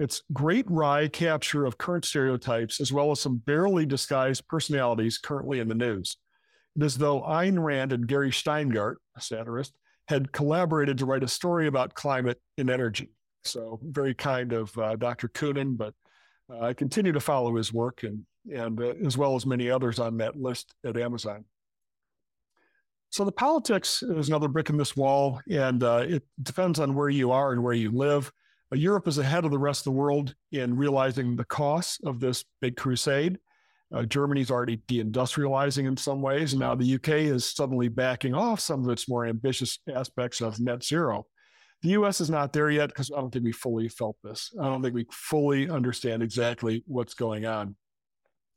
It's 0.01 0.23
great 0.33 0.65
wry 0.71 1.09
capture 1.09 1.67
of 1.67 1.77
current 1.77 2.05
stereotypes, 2.05 2.81
as 2.81 2.93
well 2.93 3.11
as 3.11 3.21
some 3.21 3.37
barely 3.39 3.85
disguised 3.85 4.47
personalities 4.49 5.19
currently 5.19 5.59
in 5.59 5.69
the 5.69 5.75
news. 5.75 6.17
As 6.81 6.97
though 6.97 7.22
Ayn 7.22 7.62
Rand 7.62 7.93
and 7.93 8.07
Gary 8.07 8.31
Shteyngart, 8.31 8.97
a 9.16 9.20
satirist, 9.20 9.72
had 10.07 10.33
collaborated 10.33 10.99
to 10.99 11.07
write 11.07 11.22
a 11.22 11.29
story 11.29 11.66
about 11.66 11.95
climate 11.95 12.41
and 12.57 12.70
energy. 12.70 13.11
So 13.45 13.79
very 13.83 14.14
kind 14.14 14.53
of 14.53 14.76
uh, 14.79 14.97
Dr. 14.97 15.29
Koonin, 15.29 15.76
but 15.76 15.95
uh, 16.51 16.61
I 16.61 16.72
continue 16.72 17.12
to 17.12 17.20
follow 17.20 17.57
his 17.57 17.72
work 17.72 18.03
and, 18.03 18.24
and 18.53 18.81
uh, 18.81 18.95
as 19.05 19.18
well 19.18 19.35
as 19.35 19.45
many 19.45 19.70
others 19.70 19.99
on 19.99 20.16
that 20.18 20.37
list 20.37 20.74
at 20.85 20.97
Amazon. 20.97 21.45
So 23.11 23.24
the 23.24 23.33
politics 23.33 24.03
is 24.03 24.29
another 24.29 24.49
brick 24.49 24.68
in 24.70 24.76
this 24.76 24.97
wall, 24.97 25.41
and 25.51 25.83
uh, 25.83 26.05
it 26.07 26.24
depends 26.43 26.79
on 26.79 26.95
where 26.95 27.09
you 27.09 27.33
are 27.33 27.53
and 27.53 27.62
where 27.62 27.74
you 27.74 27.91
live. 27.91 28.31
Uh, 28.70 28.76
Europe 28.76 29.09
is 29.09 29.18
ahead 29.18 29.45
of 29.45 29.51
the 29.51 29.59
rest 29.59 29.81
of 29.81 29.85
the 29.85 29.99
world 29.99 30.35
in 30.53 30.76
realizing 30.76 31.35
the 31.35 31.45
costs 31.45 31.99
of 32.05 32.20
this 32.20 32.45
big 32.61 32.76
crusade. 32.76 33.39
Uh, 33.93 34.03
Germany's 34.03 34.51
already 34.51 34.76
deindustrializing 34.89 35.86
in 35.86 35.97
some 35.97 36.20
ways, 36.20 36.53
and 36.53 36.61
now 36.61 36.74
the 36.74 36.95
UK 36.95 37.09
is 37.09 37.51
suddenly 37.51 37.89
backing 37.89 38.34
off 38.34 38.61
some 38.61 38.84
of 38.84 38.91
its 38.91 39.09
more 39.09 39.24
ambitious 39.24 39.78
aspects 39.93 40.43
of 40.43 40.61
net 40.61 40.84
zero. 40.84 41.26
The 41.82 41.91
US 41.91 42.20
is 42.20 42.28
not 42.28 42.53
there 42.53 42.70
yet 42.70 42.89
because 42.89 43.11
I 43.11 43.16
don't 43.20 43.30
think 43.30 43.45
we 43.45 43.53
fully 43.53 43.89
felt 43.89 44.16
this. 44.22 44.53
I 44.61 44.64
don't 44.64 44.82
think 44.82 44.95
we 44.95 45.07
fully 45.11 45.70
understand 45.70 46.22
exactly 46.22 46.82
what's 46.86 47.14
going 47.14 47.47
on. 47.47 47.76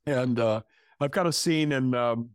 And 0.05 0.39
uh, 0.39 0.61
I've 0.99 1.11
got 1.11 1.27
a 1.27 1.32
scene 1.32 1.71
in 1.71 1.93
um, 1.93 2.32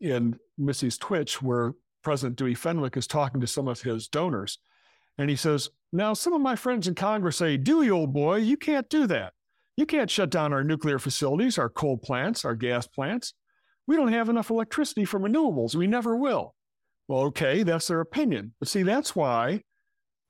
in 0.00 0.38
Missy's 0.58 0.98
Twitch 0.98 1.40
where 1.40 1.72
President 2.02 2.36
Dewey 2.36 2.54
Fenwick 2.54 2.96
is 2.96 3.06
talking 3.06 3.40
to 3.40 3.46
some 3.46 3.68
of 3.68 3.80
his 3.80 4.08
donors, 4.08 4.58
and 5.16 5.30
he 5.30 5.36
says, 5.36 5.70
"Now 5.92 6.12
some 6.12 6.32
of 6.34 6.40
my 6.40 6.56
friends 6.56 6.88
in 6.88 6.94
Congress 6.94 7.36
say, 7.36 7.56
Dewey, 7.56 7.90
old 7.90 8.12
boy, 8.12 8.36
you 8.36 8.56
can't 8.56 8.90
do 8.90 9.06
that. 9.06 9.32
You 9.76 9.86
can't 9.86 10.10
shut 10.10 10.30
down 10.30 10.52
our 10.52 10.62
nuclear 10.62 10.98
facilities, 10.98 11.58
our 11.58 11.68
coal 11.68 11.98
plants, 11.98 12.44
our 12.44 12.54
gas 12.54 12.86
plants. 12.86 13.34
We 13.86 13.96
don't 13.96 14.12
have 14.12 14.28
enough 14.28 14.50
electricity 14.50 15.04
for 15.04 15.18
renewables. 15.18 15.74
We 15.74 15.86
never 15.86 16.16
will. 16.16 16.54
Well, 17.08 17.20
okay, 17.24 17.62
that's 17.64 17.88
their 17.88 18.00
opinion. 18.00 18.54
But 18.58 18.68
see, 18.68 18.82
that's 18.82 19.14
why 19.14 19.62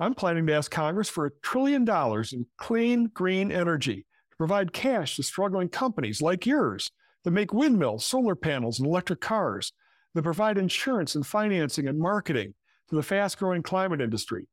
I'm 0.00 0.14
planning 0.14 0.46
to 0.46 0.54
ask 0.54 0.70
Congress 0.70 1.08
for 1.08 1.26
a 1.26 1.30
trillion 1.42 1.84
dollars 1.84 2.32
in 2.32 2.46
clean, 2.58 3.10
green 3.14 3.52
energy 3.52 4.06
to 4.30 4.36
provide 4.36 4.72
cash 4.72 5.16
to 5.16 5.22
struggling 5.22 5.68
companies 5.68 6.20
like 6.20 6.46
yours 6.46 6.90
that 7.22 7.30
make 7.30 7.52
windmills, 7.52 8.04
solar 8.04 8.34
panels, 8.34 8.80
and 8.80 8.88
electric 8.88 9.20
cars, 9.20 9.72
that 10.14 10.22
provide 10.22 10.58
insurance 10.58 11.14
and 11.14 11.26
financing 11.26 11.86
and 11.86 11.98
marketing 11.98 12.54
to 12.88 12.96
the 12.96 13.02
fast 13.02 13.38
growing 13.38 13.62
climate 13.62 14.00
industry. 14.00 14.48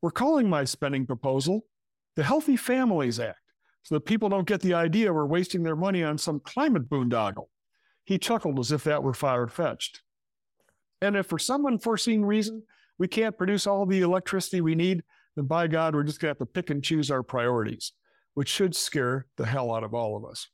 We're 0.00 0.10
calling 0.10 0.48
my 0.48 0.64
spending 0.64 1.06
proposal 1.06 1.62
the 2.16 2.22
Healthy 2.22 2.56
Families 2.56 3.18
Act 3.18 3.38
so 3.84 3.94
that 3.94 4.06
people 4.06 4.28
don't 4.28 4.48
get 4.48 4.60
the 4.62 4.74
idea 4.74 5.12
we're 5.12 5.26
wasting 5.26 5.62
their 5.62 5.76
money 5.76 6.02
on 6.02 6.18
some 6.18 6.40
climate 6.40 6.88
boondoggle. 6.88 7.48
He 8.04 8.18
chuckled 8.18 8.58
as 8.58 8.72
if 8.72 8.84
that 8.84 9.02
were 9.02 9.14
far 9.14 9.46
fetched. 9.46 10.02
And 11.00 11.16
if 11.16 11.26
for 11.26 11.38
some 11.38 11.66
unforeseen 11.66 12.22
reason 12.22 12.62
we 12.98 13.08
can't 13.08 13.36
produce 13.36 13.66
all 13.66 13.84
the 13.86 14.00
electricity 14.00 14.62
we 14.62 14.74
need, 14.74 15.02
then 15.36 15.46
by 15.46 15.66
God, 15.66 15.94
we're 15.94 16.02
just 16.02 16.18
going 16.18 16.34
to 16.34 16.38
have 16.38 16.46
to 16.46 16.52
pick 16.52 16.70
and 16.70 16.82
choose 16.82 17.10
our 17.10 17.22
priorities, 17.22 17.92
which 18.34 18.48
should 18.48 18.74
scare 18.74 19.26
the 19.36 19.46
hell 19.46 19.74
out 19.74 19.84
of 19.84 19.92
all 19.92 20.16
of 20.16 20.24
us. 20.24 20.48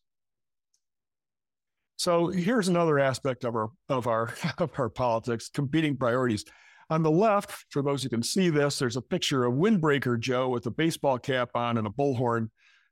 So 1.97 2.29
here's 2.29 2.69
another 2.69 2.99
aspect 2.99 3.45
of 3.45 3.55
our 3.55 3.69
of 3.89 4.07
our 4.07 4.35
of 4.59 4.71
our 4.79 4.89
politics: 4.89 5.51
competing 5.51 5.97
priorities. 5.97 6.45
On 6.89 7.05
the 7.05 7.11
left, 7.11 7.67
for 7.71 7.83
those 7.83 8.03
who 8.03 8.09
can 8.09 8.23
see 8.23 8.49
this, 8.49 8.79
there's 8.79 8.97
a 8.97 9.03
picture 9.03 9.45
of 9.45 9.55
Windbreaker 9.55 10.19
Joe 10.19 10.49
with 10.49 10.67
a 10.67 10.73
baseball 10.73 11.19
cap 11.19 11.51
on 11.55 11.79
and 11.79 11.87
a 11.87 11.91
bullhorn 11.91 12.49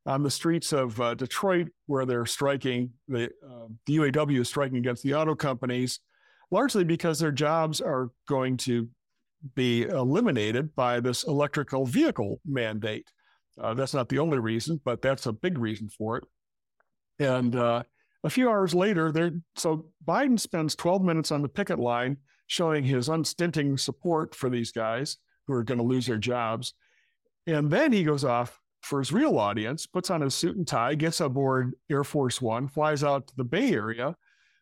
on 0.08 0.22
the 0.22 0.30
streets 0.30 0.72
of 0.72 0.98
uh, 1.02 1.14
Detroit, 1.14 1.68
where 1.84 2.06
they're 2.06 2.24
striking, 2.24 2.90
the, 3.08 3.26
uh, 3.46 3.66
the 3.84 3.98
UAW 3.98 4.40
is 4.40 4.48
striking 4.48 4.78
against 4.78 5.02
the 5.02 5.12
auto 5.12 5.34
companies, 5.34 6.00
largely 6.50 6.82
because 6.82 7.18
their 7.18 7.30
jobs 7.30 7.82
are 7.82 8.10
going 8.26 8.56
to 8.56 8.88
be 9.54 9.82
eliminated 9.82 10.74
by 10.74 10.98
this 10.98 11.24
electrical 11.24 11.84
vehicle 11.84 12.40
mandate. 12.46 13.06
Uh, 13.60 13.74
that's 13.74 13.92
not 13.92 14.08
the 14.08 14.18
only 14.18 14.38
reason, 14.38 14.80
but 14.82 15.02
that's 15.02 15.26
a 15.26 15.32
big 15.32 15.58
reason 15.58 15.90
for 15.90 16.16
it. 16.16 16.24
And 17.18 17.54
uh, 17.54 17.82
a 18.24 18.30
few 18.30 18.48
hours 18.48 18.74
later, 18.74 19.12
there 19.12 19.32
so 19.56 19.90
Biden 20.06 20.40
spends 20.40 20.74
12 20.74 21.02
minutes 21.02 21.30
on 21.30 21.42
the 21.42 21.48
picket 21.50 21.78
line 21.78 22.16
showing 22.46 22.82
his 22.82 23.10
unstinting 23.10 23.76
support 23.76 24.34
for 24.34 24.48
these 24.48 24.72
guys 24.72 25.18
who 25.46 25.52
are 25.52 25.64
going 25.64 25.78
to 25.78 25.84
lose 25.84 26.06
their 26.06 26.16
jobs. 26.16 26.72
And 27.46 27.70
then 27.70 27.92
he 27.92 28.04
goes 28.04 28.24
off 28.24 28.58
for 28.88 29.00
his 29.00 29.12
real 29.12 29.38
audience, 29.38 29.86
puts 29.86 30.10
on 30.10 30.22
his 30.22 30.34
suit 30.34 30.56
and 30.56 30.66
tie, 30.66 30.94
gets 30.94 31.20
aboard 31.20 31.74
Air 31.90 32.04
Force 32.04 32.40
One, 32.40 32.68
flies 32.68 33.04
out 33.04 33.26
to 33.26 33.36
the 33.36 33.44
Bay 33.44 33.72
Area 33.72 34.16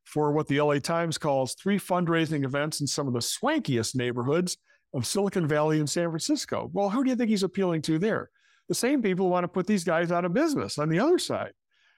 for 0.05 0.33
what 0.33 0.49
the 0.49 0.61
LA 0.61 0.79
Times 0.79 1.17
calls 1.17 1.55
three 1.55 1.79
fundraising 1.79 2.45
events 2.45 2.81
in 2.81 2.87
some 2.87 3.07
of 3.07 3.13
the 3.13 3.21
swankiest 3.21 3.95
neighborhoods 3.95 4.57
of 4.95 5.07
Silicon 5.07 5.47
Valley 5.47 5.79
and 5.79 5.89
San 5.89 6.11
Francisco. 6.11 6.71
Well, 6.73 6.91
who 6.91 7.05
do 7.05 7.11
you 7.11 7.17
think 7.17 7.31
he's 7.31 7.45
appealing 7.45 7.83
to 7.83 7.99
there? 7.99 8.31
The 8.69 8.75
same 8.75 9.01
people 9.01 9.29
want 9.29 9.45
to 9.45 9.49
put 9.49 9.67
these 9.67 9.85
guys 9.85 10.11
out 10.11 10.25
of 10.25 10.35
business 10.35 10.77
on 10.79 10.89
the 10.89 10.99
other 10.99 11.19
side. 11.19 11.53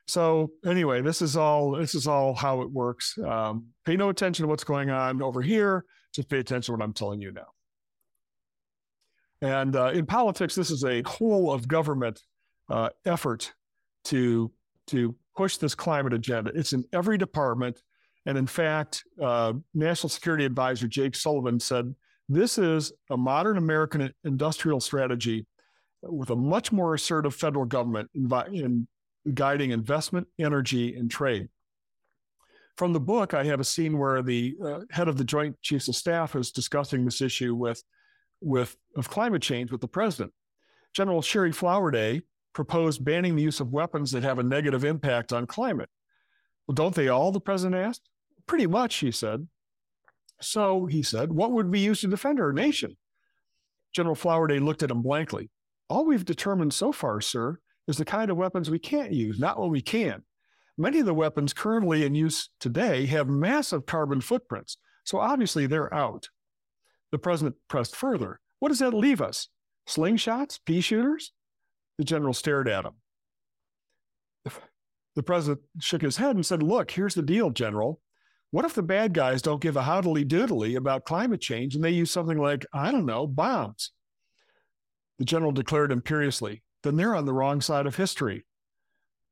So 0.07 0.51
anyway, 0.67 1.01
this 1.01 1.23
is 1.23 1.37
all 1.37 1.73
this 1.73 1.95
is 1.95 2.07
all 2.07 2.35
how 2.35 2.61
it 2.63 2.71
works. 2.71 3.17
Um, 3.19 3.69
pay 3.87 3.97
no 3.97 4.11
attention 4.11 4.45
to 4.45 4.49
what's 4.49 4.65
going 4.65 4.91
on 4.91 5.23
over 5.23 5.41
here. 5.41 5.85
Just 6.15 6.29
pay 6.29 6.39
attention 6.39 6.75
to 6.75 6.79
what 6.79 6.85
I'm 6.85 6.95
telling 6.95 7.21
you 7.21 7.33
now. 7.33 7.47
And 9.41 9.77
uh, 9.77 9.91
in 9.91 10.07
politics, 10.07 10.55
this 10.55 10.71
is 10.71 10.85
a 10.85 11.03
whole 11.03 11.53
of 11.53 11.69
government 11.69 12.23
uh, 12.69 12.91
effort 13.05 13.53
to 14.05 14.51
to 14.89 15.15
push 15.37 15.59
this 15.59 15.75
climate 15.75 16.15
agenda. 16.15 16.51
It's 16.55 16.73
in 16.73 16.85
every 16.93 17.19
department, 17.19 17.81
and 18.27 18.37
in 18.37 18.47
fact, 18.47 19.05
uh, 19.23 19.53
National 19.75 20.09
Security 20.09 20.45
Advisor 20.45 20.89
Jake 20.89 21.15
Sullivan 21.15 21.61
said 21.61 21.95
this 22.29 22.59
is 22.59 22.93
a 23.11 23.17
modern 23.17 23.57
American 23.57 24.13
industrial 24.25 24.81
strategy 24.81 25.47
with 26.03 26.31
a 26.31 26.37
much 26.37 26.73
more 26.73 26.95
assertive 26.95 27.35
federal 27.35 27.65
government 27.65 28.11
in, 28.15 28.31
in 28.53 28.89
guiding 29.35 29.71
investment, 29.71 30.27
energy, 30.39 30.95
and 30.95 31.11
trade. 31.11 31.49
From 32.77 32.93
the 32.93 33.01
book, 33.01 33.35
I 33.35 33.45
have 33.45 33.61
a 33.61 33.65
scene 33.65 33.99
where 33.99 34.23
the 34.23 34.57
uh, 34.65 34.81
head 34.91 35.09
of 35.09 35.17
the 35.17 35.25
Joint 35.25 35.61
Chiefs 35.63 35.89
of 35.89 35.97
Staff 35.97 36.37
is 36.37 36.53
discussing 36.53 37.05
this 37.05 37.21
issue 37.21 37.55
with 37.55 37.83
with 38.41 38.77
of 38.97 39.09
climate 39.09 39.43
change 39.43 39.71
with 39.71 39.81
the 39.81 39.89
president. 39.89 40.33
General 40.95 41.23
Sherry 41.23 41.53
Flowerday 41.53 42.23
proposed 42.53 43.05
banning 43.05 43.37
the 43.37 43.43
use 43.43 43.61
of 43.61 43.73
weapons 43.73 44.11
that 44.13 44.23
have 44.23 44.39
a 44.39 44.43
negative 44.43 44.85
impact 44.85 45.33
on 45.33 45.47
climate. 45.47 45.89
Well, 46.67 46.75
don't 46.75 46.95
they 46.95 47.09
all? 47.09 47.33
The 47.33 47.41
president 47.41 47.77
asked. 47.77 48.09
Pretty 48.47 48.67
much, 48.67 48.97
he 48.97 49.11
said. 49.11 49.47
So 50.41 50.87
he 50.87 51.03
said, 51.03 51.33
what 51.33 51.53
would 51.53 51.71
we 51.71 51.81
use 51.81 52.01
to 52.01 52.09
defend 52.09 52.41
our 52.41 52.53
nation? 52.53 52.97
General 53.95 54.15
Flowerday 54.15 54.63
looked 54.63 54.83
at 54.83 54.91
him 54.91 55.03
blankly. 55.03 55.51
All 55.89 56.05
we've 56.05 56.25
determined 56.25 56.73
so 56.75 56.93
far, 56.93 57.21
sir, 57.21 57.59
is 57.87 57.97
the 57.97 58.05
kind 58.05 58.31
of 58.31 58.37
weapons 58.37 58.71
we 58.71 58.79
can't 58.79 59.13
use, 59.13 59.39
not 59.39 59.59
what 59.59 59.71
we 59.71 59.81
can. 59.81 60.23
Many 60.77 61.01
of 61.01 61.07
the 61.07 61.15
weapons 61.15 61.53
currently 61.53 62.05
in 62.05 62.15
use 62.15 62.51
today 62.61 63.07
have 63.07 63.29
massive 63.29 63.87
carbon 63.87 64.21
footprints, 64.21 64.77
so 65.05 65.19
obviously 65.19 65.67
they're 65.67 65.93
out. 65.93 66.29
The 67.13 67.19
president 67.19 67.57
pressed 67.69 67.97
further. 67.97 68.41
What 68.59 68.69
does 68.69 68.81
that 68.81 68.95
leave 68.95 69.21
us? 69.21 69.49
Slingshots? 69.89 70.61
Pea 70.65 70.81
shooters? 70.81 71.33
The 71.97 72.05
general 72.05 72.35
stared 72.35 72.69
at 72.69 72.85
him. 72.85 72.95
The 75.17 75.23
president 75.25 75.63
shook 75.81 76.03
his 76.03 76.19
head 76.19 76.37
and 76.37 76.47
said, 76.47 76.63
Look, 76.63 76.93
here's 76.93 77.15
the 77.15 77.23
deal, 77.23 77.51
General. 77.51 78.01
What 78.51 78.65
if 78.65 78.75
the 78.75 78.83
bad 78.83 79.13
guys 79.13 79.43
don't 79.43 79.61
give 79.61 79.77
a 79.77 79.83
howdly 79.83 80.25
doodly 80.25 80.77
about 80.77 81.05
climate 81.05 81.41
change 81.41 81.75
and 81.75 81.83
they 81.83 81.91
use 81.91 82.11
something 82.11 82.39
like, 82.39 82.65
I 82.73 82.93
don't 82.93 83.05
know, 83.05 83.27
bombs? 83.27 83.91
The 85.19 85.25
general 85.25 85.51
declared 85.51 85.91
imperiously, 85.91 86.63
Then 86.85 86.97
they're 86.97 87.17
on 87.17 87.25
the 87.25 87.33
wrong 87.33 87.61
side 87.61 87.87
of 87.87 87.97
history. 87.97 88.47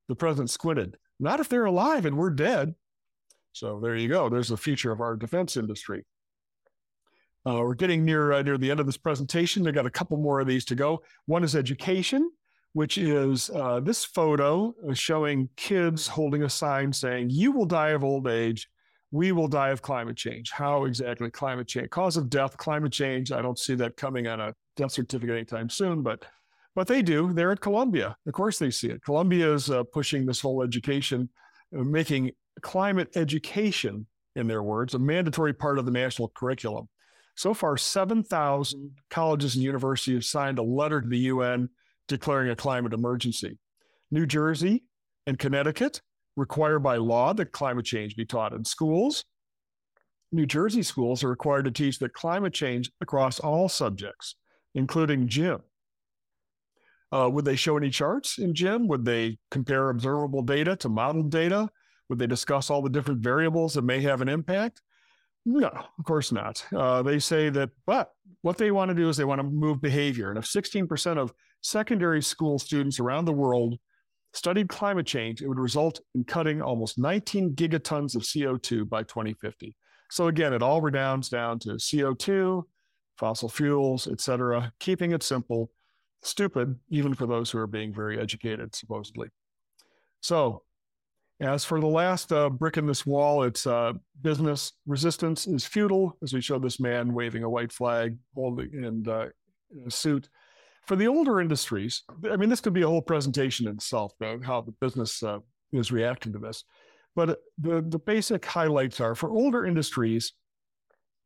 The 0.08 0.16
president 0.16 0.50
squinted. 0.50 0.96
Not 1.20 1.40
if 1.40 1.48
they're 1.48 1.64
alive 1.64 2.04
and 2.04 2.16
we're 2.16 2.30
dead. 2.30 2.74
So 3.52 3.80
there 3.80 3.96
you 3.96 4.08
go. 4.08 4.28
There's 4.28 4.48
the 4.48 4.56
future 4.56 4.92
of 4.92 5.00
our 5.00 5.16
defense 5.16 5.56
industry. 5.56 6.04
Uh, 7.46 7.60
we're 7.60 7.74
getting 7.74 8.04
near 8.04 8.32
uh, 8.32 8.42
near 8.42 8.58
the 8.58 8.70
end 8.70 8.80
of 8.80 8.86
this 8.86 8.96
presentation. 8.96 9.66
I 9.68 9.70
got 9.70 9.86
a 9.86 9.90
couple 9.90 10.16
more 10.16 10.40
of 10.40 10.48
these 10.48 10.64
to 10.66 10.74
go. 10.74 11.02
One 11.26 11.44
is 11.44 11.54
education, 11.54 12.32
which 12.72 12.98
is 12.98 13.50
uh, 13.50 13.78
this 13.80 14.04
photo 14.04 14.74
showing 14.94 15.48
kids 15.56 16.08
holding 16.08 16.42
a 16.42 16.50
sign 16.50 16.92
saying, 16.92 17.30
"You 17.30 17.52
will 17.52 17.66
die 17.66 17.90
of 17.90 18.02
old 18.02 18.26
age. 18.26 18.68
We 19.12 19.30
will 19.30 19.46
die 19.46 19.68
of 19.68 19.80
climate 19.80 20.16
change." 20.16 20.50
How 20.50 20.86
exactly 20.86 21.30
climate 21.30 21.68
change? 21.68 21.90
Cause 21.90 22.16
of 22.16 22.28
death, 22.30 22.56
climate 22.56 22.92
change. 22.92 23.30
I 23.30 23.42
don't 23.42 23.58
see 23.58 23.76
that 23.76 23.96
coming 23.96 24.26
on 24.26 24.40
a 24.40 24.52
death 24.76 24.92
certificate 24.92 25.36
anytime 25.36 25.70
soon, 25.70 26.02
but 26.02 26.24
but 26.74 26.88
they 26.88 27.00
do. 27.00 27.32
They're 27.32 27.52
at 27.52 27.60
Columbia. 27.60 28.16
Of 28.26 28.32
course, 28.32 28.58
they 28.58 28.72
see 28.72 28.88
it. 28.88 29.04
Columbia 29.04 29.54
is 29.54 29.70
uh, 29.70 29.84
pushing 29.84 30.26
this 30.26 30.40
whole 30.40 30.64
education, 30.64 31.28
uh, 31.78 31.84
making 31.84 32.32
climate 32.60 33.16
education, 33.16 34.06
in 34.34 34.46
their 34.46 34.62
words, 34.62 34.94
a 34.94 34.98
mandatory 34.98 35.52
part 35.52 35.78
of 35.78 35.86
the 35.86 35.90
national 35.90 36.32
curriculum. 36.34 36.88
So 37.36 37.52
far, 37.52 37.76
7,000 37.76 38.92
colleges 39.10 39.54
and 39.54 39.62
universities 39.62 40.14
have 40.14 40.24
signed 40.24 40.58
a 40.58 40.62
letter 40.62 41.02
to 41.02 41.08
the 41.08 41.18
UN 41.18 41.68
declaring 42.08 42.50
a 42.50 42.56
climate 42.56 42.94
emergency. 42.94 43.58
New 44.10 44.26
Jersey 44.26 44.84
and 45.26 45.38
Connecticut 45.38 46.00
require 46.36 46.78
by 46.78 46.96
law 46.96 47.34
that 47.34 47.52
climate 47.52 47.84
change 47.84 48.16
be 48.16 48.24
taught 48.24 48.54
in 48.54 48.64
schools. 48.64 49.24
New 50.32 50.46
Jersey 50.46 50.82
schools 50.82 51.22
are 51.22 51.28
required 51.28 51.66
to 51.66 51.70
teach 51.70 51.98
that 51.98 52.14
climate 52.14 52.54
change 52.54 52.90
across 53.00 53.38
all 53.38 53.68
subjects, 53.68 54.36
including 54.74 55.28
gym. 55.28 55.60
Uh, 57.12 57.28
would 57.30 57.44
they 57.44 57.56
show 57.56 57.76
any 57.76 57.90
charts 57.90 58.38
in 58.38 58.54
gym? 58.54 58.88
Would 58.88 59.04
they 59.04 59.38
compare 59.50 59.90
observable 59.90 60.42
data 60.42 60.74
to 60.76 60.88
modeled 60.88 61.30
data? 61.30 61.68
Would 62.08 62.18
they 62.18 62.26
discuss 62.26 62.70
all 62.70 62.82
the 62.82 62.90
different 62.90 63.20
variables 63.20 63.74
that 63.74 63.82
may 63.82 64.00
have 64.00 64.20
an 64.22 64.28
impact? 64.28 64.80
No, 65.48 65.68
of 65.68 66.04
course 66.04 66.32
not. 66.32 66.66
Uh, 66.74 67.02
they 67.02 67.20
say 67.20 67.50
that, 67.50 67.70
but 67.86 68.10
what 68.42 68.58
they 68.58 68.72
want 68.72 68.88
to 68.88 68.96
do 68.96 69.08
is 69.08 69.16
they 69.16 69.24
want 69.24 69.38
to 69.38 69.46
move 69.46 69.80
behavior. 69.80 70.28
And 70.28 70.38
if 70.38 70.44
16% 70.44 71.18
of 71.18 71.32
secondary 71.60 72.20
school 72.20 72.58
students 72.58 72.98
around 72.98 73.26
the 73.26 73.32
world 73.32 73.78
studied 74.32 74.68
climate 74.68 75.06
change, 75.06 75.42
it 75.42 75.48
would 75.48 75.60
result 75.60 76.00
in 76.16 76.24
cutting 76.24 76.60
almost 76.60 76.98
19 76.98 77.54
gigatons 77.54 78.16
of 78.16 78.22
CO2 78.22 78.88
by 78.88 79.04
2050. 79.04 79.76
So 80.10 80.26
again, 80.26 80.52
it 80.52 80.62
all 80.62 80.80
redounds 80.80 81.28
down 81.28 81.60
to 81.60 81.70
CO2, 81.70 82.64
fossil 83.16 83.48
fuels, 83.48 84.08
et 84.08 84.20
cetera, 84.20 84.72
keeping 84.80 85.12
it 85.12 85.22
simple, 85.22 85.70
stupid, 86.22 86.74
even 86.90 87.14
for 87.14 87.26
those 87.26 87.52
who 87.52 87.58
are 87.58 87.68
being 87.68 87.94
very 87.94 88.18
educated, 88.18 88.74
supposedly. 88.74 89.28
So 90.22 90.62
as 91.40 91.64
for 91.64 91.80
the 91.80 91.86
last 91.86 92.32
uh, 92.32 92.48
brick 92.48 92.78
in 92.78 92.86
this 92.86 93.04
wall, 93.04 93.42
it's 93.42 93.66
uh, 93.66 93.92
business 94.22 94.72
resistance 94.86 95.46
is 95.46 95.66
futile, 95.66 96.16
as 96.22 96.32
we 96.32 96.40
show 96.40 96.58
this 96.58 96.80
man 96.80 97.12
waving 97.12 97.42
a 97.42 97.50
white 97.50 97.72
flag 97.72 98.16
holding 98.34 98.84
and 98.84 99.06
uh, 99.08 99.26
a 99.86 99.90
suit. 99.90 100.28
For 100.86 100.96
the 100.96 101.08
older 101.08 101.40
industries, 101.40 102.04
I 102.30 102.36
mean, 102.36 102.48
this 102.48 102.60
could 102.60 102.72
be 102.72 102.82
a 102.82 102.88
whole 102.88 103.02
presentation 103.02 103.66
in 103.68 103.74
itself, 103.74 104.12
though, 104.18 104.40
how 104.42 104.60
the 104.62 104.72
business 104.80 105.22
uh, 105.22 105.40
is 105.72 105.92
reacting 105.92 106.32
to 106.32 106.38
this. 106.38 106.64
But 107.14 107.38
the, 107.58 107.82
the 107.86 107.98
basic 107.98 108.44
highlights 108.44 109.00
are 109.00 109.14
for 109.14 109.30
older 109.30 109.66
industries, 109.66 110.32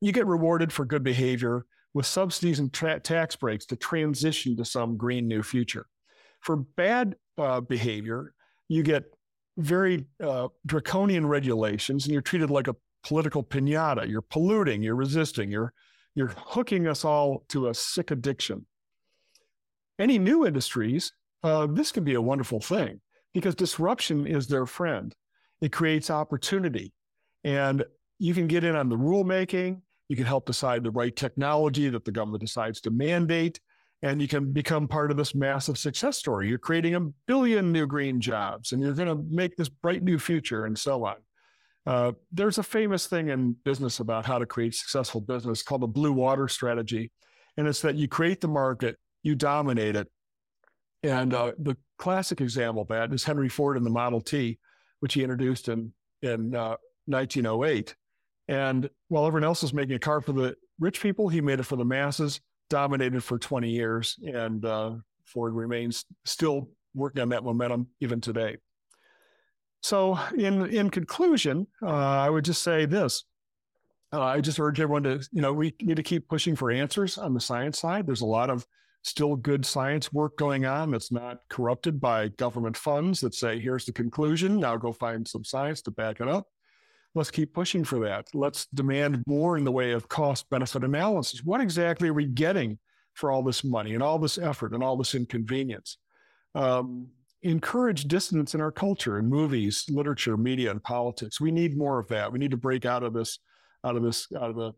you 0.01 0.13
get 0.13 0.27
rewarded 0.27 0.73
for 0.73 0.85
good 0.85 1.05
behavior 1.05 1.67
with 1.95 2.07
subsidies 2.07 2.59
and 2.59 2.73
tra- 2.73 3.01
tax 3.01 3.37
breaks 3.37 3.67
to 3.67 3.77
transition 3.77 4.57
to 4.57 4.65
some 4.65 4.97
green 4.97 5.29
new 5.29 5.43
future. 5.43 5.87
For 6.41 6.57
bad 6.57 7.17
uh, 7.37 7.61
behavior, 7.61 8.33
you 8.69 8.83
get 8.83 9.05
very 9.61 10.07
uh, 10.23 10.49
draconian 10.67 11.27
regulations 11.27 12.05
and 12.05 12.13
you're 12.13 12.23
treated 12.23 12.51
like 12.51 12.69
a 12.69 12.77
political 13.03 13.43
pinata. 13.43 14.09
You're 14.09 14.23
polluting, 14.23 14.83
you're 14.83 14.97
resisting, 14.97 15.51
you're, 15.51 15.73
you're 16.15 16.33
hooking 16.37 16.87
us 16.87 17.05
all 17.05 17.45
to 17.49 17.69
a 17.69 17.75
sick 17.75 18.11
addiction. 18.11 18.67
Any 19.99 20.19
new 20.19 20.47
industries, 20.47 21.13
uh, 21.43 21.67
this 21.67 21.93
can 21.93 22.05
be 22.05 22.15
a 22.15 22.23
wonderful 22.23 22.61
thing 22.61 23.01
because 23.35 23.55
disruption 23.55 24.27
is 24.27 24.47
their 24.47 24.67
friend. 24.67 25.15
It 25.61 25.73
creates 25.73 26.11
opportunity. 26.11 26.93
And 27.45 27.85
you 28.19 28.35
can 28.35 28.47
get 28.47 28.65
in 28.65 28.77
on 28.77 28.89
the 28.89 28.97
rulemaking, 28.97 29.81
you 30.09 30.17
can 30.17 30.27
help 30.27 30.47
decide 30.47 30.83
the 30.83 30.91
right 30.91 31.15
technology 31.15 31.89
that 31.89 32.05
the 32.05 32.13
government 32.13 32.43
decides 32.43 32.81
to 32.83 32.91
mandate 32.91 33.61
and 34.03 34.21
you 34.21 34.29
can 34.29 34.53
become 34.53 34.89
part 34.89 35.11
of 35.11 35.17
this 35.17 35.35
massive 35.35 35.77
success 35.77 36.17
story. 36.17 36.49
You're 36.49 36.59
creating 36.59 36.95
a 36.95 37.01
billion 37.27 37.71
new 37.71 37.87
green 37.87 38.21
jobs 38.21 38.73
and 38.73 38.83
you're 38.83 38.95
going 38.95 39.09
to 39.09 39.23
make 39.29 39.57
this 39.57 39.69
bright 39.69 40.03
new 40.03 40.19
future 40.19 40.65
and 40.65 40.79
so 40.79 41.05
on. 41.05 41.17
Uh, 41.87 42.13
there's 42.33 42.59
a 42.59 42.63
famous 42.63 43.07
thing 43.07 43.29
in 43.29 43.57
business 43.65 44.01
about 44.01 44.25
how 44.25 44.39
to 44.39 44.47
create 44.47 44.75
successful 44.75 45.21
business 45.21 45.63
called 45.63 45.83
the 45.83 45.87
blue 45.87 46.13
water 46.13 46.49
strategy. 46.49 47.11
And 47.57 47.67
it's 47.67 47.83
that 47.83 47.97
you 47.97 48.09
create 48.09 48.41
the 48.41 48.49
market, 48.49 48.97
you 49.23 49.35
dominate 49.35 49.97
it. 49.97 50.09
And 51.03 51.35
uh, 51.35 51.53
the 51.59 51.77
classic 51.99 52.41
example 52.41 52.83
of 52.83 52.89
that 52.89 53.13
is 53.13 53.25
Henry 53.25 53.49
Ford 53.49 53.77
and 53.77 53.85
the 53.85 53.91
Model 53.91 54.21
T, 54.21 54.59
which 55.01 55.15
he 55.15 55.23
introduced 55.23 55.69
in, 55.69 55.93
in 56.23 56.55
uh, 56.55 56.77
1908. 57.07 57.95
And 58.49 58.89
while 59.09 59.27
everyone 59.27 59.45
else 59.45 59.63
was 59.63 59.75
making 59.75 59.97
a 59.97 59.99
car 59.99 60.21
for 60.21 60.33
the 60.33 60.57
rich 60.79 61.01
people, 61.01 61.29
he 61.29 61.41
made 61.41 61.61
it 61.61 61.65
for 61.65 61.77
the 61.77 61.85
masses 61.85 62.41
dominated 62.71 63.23
for 63.23 63.39
20 63.39 63.69
years, 63.69 64.19
and 64.25 64.65
uh, 64.65 64.93
Ford 65.27 65.55
remains 65.55 66.07
still 66.25 66.71
working 66.95 67.21
on 67.21 67.29
that 67.29 67.45
momentum 67.45 67.89
even 68.01 68.21
today. 68.21 68.57
So, 69.83 70.19
in 70.37 70.67
in 70.67 70.91
conclusion, 70.91 71.67
uh, 71.83 71.87
I 71.87 72.29
would 72.31 72.45
just 72.45 72.63
say 72.63 72.87
this: 72.87 73.25
uh, 74.13 74.23
I 74.23 74.41
just 74.41 74.59
urge 74.59 74.81
everyone 74.81 75.05
to, 75.05 75.27
you 75.33 75.41
know, 75.43 75.53
we 75.53 75.75
need 75.81 75.97
to 75.97 76.03
keep 76.03 76.29
pushing 76.29 76.57
for 76.57 76.71
answers 76.71 77.17
on 77.17 77.35
the 77.35 77.41
science 77.41 77.79
side. 77.79 78.07
There's 78.07 78.21
a 78.21 78.27
lot 78.27 78.51
of 78.51 78.67
still 79.03 79.37
good 79.37 79.65
science 79.65 80.13
work 80.13 80.37
going 80.37 80.67
on 80.67 80.91
that's 80.91 81.13
not 81.13 81.39
corrupted 81.49 82.01
by 82.01 82.29
government 82.29 82.77
funds 82.77 83.21
that 83.21 83.35
say, 83.35 83.59
here's 83.59 83.87
the 83.87 83.93
conclusion. 83.93 84.61
Now 84.61 84.77
go 84.77 84.93
find 84.93 85.27
some 85.27 85.45
science 85.45 85.81
to 85.83 85.91
back 85.91 86.21
it 86.21 86.29
up 86.29 86.47
let's 87.15 87.31
keep 87.31 87.53
pushing 87.53 87.85
for 87.85 88.01
that. 88.01 88.29
Let's 88.35 88.67
demand 88.67 89.23
more 89.27 89.57
in 89.57 89.65
the 89.65 89.73
way 89.73 89.93
of 89.93 90.09
cost 90.09 90.49
benefit 90.51 90.85
analysis. 90.85 91.45
What 91.45 91.61
exactly 91.61 92.09
are 92.09 92.15
we 92.15 92.27
getting 92.27 92.79
for 93.15 93.31
all 93.31 93.43
this 93.43 93.65
money 93.65 93.95
and 93.95 94.03
all 94.03 94.19
this 94.19 94.39
effort 94.39 94.73
and 94.73 94.83
all 94.83 94.97
this 94.97 95.15
inconvenience? 95.15 95.99
Um, 96.55 97.09
encourage 97.43 98.05
dissonance 98.05 98.55
in 98.55 98.61
our 98.61 98.71
culture 98.71 99.19
in 99.19 99.27
movies, 99.27 99.85
literature, 99.89 100.37
media, 100.37 100.71
and 100.71 100.83
politics. 100.83 101.41
We 101.41 101.51
need 101.51 101.77
more 101.77 101.99
of 101.99 102.09
that. 102.09 102.31
We 102.31 102.39
need 102.39 102.51
to 102.51 102.57
break 102.57 102.85
out 102.85 103.03
of 103.03 103.13
this, 103.13 103.39
out 103.85 103.97
of 103.97 104.03
this, 104.03 104.27
out 104.37 104.51
of 104.51 104.57
the, 104.57 104.73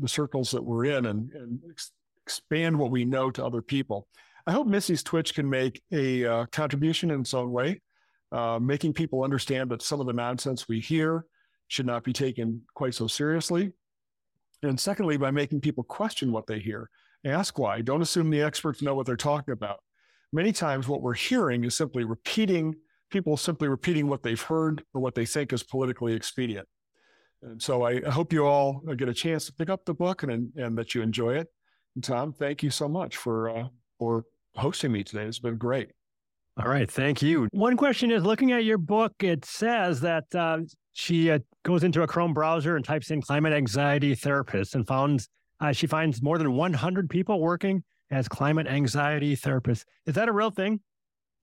the 0.00 0.08
circles 0.08 0.50
that 0.52 0.64
we're 0.64 0.86
in 0.86 1.06
and, 1.06 1.30
and 1.32 1.60
ex- 1.70 1.92
expand 2.24 2.78
what 2.78 2.90
we 2.90 3.04
know 3.04 3.30
to 3.30 3.44
other 3.44 3.62
people. 3.62 4.08
I 4.46 4.52
hope 4.52 4.66
Missy's 4.66 5.02
Twitch 5.02 5.34
can 5.34 5.48
make 5.48 5.82
a 5.92 6.24
uh, 6.24 6.46
contribution 6.46 7.10
in 7.10 7.20
its 7.20 7.34
own 7.34 7.52
way, 7.52 7.82
uh, 8.32 8.58
making 8.60 8.94
people 8.94 9.22
understand 9.22 9.70
that 9.70 9.82
some 9.82 10.00
of 10.00 10.06
the 10.06 10.12
nonsense 10.12 10.66
we 10.66 10.80
hear 10.80 11.26
should 11.68 11.86
not 11.86 12.02
be 12.02 12.12
taken 12.12 12.62
quite 12.74 12.94
so 12.94 13.06
seriously. 13.06 13.72
And 14.62 14.78
secondly, 14.78 15.16
by 15.16 15.30
making 15.30 15.60
people 15.60 15.84
question 15.84 16.32
what 16.32 16.46
they 16.46 16.58
hear, 16.58 16.90
ask 17.24 17.58
why. 17.58 17.80
Don't 17.80 18.02
assume 18.02 18.30
the 18.30 18.42
experts 18.42 18.82
know 18.82 18.94
what 18.94 19.06
they're 19.06 19.16
talking 19.16 19.52
about. 19.52 19.78
Many 20.32 20.52
times, 20.52 20.88
what 20.88 21.00
we're 21.00 21.14
hearing 21.14 21.64
is 21.64 21.76
simply 21.76 22.04
repeating, 22.04 22.74
people 23.10 23.36
simply 23.36 23.68
repeating 23.68 24.08
what 24.08 24.22
they've 24.22 24.40
heard 24.40 24.82
or 24.92 25.00
what 25.00 25.14
they 25.14 25.24
think 25.24 25.52
is 25.52 25.62
politically 25.62 26.12
expedient. 26.12 26.66
And 27.42 27.62
so 27.62 27.84
I, 27.84 28.00
hope 28.10 28.32
you 28.32 28.44
all 28.44 28.80
get 28.96 29.08
a 29.08 29.14
chance 29.14 29.46
to 29.46 29.52
pick 29.52 29.70
up 29.70 29.84
the 29.84 29.94
book 29.94 30.24
and, 30.24 30.50
and 30.56 30.76
that 30.76 30.94
you 30.94 31.02
enjoy 31.02 31.36
it. 31.36 31.48
And 31.94 32.02
Tom, 32.02 32.32
thank 32.32 32.62
you 32.62 32.70
so 32.70 32.88
much 32.88 33.16
for, 33.16 33.48
uh, 33.48 33.68
for 33.98 34.24
hosting 34.56 34.92
me 34.92 35.04
today. 35.04 35.24
It's 35.24 35.38
been 35.38 35.56
great. 35.56 35.92
All 36.58 36.68
right. 36.68 36.90
Thank 36.90 37.22
you. 37.22 37.48
One 37.52 37.76
question 37.76 38.10
is 38.10 38.24
looking 38.24 38.50
at 38.50 38.64
your 38.64 38.78
book, 38.78 39.12
it 39.20 39.44
says 39.44 40.00
that 40.00 40.24
uh, 40.34 40.58
she 40.92 41.30
uh, 41.30 41.38
goes 41.64 41.84
into 41.84 42.02
a 42.02 42.06
Chrome 42.06 42.34
browser 42.34 42.74
and 42.74 42.84
types 42.84 43.12
in 43.12 43.22
climate 43.22 43.52
anxiety 43.52 44.16
therapist 44.16 44.74
and 44.74 44.84
finds 44.86 45.28
uh, 45.60 45.72
she 45.72 45.86
finds 45.86 46.20
more 46.20 46.38
than 46.38 46.52
100 46.52 47.10
people 47.10 47.40
working 47.40 47.84
as 48.10 48.26
climate 48.28 48.66
anxiety 48.66 49.36
therapists. 49.36 49.84
Is 50.06 50.14
that 50.14 50.28
a 50.28 50.32
real 50.32 50.50
thing? 50.50 50.80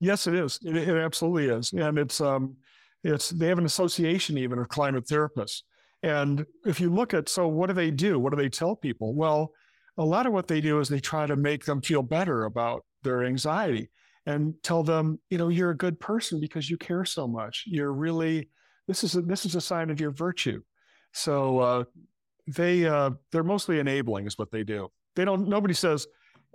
Yes, 0.00 0.26
it 0.26 0.34
is. 0.34 0.58
It, 0.62 0.76
it 0.76 0.96
absolutely 0.96 1.46
is, 1.46 1.72
and 1.72 1.98
it's 1.98 2.20
um, 2.20 2.56
it's 3.02 3.30
they 3.30 3.46
have 3.46 3.58
an 3.58 3.64
association 3.64 4.36
even 4.36 4.58
of 4.58 4.68
climate 4.68 5.06
therapists. 5.06 5.62
And 6.02 6.44
if 6.66 6.78
you 6.78 6.90
look 6.90 7.14
at 7.14 7.30
so 7.30 7.48
what 7.48 7.68
do 7.68 7.72
they 7.72 7.90
do? 7.90 8.18
What 8.18 8.30
do 8.30 8.36
they 8.36 8.50
tell 8.50 8.76
people? 8.76 9.14
Well, 9.14 9.52
a 9.96 10.04
lot 10.04 10.26
of 10.26 10.34
what 10.34 10.46
they 10.46 10.60
do 10.60 10.78
is 10.80 10.90
they 10.90 11.00
try 11.00 11.26
to 11.26 11.36
make 11.36 11.64
them 11.64 11.80
feel 11.80 12.02
better 12.02 12.44
about 12.44 12.84
their 13.02 13.24
anxiety 13.24 13.88
and 14.26 14.54
tell 14.62 14.82
them, 14.82 15.20
you 15.30 15.38
know, 15.38 15.48
you're 15.48 15.70
a 15.70 15.76
good 15.76 15.98
person 16.00 16.40
because 16.40 16.68
you 16.68 16.76
care 16.76 17.04
so 17.04 17.28
much. 17.28 17.64
You're 17.66 17.92
really 17.92 18.50
this 18.88 19.02
is 19.04 19.16
a, 19.16 19.22
this 19.22 19.44
is 19.44 19.54
a 19.54 19.60
sign 19.60 19.90
of 19.90 20.00
your 20.00 20.10
virtue. 20.10 20.62
So 21.12 21.58
uh, 21.60 21.84
they 22.46 22.86
uh, 22.86 23.10
they're 23.32 23.42
mostly 23.42 23.78
enabling 23.78 24.26
is 24.26 24.38
what 24.38 24.50
they 24.50 24.64
do. 24.64 24.88
They 25.14 25.24
don't. 25.24 25.48
Nobody 25.48 25.74
says, 25.74 26.06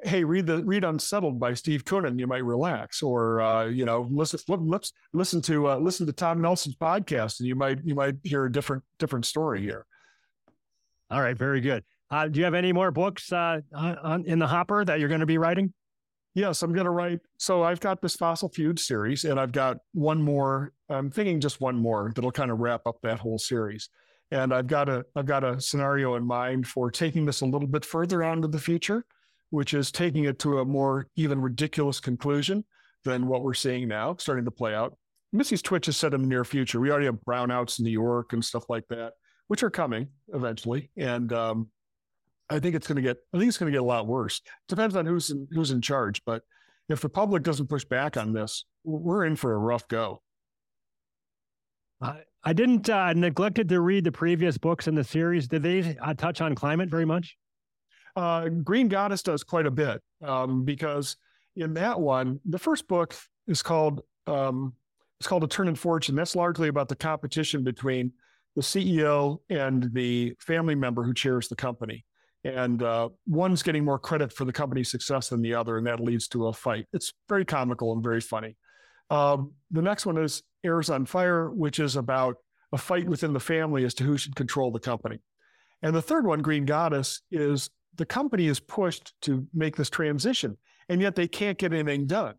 "Hey, 0.04 0.24
read 0.24 0.46
the 0.46 0.64
read 0.64 0.84
Unsettled 0.84 1.40
by 1.40 1.54
Steve 1.56 1.84
Koonin. 1.84 2.20
You 2.20 2.28
might 2.28 2.46
relax," 2.46 3.02
or 3.02 3.42
uh, 3.42 3.66
you 3.66 3.86
know, 3.86 4.08
listen 4.12 4.40
let's 4.48 4.94
listen 5.14 5.42
to 5.44 5.70
uh, 5.70 5.78
listen 5.78 6.06
to 6.06 6.14
Tom 6.14 6.42
Nelson's 6.42 6.76
podcast, 6.76 7.40
and 7.40 7.48
you 7.48 7.56
might 7.56 7.80
you 7.84 7.96
might 7.96 8.16
hear 8.24 8.46
a 8.46 8.52
different 8.52 8.84
different 9.00 9.26
story 9.26 9.62
here. 9.62 9.86
All 11.10 11.22
right, 11.22 11.38
very 11.38 11.60
good. 11.60 11.84
Uh, 12.10 12.28
do 12.28 12.40
you 12.40 12.46
have 12.46 12.54
any 12.54 12.72
more 12.72 12.92
books 12.92 13.32
uh, 13.32 13.62
on, 13.74 14.26
in 14.26 14.38
the 14.38 14.48
hopper 14.48 14.84
that 14.86 15.00
you're 15.00 15.10
going 15.10 15.22
to 15.22 15.26
be 15.26 15.38
writing? 15.38 15.74
Yes, 16.34 16.64
I'm 16.64 16.74
going 16.74 16.86
to 16.86 16.92
write. 16.92 17.20
So 17.38 17.64
I've 17.64 17.82
got 17.82 18.02
this 18.02 18.16
fossil 18.16 18.50
feud 18.50 18.80
series, 18.80 19.26
and 19.26 19.40
I've 19.40 19.52
got 19.52 19.78
one 19.94 20.22
more. 20.22 20.72
I'm 20.90 21.12
thinking 21.12 21.42
just 21.42 21.60
one 21.60 21.76
more 21.76 22.12
that'll 22.16 22.32
kind 22.32 22.52
of 22.52 22.60
wrap 22.60 22.82
up 22.86 22.98
that 23.04 23.20
whole 23.20 23.38
series. 23.38 23.90
And 24.32 24.54
I've 24.54 24.68
got 24.68 24.88
a 24.88 25.06
I've 25.16 25.26
got 25.26 25.44
a 25.44 25.60
scenario 25.60 26.16
in 26.16 26.26
mind 26.26 26.68
for 26.68 26.90
taking 26.90 27.26
this 27.26 27.42
a 27.42 27.46
little 27.46 27.68
bit 27.68 27.84
further 27.84 28.24
on 28.24 28.42
to 28.42 28.48
the 28.48 28.60
future, 28.60 29.06
which 29.50 29.74
is 29.74 29.92
taking 29.92 30.24
it 30.24 30.40
to 30.40 30.60
a 30.60 30.66
more 30.66 31.08
even 31.18 31.42
ridiculous 31.42 32.00
conclusion 32.00 32.64
than 33.04 33.28
what 33.28 33.44
we're 33.44 33.54
seeing 33.54 33.90
now, 33.90 34.16
starting 34.18 34.46
to 34.46 34.52
play 34.52 34.74
out. 34.74 34.98
Missy's 35.34 35.62
Twitch 35.62 35.88
has 35.88 35.98
said 35.98 36.14
in 36.14 36.22
the 36.22 36.28
near 36.28 36.46
future. 36.46 36.80
We 36.80 36.92
already 36.92 37.08
have 37.08 37.20
brownouts 37.28 37.80
in 37.80 37.86
New 37.86 37.92
York 37.92 38.32
and 38.32 38.44
stuff 38.44 38.70
like 38.70 38.88
that, 38.90 39.14
which 39.48 39.64
are 39.64 39.70
coming 39.70 40.08
eventually. 40.34 40.92
And 40.98 41.32
um, 41.34 41.70
I 42.52 42.60
think 42.60 42.76
it's 42.76 42.88
going 42.88 42.98
to 42.98 43.02
get. 43.02 43.18
I 43.34 43.38
think 43.38 43.48
it's 43.48 43.58
going 43.58 43.72
to 43.72 43.76
get 43.76 43.82
a 43.82 43.86
lot 43.86 44.08
worse. 44.08 44.42
Depends 44.68 44.96
on 44.96 45.06
who's 45.06 45.30
in, 45.30 45.48
who's 45.52 45.72
in 45.72 45.82
charge, 45.82 46.22
but 46.26 46.44
if 46.90 47.02
the 47.02 47.10
public 47.10 47.44
doesn't 47.44 47.68
push 47.68 47.86
back 47.86 48.18
on 48.18 48.34
this, 48.34 48.66
we're 48.84 49.26
in 49.26 49.36
for 49.36 49.54
a 49.54 49.58
rough 49.58 49.88
go. 49.88 50.22
I, 52.02 52.22
I 52.44 52.54
didn't 52.54 52.90
uh, 52.90 53.14
neglected 53.14 53.70
to 53.70 53.80
read 53.80 54.04
the 54.04 54.12
previous 54.12 54.58
books 54.58 54.88
in 54.88 54.96
the 54.96 55.04
series. 55.04 55.48
Did 55.48 55.64
they 55.64 55.98
uh, 56.02 56.14
touch 56.14 56.42
on 56.42 56.54
climate 56.56 56.90
very 56.90 57.06
much? 57.06 57.38
Uh, 58.16 58.50
Green 58.50 58.90
Goddess 58.90 59.24
does 59.24 59.44
quite 59.44 59.66
a 59.66 59.72
bit 59.72 60.02
um, 60.22 60.66
because 60.66 61.16
in 61.56 61.74
that 61.76 62.00
one, 62.00 62.40
the 62.46 62.60
first 62.60 62.88
book 62.88 63.16
is 63.48 63.62
called 63.62 64.02
um, 64.28 64.74
it's 65.20 65.28
called 65.28 65.44
A 65.44 65.48
Turn 65.48 65.68
in 65.68 65.76
Fortune. 65.76 66.16
That's 66.16 66.36
largely 66.36 66.68
about 66.68 66.90
the 66.90 66.96
competition 66.96 67.64
between 67.64 68.12
the 68.56 68.62
CEO 68.62 69.38
and 69.50 69.94
the 69.94 70.34
family 70.40 70.76
member 70.76 71.04
who 71.04 71.14
chairs 71.14 71.48
the 71.48 71.56
company. 71.56 72.04
And 72.44 72.82
uh, 72.82 73.10
one's 73.28 73.62
getting 73.62 73.86
more 73.86 74.00
credit 74.00 74.34
for 74.34 74.46
the 74.46 74.54
company's 74.54 74.90
success 74.90 75.30
than 75.30 75.42
the 75.42 75.54
other, 75.54 75.78
and 75.78 75.86
that 75.86 76.00
leads 76.00 76.28
to 76.30 76.48
a 76.48 76.54
fight. 76.54 76.88
It's 76.92 77.14
very 77.30 77.46
comical 77.46 77.94
and 77.94 78.04
very 78.04 78.22
funny. 78.22 78.58
Um, 79.12 79.52
the 79.70 79.82
next 79.82 80.06
one 80.06 80.18
is 80.18 80.42
Heirs 80.64 80.90
on 80.90 81.06
Fire, 81.06 81.52
which 81.52 81.80
is 81.80 81.96
about 81.96 82.38
a 82.72 82.78
fight 82.78 83.08
within 83.08 83.34
the 83.34 83.40
family 83.40 83.84
as 83.84 83.94
to 83.96 84.04
who 84.04 84.18
should 84.18 84.36
control 84.36 84.72
the 84.72 84.80
company. 84.80 85.20
And 85.84 85.96
the 85.96 86.02
third 86.02 86.26
one, 86.26 86.42
Green 86.42 86.66
Goddess, 86.66 87.22
is 87.32 87.70
the 87.96 88.06
company 88.06 88.48
is 88.48 88.60
pushed 88.60 89.14
to 89.24 89.46
make 89.54 89.76
this 89.76 89.90
transition, 89.90 90.58
and 90.90 91.02
yet 91.02 91.16
they 91.16 91.28
can't 91.28 91.58
get 91.58 91.74
anything 91.74 92.08
done. 92.08 92.36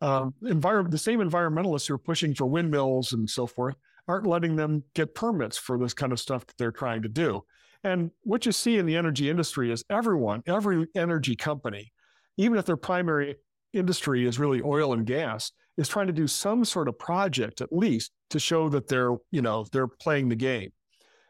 Um, 0.00 0.34
envir- 0.44 0.90
the 0.90 0.98
same 0.98 1.20
environmentalists 1.20 1.88
who 1.88 1.94
are 1.94 1.98
pushing 1.98 2.34
for 2.34 2.46
windmills 2.46 3.12
and 3.12 3.28
so 3.28 3.46
forth 3.46 3.76
aren't 4.08 4.26
letting 4.26 4.56
them 4.56 4.84
get 4.94 5.14
permits 5.14 5.58
for 5.58 5.78
this 5.78 5.94
kind 5.94 6.12
of 6.12 6.20
stuff 6.20 6.46
that 6.46 6.56
they're 6.58 6.72
trying 6.72 7.02
to 7.02 7.08
do. 7.08 7.44
And 7.82 8.10
what 8.22 8.44
you 8.46 8.52
see 8.52 8.78
in 8.78 8.86
the 8.86 8.96
energy 8.96 9.30
industry 9.30 9.72
is 9.72 9.84
everyone, 9.90 10.42
every 10.46 10.86
energy 10.94 11.34
company, 11.34 11.92
even 12.36 12.58
if 12.58 12.66
their 12.66 12.76
primary 12.76 13.36
industry 13.72 14.26
is 14.26 14.38
really 14.38 14.60
oil 14.62 14.92
and 14.92 15.06
gas, 15.06 15.52
is 15.76 15.88
trying 15.88 16.08
to 16.08 16.12
do 16.12 16.26
some 16.26 16.64
sort 16.64 16.88
of 16.88 16.98
project 16.98 17.60
at 17.60 17.72
least 17.72 18.12
to 18.28 18.38
show 18.38 18.68
that 18.68 18.88
they're, 18.88 19.16
you 19.30 19.40
know, 19.40 19.64
they're 19.72 19.88
playing 19.88 20.28
the 20.28 20.36
game. 20.36 20.70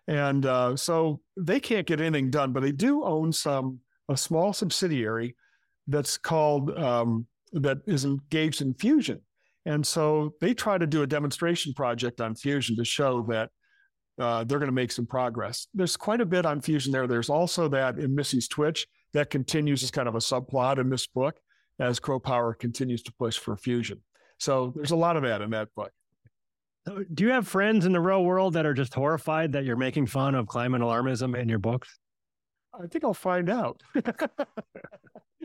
And 0.09 0.45
uh, 0.45 0.77
so 0.77 1.21
they 1.37 1.61
can't 1.61 1.87
get 1.87 2.01
anything 2.01 2.31
done, 2.31 2.53
but 2.53 2.63
they 2.63 2.73
do 2.73 3.05
own 3.05 3.33
some 3.33 3.81
a 4.09 4.17
small 4.17 4.53
subsidiary 4.53 5.37
that's 5.87 6.19
called 6.19 6.77
um, 6.77 7.27
that 7.53 7.79
is 7.87 8.05
engaged 8.05 8.61
in 8.61 8.75
fusion. 8.75 9.21
And 9.67 9.87
so 9.87 10.35
they 10.41 10.53
try 10.53 10.79
to 10.79 10.87
do 10.87 11.03
a 11.03 11.07
demonstration 11.07 11.75
project 11.75 12.21
on 12.21 12.35
fusion 12.35 12.77
to 12.77 12.85
show 12.85 13.23
that 13.29 13.51
uh, 14.21 14.45
they're 14.45 14.59
going 14.59 14.69
to 14.69 14.73
make 14.73 14.93
some 14.93 15.07
progress. 15.07 15.67
There's 15.75 15.97
quite 15.97 16.21
a 16.21 16.27
bit 16.27 16.47
on 16.47 16.61
fusion 16.61 16.93
there. 16.93 17.07
There's 17.07 17.31
also 17.31 17.69
that 17.69 17.99
in 17.99 18.15
Missy's 18.15 18.49
Twitch 18.49 18.87
that 19.13 19.31
continues 19.31 19.83
as 19.83 19.91
kind 19.91 20.09
of 20.09 20.15
a 20.15 20.19
subplot 20.19 20.79
in 20.79 20.91
this 20.91 21.07
book 21.07 21.41
as 21.79 21.99
Crowe 21.99 22.21
Power 22.21 22.55
continues 22.55 23.03
to 23.05 23.13
push 23.13 23.39
for 23.39 23.57
fusion. 23.57 24.01
So 24.39 24.73
there's 24.77 24.91
a 24.91 24.97
lot 24.97 25.17
of 25.17 25.23
that 25.23 25.41
in 25.41 25.51
that 25.51 25.75
book. 25.75 25.91
Do 27.13 27.25
you 27.25 27.31
have 27.31 27.47
friends 27.47 27.87
in 27.87 27.93
the 27.93 28.01
real 28.01 28.25
world 28.25 28.55
that 28.55 28.67
are 28.67 28.75
just 28.75 28.95
horrified 28.95 29.53
that 29.53 29.65
you're 29.65 29.77
making 29.77 30.07
fun 30.07 30.35
of 30.35 30.47
climate 30.47 30.81
alarmism 30.81 31.39
in 31.39 31.49
your 31.49 31.59
books? 31.59 31.99
I 32.73 32.87
think 32.87 33.05
I'll 33.05 33.15
find 33.15 33.51
out. 33.51 33.83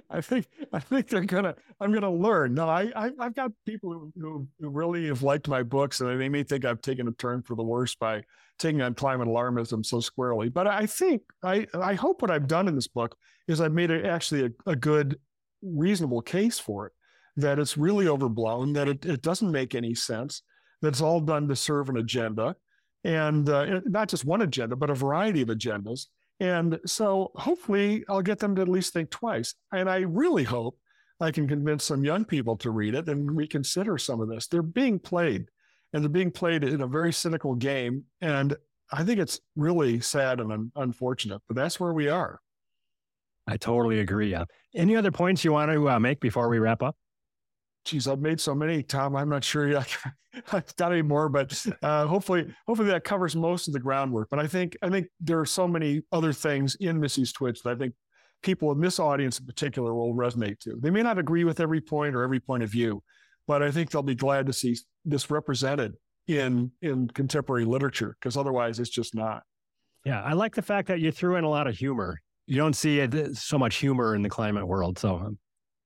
I 0.10 0.22
think 0.22 0.48
I 0.72 0.80
think 0.80 1.08
they're 1.08 1.26
gonna. 1.26 1.56
I'm 1.80 1.94
gonna 1.94 2.14
learn. 2.14 2.54
No, 2.54 2.70
I, 2.70 2.92
I 2.96 3.12
have 3.20 3.36
got 3.36 3.52
people 3.66 4.12
who, 4.16 4.48
who, 4.60 4.70
really 4.70 5.08
have 5.08 5.24
liked 5.24 5.48
my 5.48 5.64
books, 5.64 6.02
and 6.02 6.20
they 6.20 6.30
may 6.30 6.44
think 6.44 6.66
I've 6.66 6.82
taken 6.82 7.08
a 7.08 7.12
turn 7.12 7.42
for 7.42 7.56
the 7.56 7.64
worse 7.64 7.96
by 7.96 8.24
taking 8.60 8.82
on 8.82 8.94
climate 8.94 9.28
alarmism 9.28 9.86
so 9.86 10.00
squarely. 10.00 10.50
But 10.50 10.68
I 10.68 10.86
think 10.86 11.24
I 11.44 11.68
I 11.74 11.96
hope 11.96 12.22
what 12.22 12.32
I've 12.32 12.48
done 12.48 12.68
in 12.68 12.76
this 12.76 12.88
book 12.88 13.16
is 13.48 13.62
I've 13.62 13.74
made 13.74 13.92
it 13.92 14.06
actually 14.06 14.46
a, 14.46 14.72
a 14.72 14.76
good, 14.76 15.20
reasonable 15.62 16.22
case 16.22 16.60
for 16.60 16.88
it. 16.88 16.94
That 17.38 17.60
it's 17.60 17.78
really 17.78 18.08
overblown. 18.08 18.74
That 18.74 18.88
it, 18.88 19.06
it 19.06 19.22
doesn't 19.22 19.52
make 19.52 19.76
any 19.76 19.96
sense. 19.96 20.44
That 20.82 20.90
it's 20.90 21.02
all 21.02 21.20
done 21.20 21.48
to 21.48 21.56
serve 21.56 21.90
an 21.90 21.98
agenda, 21.98 22.56
and 23.04 23.50
uh, 23.50 23.82
not 23.86 24.10
just 24.10 24.26
one 24.26 24.42
agenda, 24.42 24.76
but 24.76 24.90
a 24.90 24.96
variety 24.96 25.42
of 25.42 25.50
agendas 25.50 26.08
and 26.40 26.80
so 26.86 27.32
hopefully 27.36 28.04
I'll 28.10 28.22
get 28.22 28.40
them 28.40 28.56
to 28.56 28.62
at 28.62 28.68
least 28.68 28.94
think 28.94 29.10
twice. 29.10 29.54
And 29.72 29.90
I 29.90 30.00
really 30.00 30.44
hope 30.44 30.78
I 31.20 31.32
can 31.32 31.48
convince 31.48 31.84
some 31.84 32.04
young 32.04 32.26
people 32.26 32.58
to 32.58 32.72
read 32.72 32.96
it 32.96 33.08
and 33.08 33.36
reconsider 33.36 33.98
some 33.98 34.20
of 34.20 34.28
this. 34.28 34.48
They're 34.48 34.62
being 34.62 35.00
played 35.00 35.48
and 35.94 36.04
they're 36.04 36.10
being 36.10 36.32
played 36.32 36.64
in 36.64 36.82
a 36.82 36.88
very 36.88 37.14
cynical 37.14 37.56
game. 37.56 38.04
And 38.20 38.56
I 38.92 39.04
think 39.04 39.20
it's 39.20 39.40
really 39.56 40.02
sad 40.02 40.40
and 40.42 40.52
un- 40.52 40.72
unfortunate, 40.76 41.42
but 41.48 41.56
that's 41.56 41.80
where 41.80 41.94
we 41.94 42.10
are. 42.10 42.42
I 43.48 43.58
totally 43.58 44.00
agree. 44.00 44.36
Any 44.74 44.96
other 44.96 45.12
points 45.12 45.46
you 45.46 45.54
want 45.54 45.72
to 45.72 45.90
uh, 45.90 46.00
make 46.00 46.20
before 46.20 46.50
we 46.50 46.60
wrap 46.60 46.84
up? 46.84 46.98
Geez, 47.86 48.08
I've 48.08 48.20
made 48.20 48.42
so 48.42 48.54
many, 48.54 48.84
Tom. 48.84 49.16
I'm 49.16 49.30
not 49.30 49.44
sure 49.44 49.78
I've 50.52 50.76
got 50.76 50.92
any 50.92 51.04
more, 51.04 51.30
but 51.30 51.66
uh, 51.82 52.08
hopefully, 52.08 52.54
hopefully 52.68 52.90
that 52.90 53.04
covers 53.04 53.36
most 53.36 53.68
of 53.68 53.74
the 53.74 53.80
groundwork. 53.80 54.28
But 54.30 54.40
I 54.40 54.48
think 54.48 54.76
I 54.82 54.90
think 54.90 55.08
there 55.22 55.40
are 55.40 55.46
so 55.46 55.68
many 55.68 56.02
other 56.12 56.34
things 56.34 56.76
in 56.76 57.00
Missy's 57.00 57.32
Twitch 57.32 57.62
that 57.64 57.72
I 57.72 57.76
think 57.76 57.94
people 58.42 58.72
in 58.72 58.82
this 58.82 59.00
audience 59.00 59.40
in 59.40 59.46
particular 59.46 59.94
will 59.94 60.14
resonate 60.14 60.60
to. 60.60 60.78
They 60.82 60.90
may 60.90 61.04
not 61.04 61.18
agree 61.18 61.46
with 61.46 61.60
every 61.60 61.80
point 61.80 62.16
or 62.16 62.24
every 62.24 62.40
point 62.40 62.64
of 62.64 62.70
view, 62.70 63.02
but 63.48 63.64
I 63.64 63.72
think 63.72 63.92
they'll 63.92 64.04
be 64.04 64.16
glad 64.16 64.48
to 64.48 64.54
see 64.54 64.76
this 65.06 65.30
represented 65.30 65.94
in 66.28 66.72
in 66.82 67.08
contemporary 67.10 67.66
literature 67.66 68.18
because 68.20 68.36
otherwise 68.36 68.80
it's 68.80 68.90
just 68.90 69.16
not. 69.16 69.44
Yeah, 70.04 70.22
I 70.22 70.34
like 70.34 70.56
the 70.56 70.62
fact 70.62 70.88
that 70.90 71.00
you 71.00 71.12
threw 71.12 71.36
in 71.36 71.44
a 71.44 71.50
lot 71.50 71.68
of 71.68 71.78
humor. 71.78 72.20
You 72.48 72.58
don't 72.58 72.76
see 72.76 73.08
so 73.34 73.58
much 73.58 73.78
humor 73.78 74.14
in 74.14 74.22
the 74.22 74.30
climate 74.30 74.68
world, 74.68 75.00
so 75.00 75.16
um, 75.16 75.40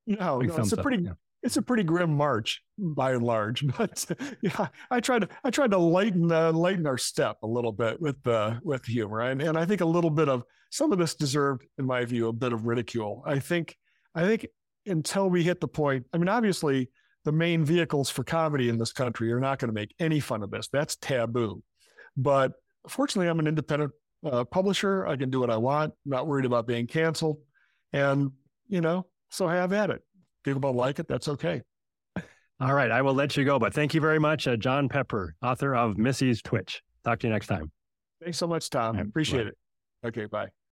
no, 0.06 0.40
no 0.40 0.56
it's 0.58 0.74
a 0.74 0.78
pretty 0.78 1.04
yeah 1.04 1.12
it's 1.42 1.58
a 1.58 1.62
pretty 1.62 1.84
grim 1.84 2.16
march 2.16 2.62
by 2.78 3.14
and 3.14 3.24
large. 3.24 3.64
But 3.78 4.06
yeah, 4.42 4.68
I 4.92 5.00
tried 5.00 5.22
to 5.22 5.30
I 5.44 5.50
tried 5.50 5.72
to 5.72 5.78
lighten 5.78 6.32
uh, 6.32 6.52
lighten 6.52 6.86
our 6.86 6.98
step 6.98 7.38
a 7.44 7.48
little 7.48 7.72
bit 7.72 8.02
with 8.02 8.26
uh, 8.28 8.60
with 8.64 8.86
humor, 8.86 9.22
and 9.22 9.42
and 9.42 9.58
I 9.58 9.66
think 9.66 9.82
a 9.82 9.86
little 9.86 10.10
bit 10.10 10.30
of 10.30 10.44
some 10.72 10.92
of 10.92 11.00
this 11.00 11.16
deserved, 11.16 11.66
in 11.78 11.86
my 11.86 12.06
view, 12.06 12.28
a 12.28 12.34
bit 12.34 12.54
of 12.54 12.66
ridicule. 12.66 13.24
I 13.26 13.40
think 13.40 13.78
I 14.16 14.24
think 14.24 14.48
until 14.86 15.30
we 15.30 15.44
hit 15.44 15.62
the 15.62 15.68
point, 15.68 16.06
I 16.14 16.18
mean, 16.18 16.30
obviously 16.30 16.90
the 17.26 17.32
main 17.32 17.66
vehicles 17.66 18.10
for 18.10 18.24
comedy 18.24 18.70
in 18.70 18.78
this 18.78 18.94
country 18.94 19.32
are 19.32 19.40
not 19.40 19.60
going 19.60 19.70
to 19.70 19.74
make 19.74 19.94
any 20.00 20.20
fun 20.20 20.42
of 20.42 20.52
this. 20.52 20.68
That's 20.72 20.96
taboo. 20.98 21.62
But 22.16 22.54
fortunately, 22.88 23.30
I'm 23.30 23.40
an 23.40 23.48
independent 23.48 23.92
uh, 24.26 24.46
publisher. 24.46 25.06
I 25.06 25.16
can 25.16 25.30
do 25.30 25.40
what 25.40 25.50
I 25.50 25.58
want. 25.58 25.94
Not 26.06 26.28
worried 26.28 26.46
about 26.46 26.68
being 26.68 26.88
canceled, 26.88 27.38
and 27.94 28.32
you 28.68 28.82
know, 28.82 29.06
so 29.30 29.48
have 29.48 29.74
at 29.74 29.90
it 29.90 30.02
people 30.44 30.60
don't 30.60 30.76
like 30.76 31.00
it, 31.00 31.08
that's 31.08 31.28
okay. 31.28 31.62
All 32.62 32.74
right. 32.74 32.92
I 32.92 33.02
will 33.02 33.14
let 33.14 33.38
you 33.38 33.46
go. 33.46 33.58
But 33.58 33.74
thank 33.74 33.94
you 33.94 34.02
very 34.02 34.20
much, 34.20 34.48
uh, 34.48 34.58
Jon 34.58 34.90
Pepper, 34.90 35.36
author 35.42 35.76
of 35.76 35.98
Missy's 35.98 36.42
Twitch. 36.42 36.82
Talk 37.06 37.20
to 37.20 37.28
you 37.28 37.34
next 37.34 37.48
time. 37.48 37.72
Thanks 38.22 38.38
so 38.38 38.48
much, 38.48 38.70
Tom. 38.70 38.98
Right, 38.98 39.06
Appreciate 39.06 39.48
it. 39.48 39.58
Okay. 40.06 40.26
Bye. 40.26 40.50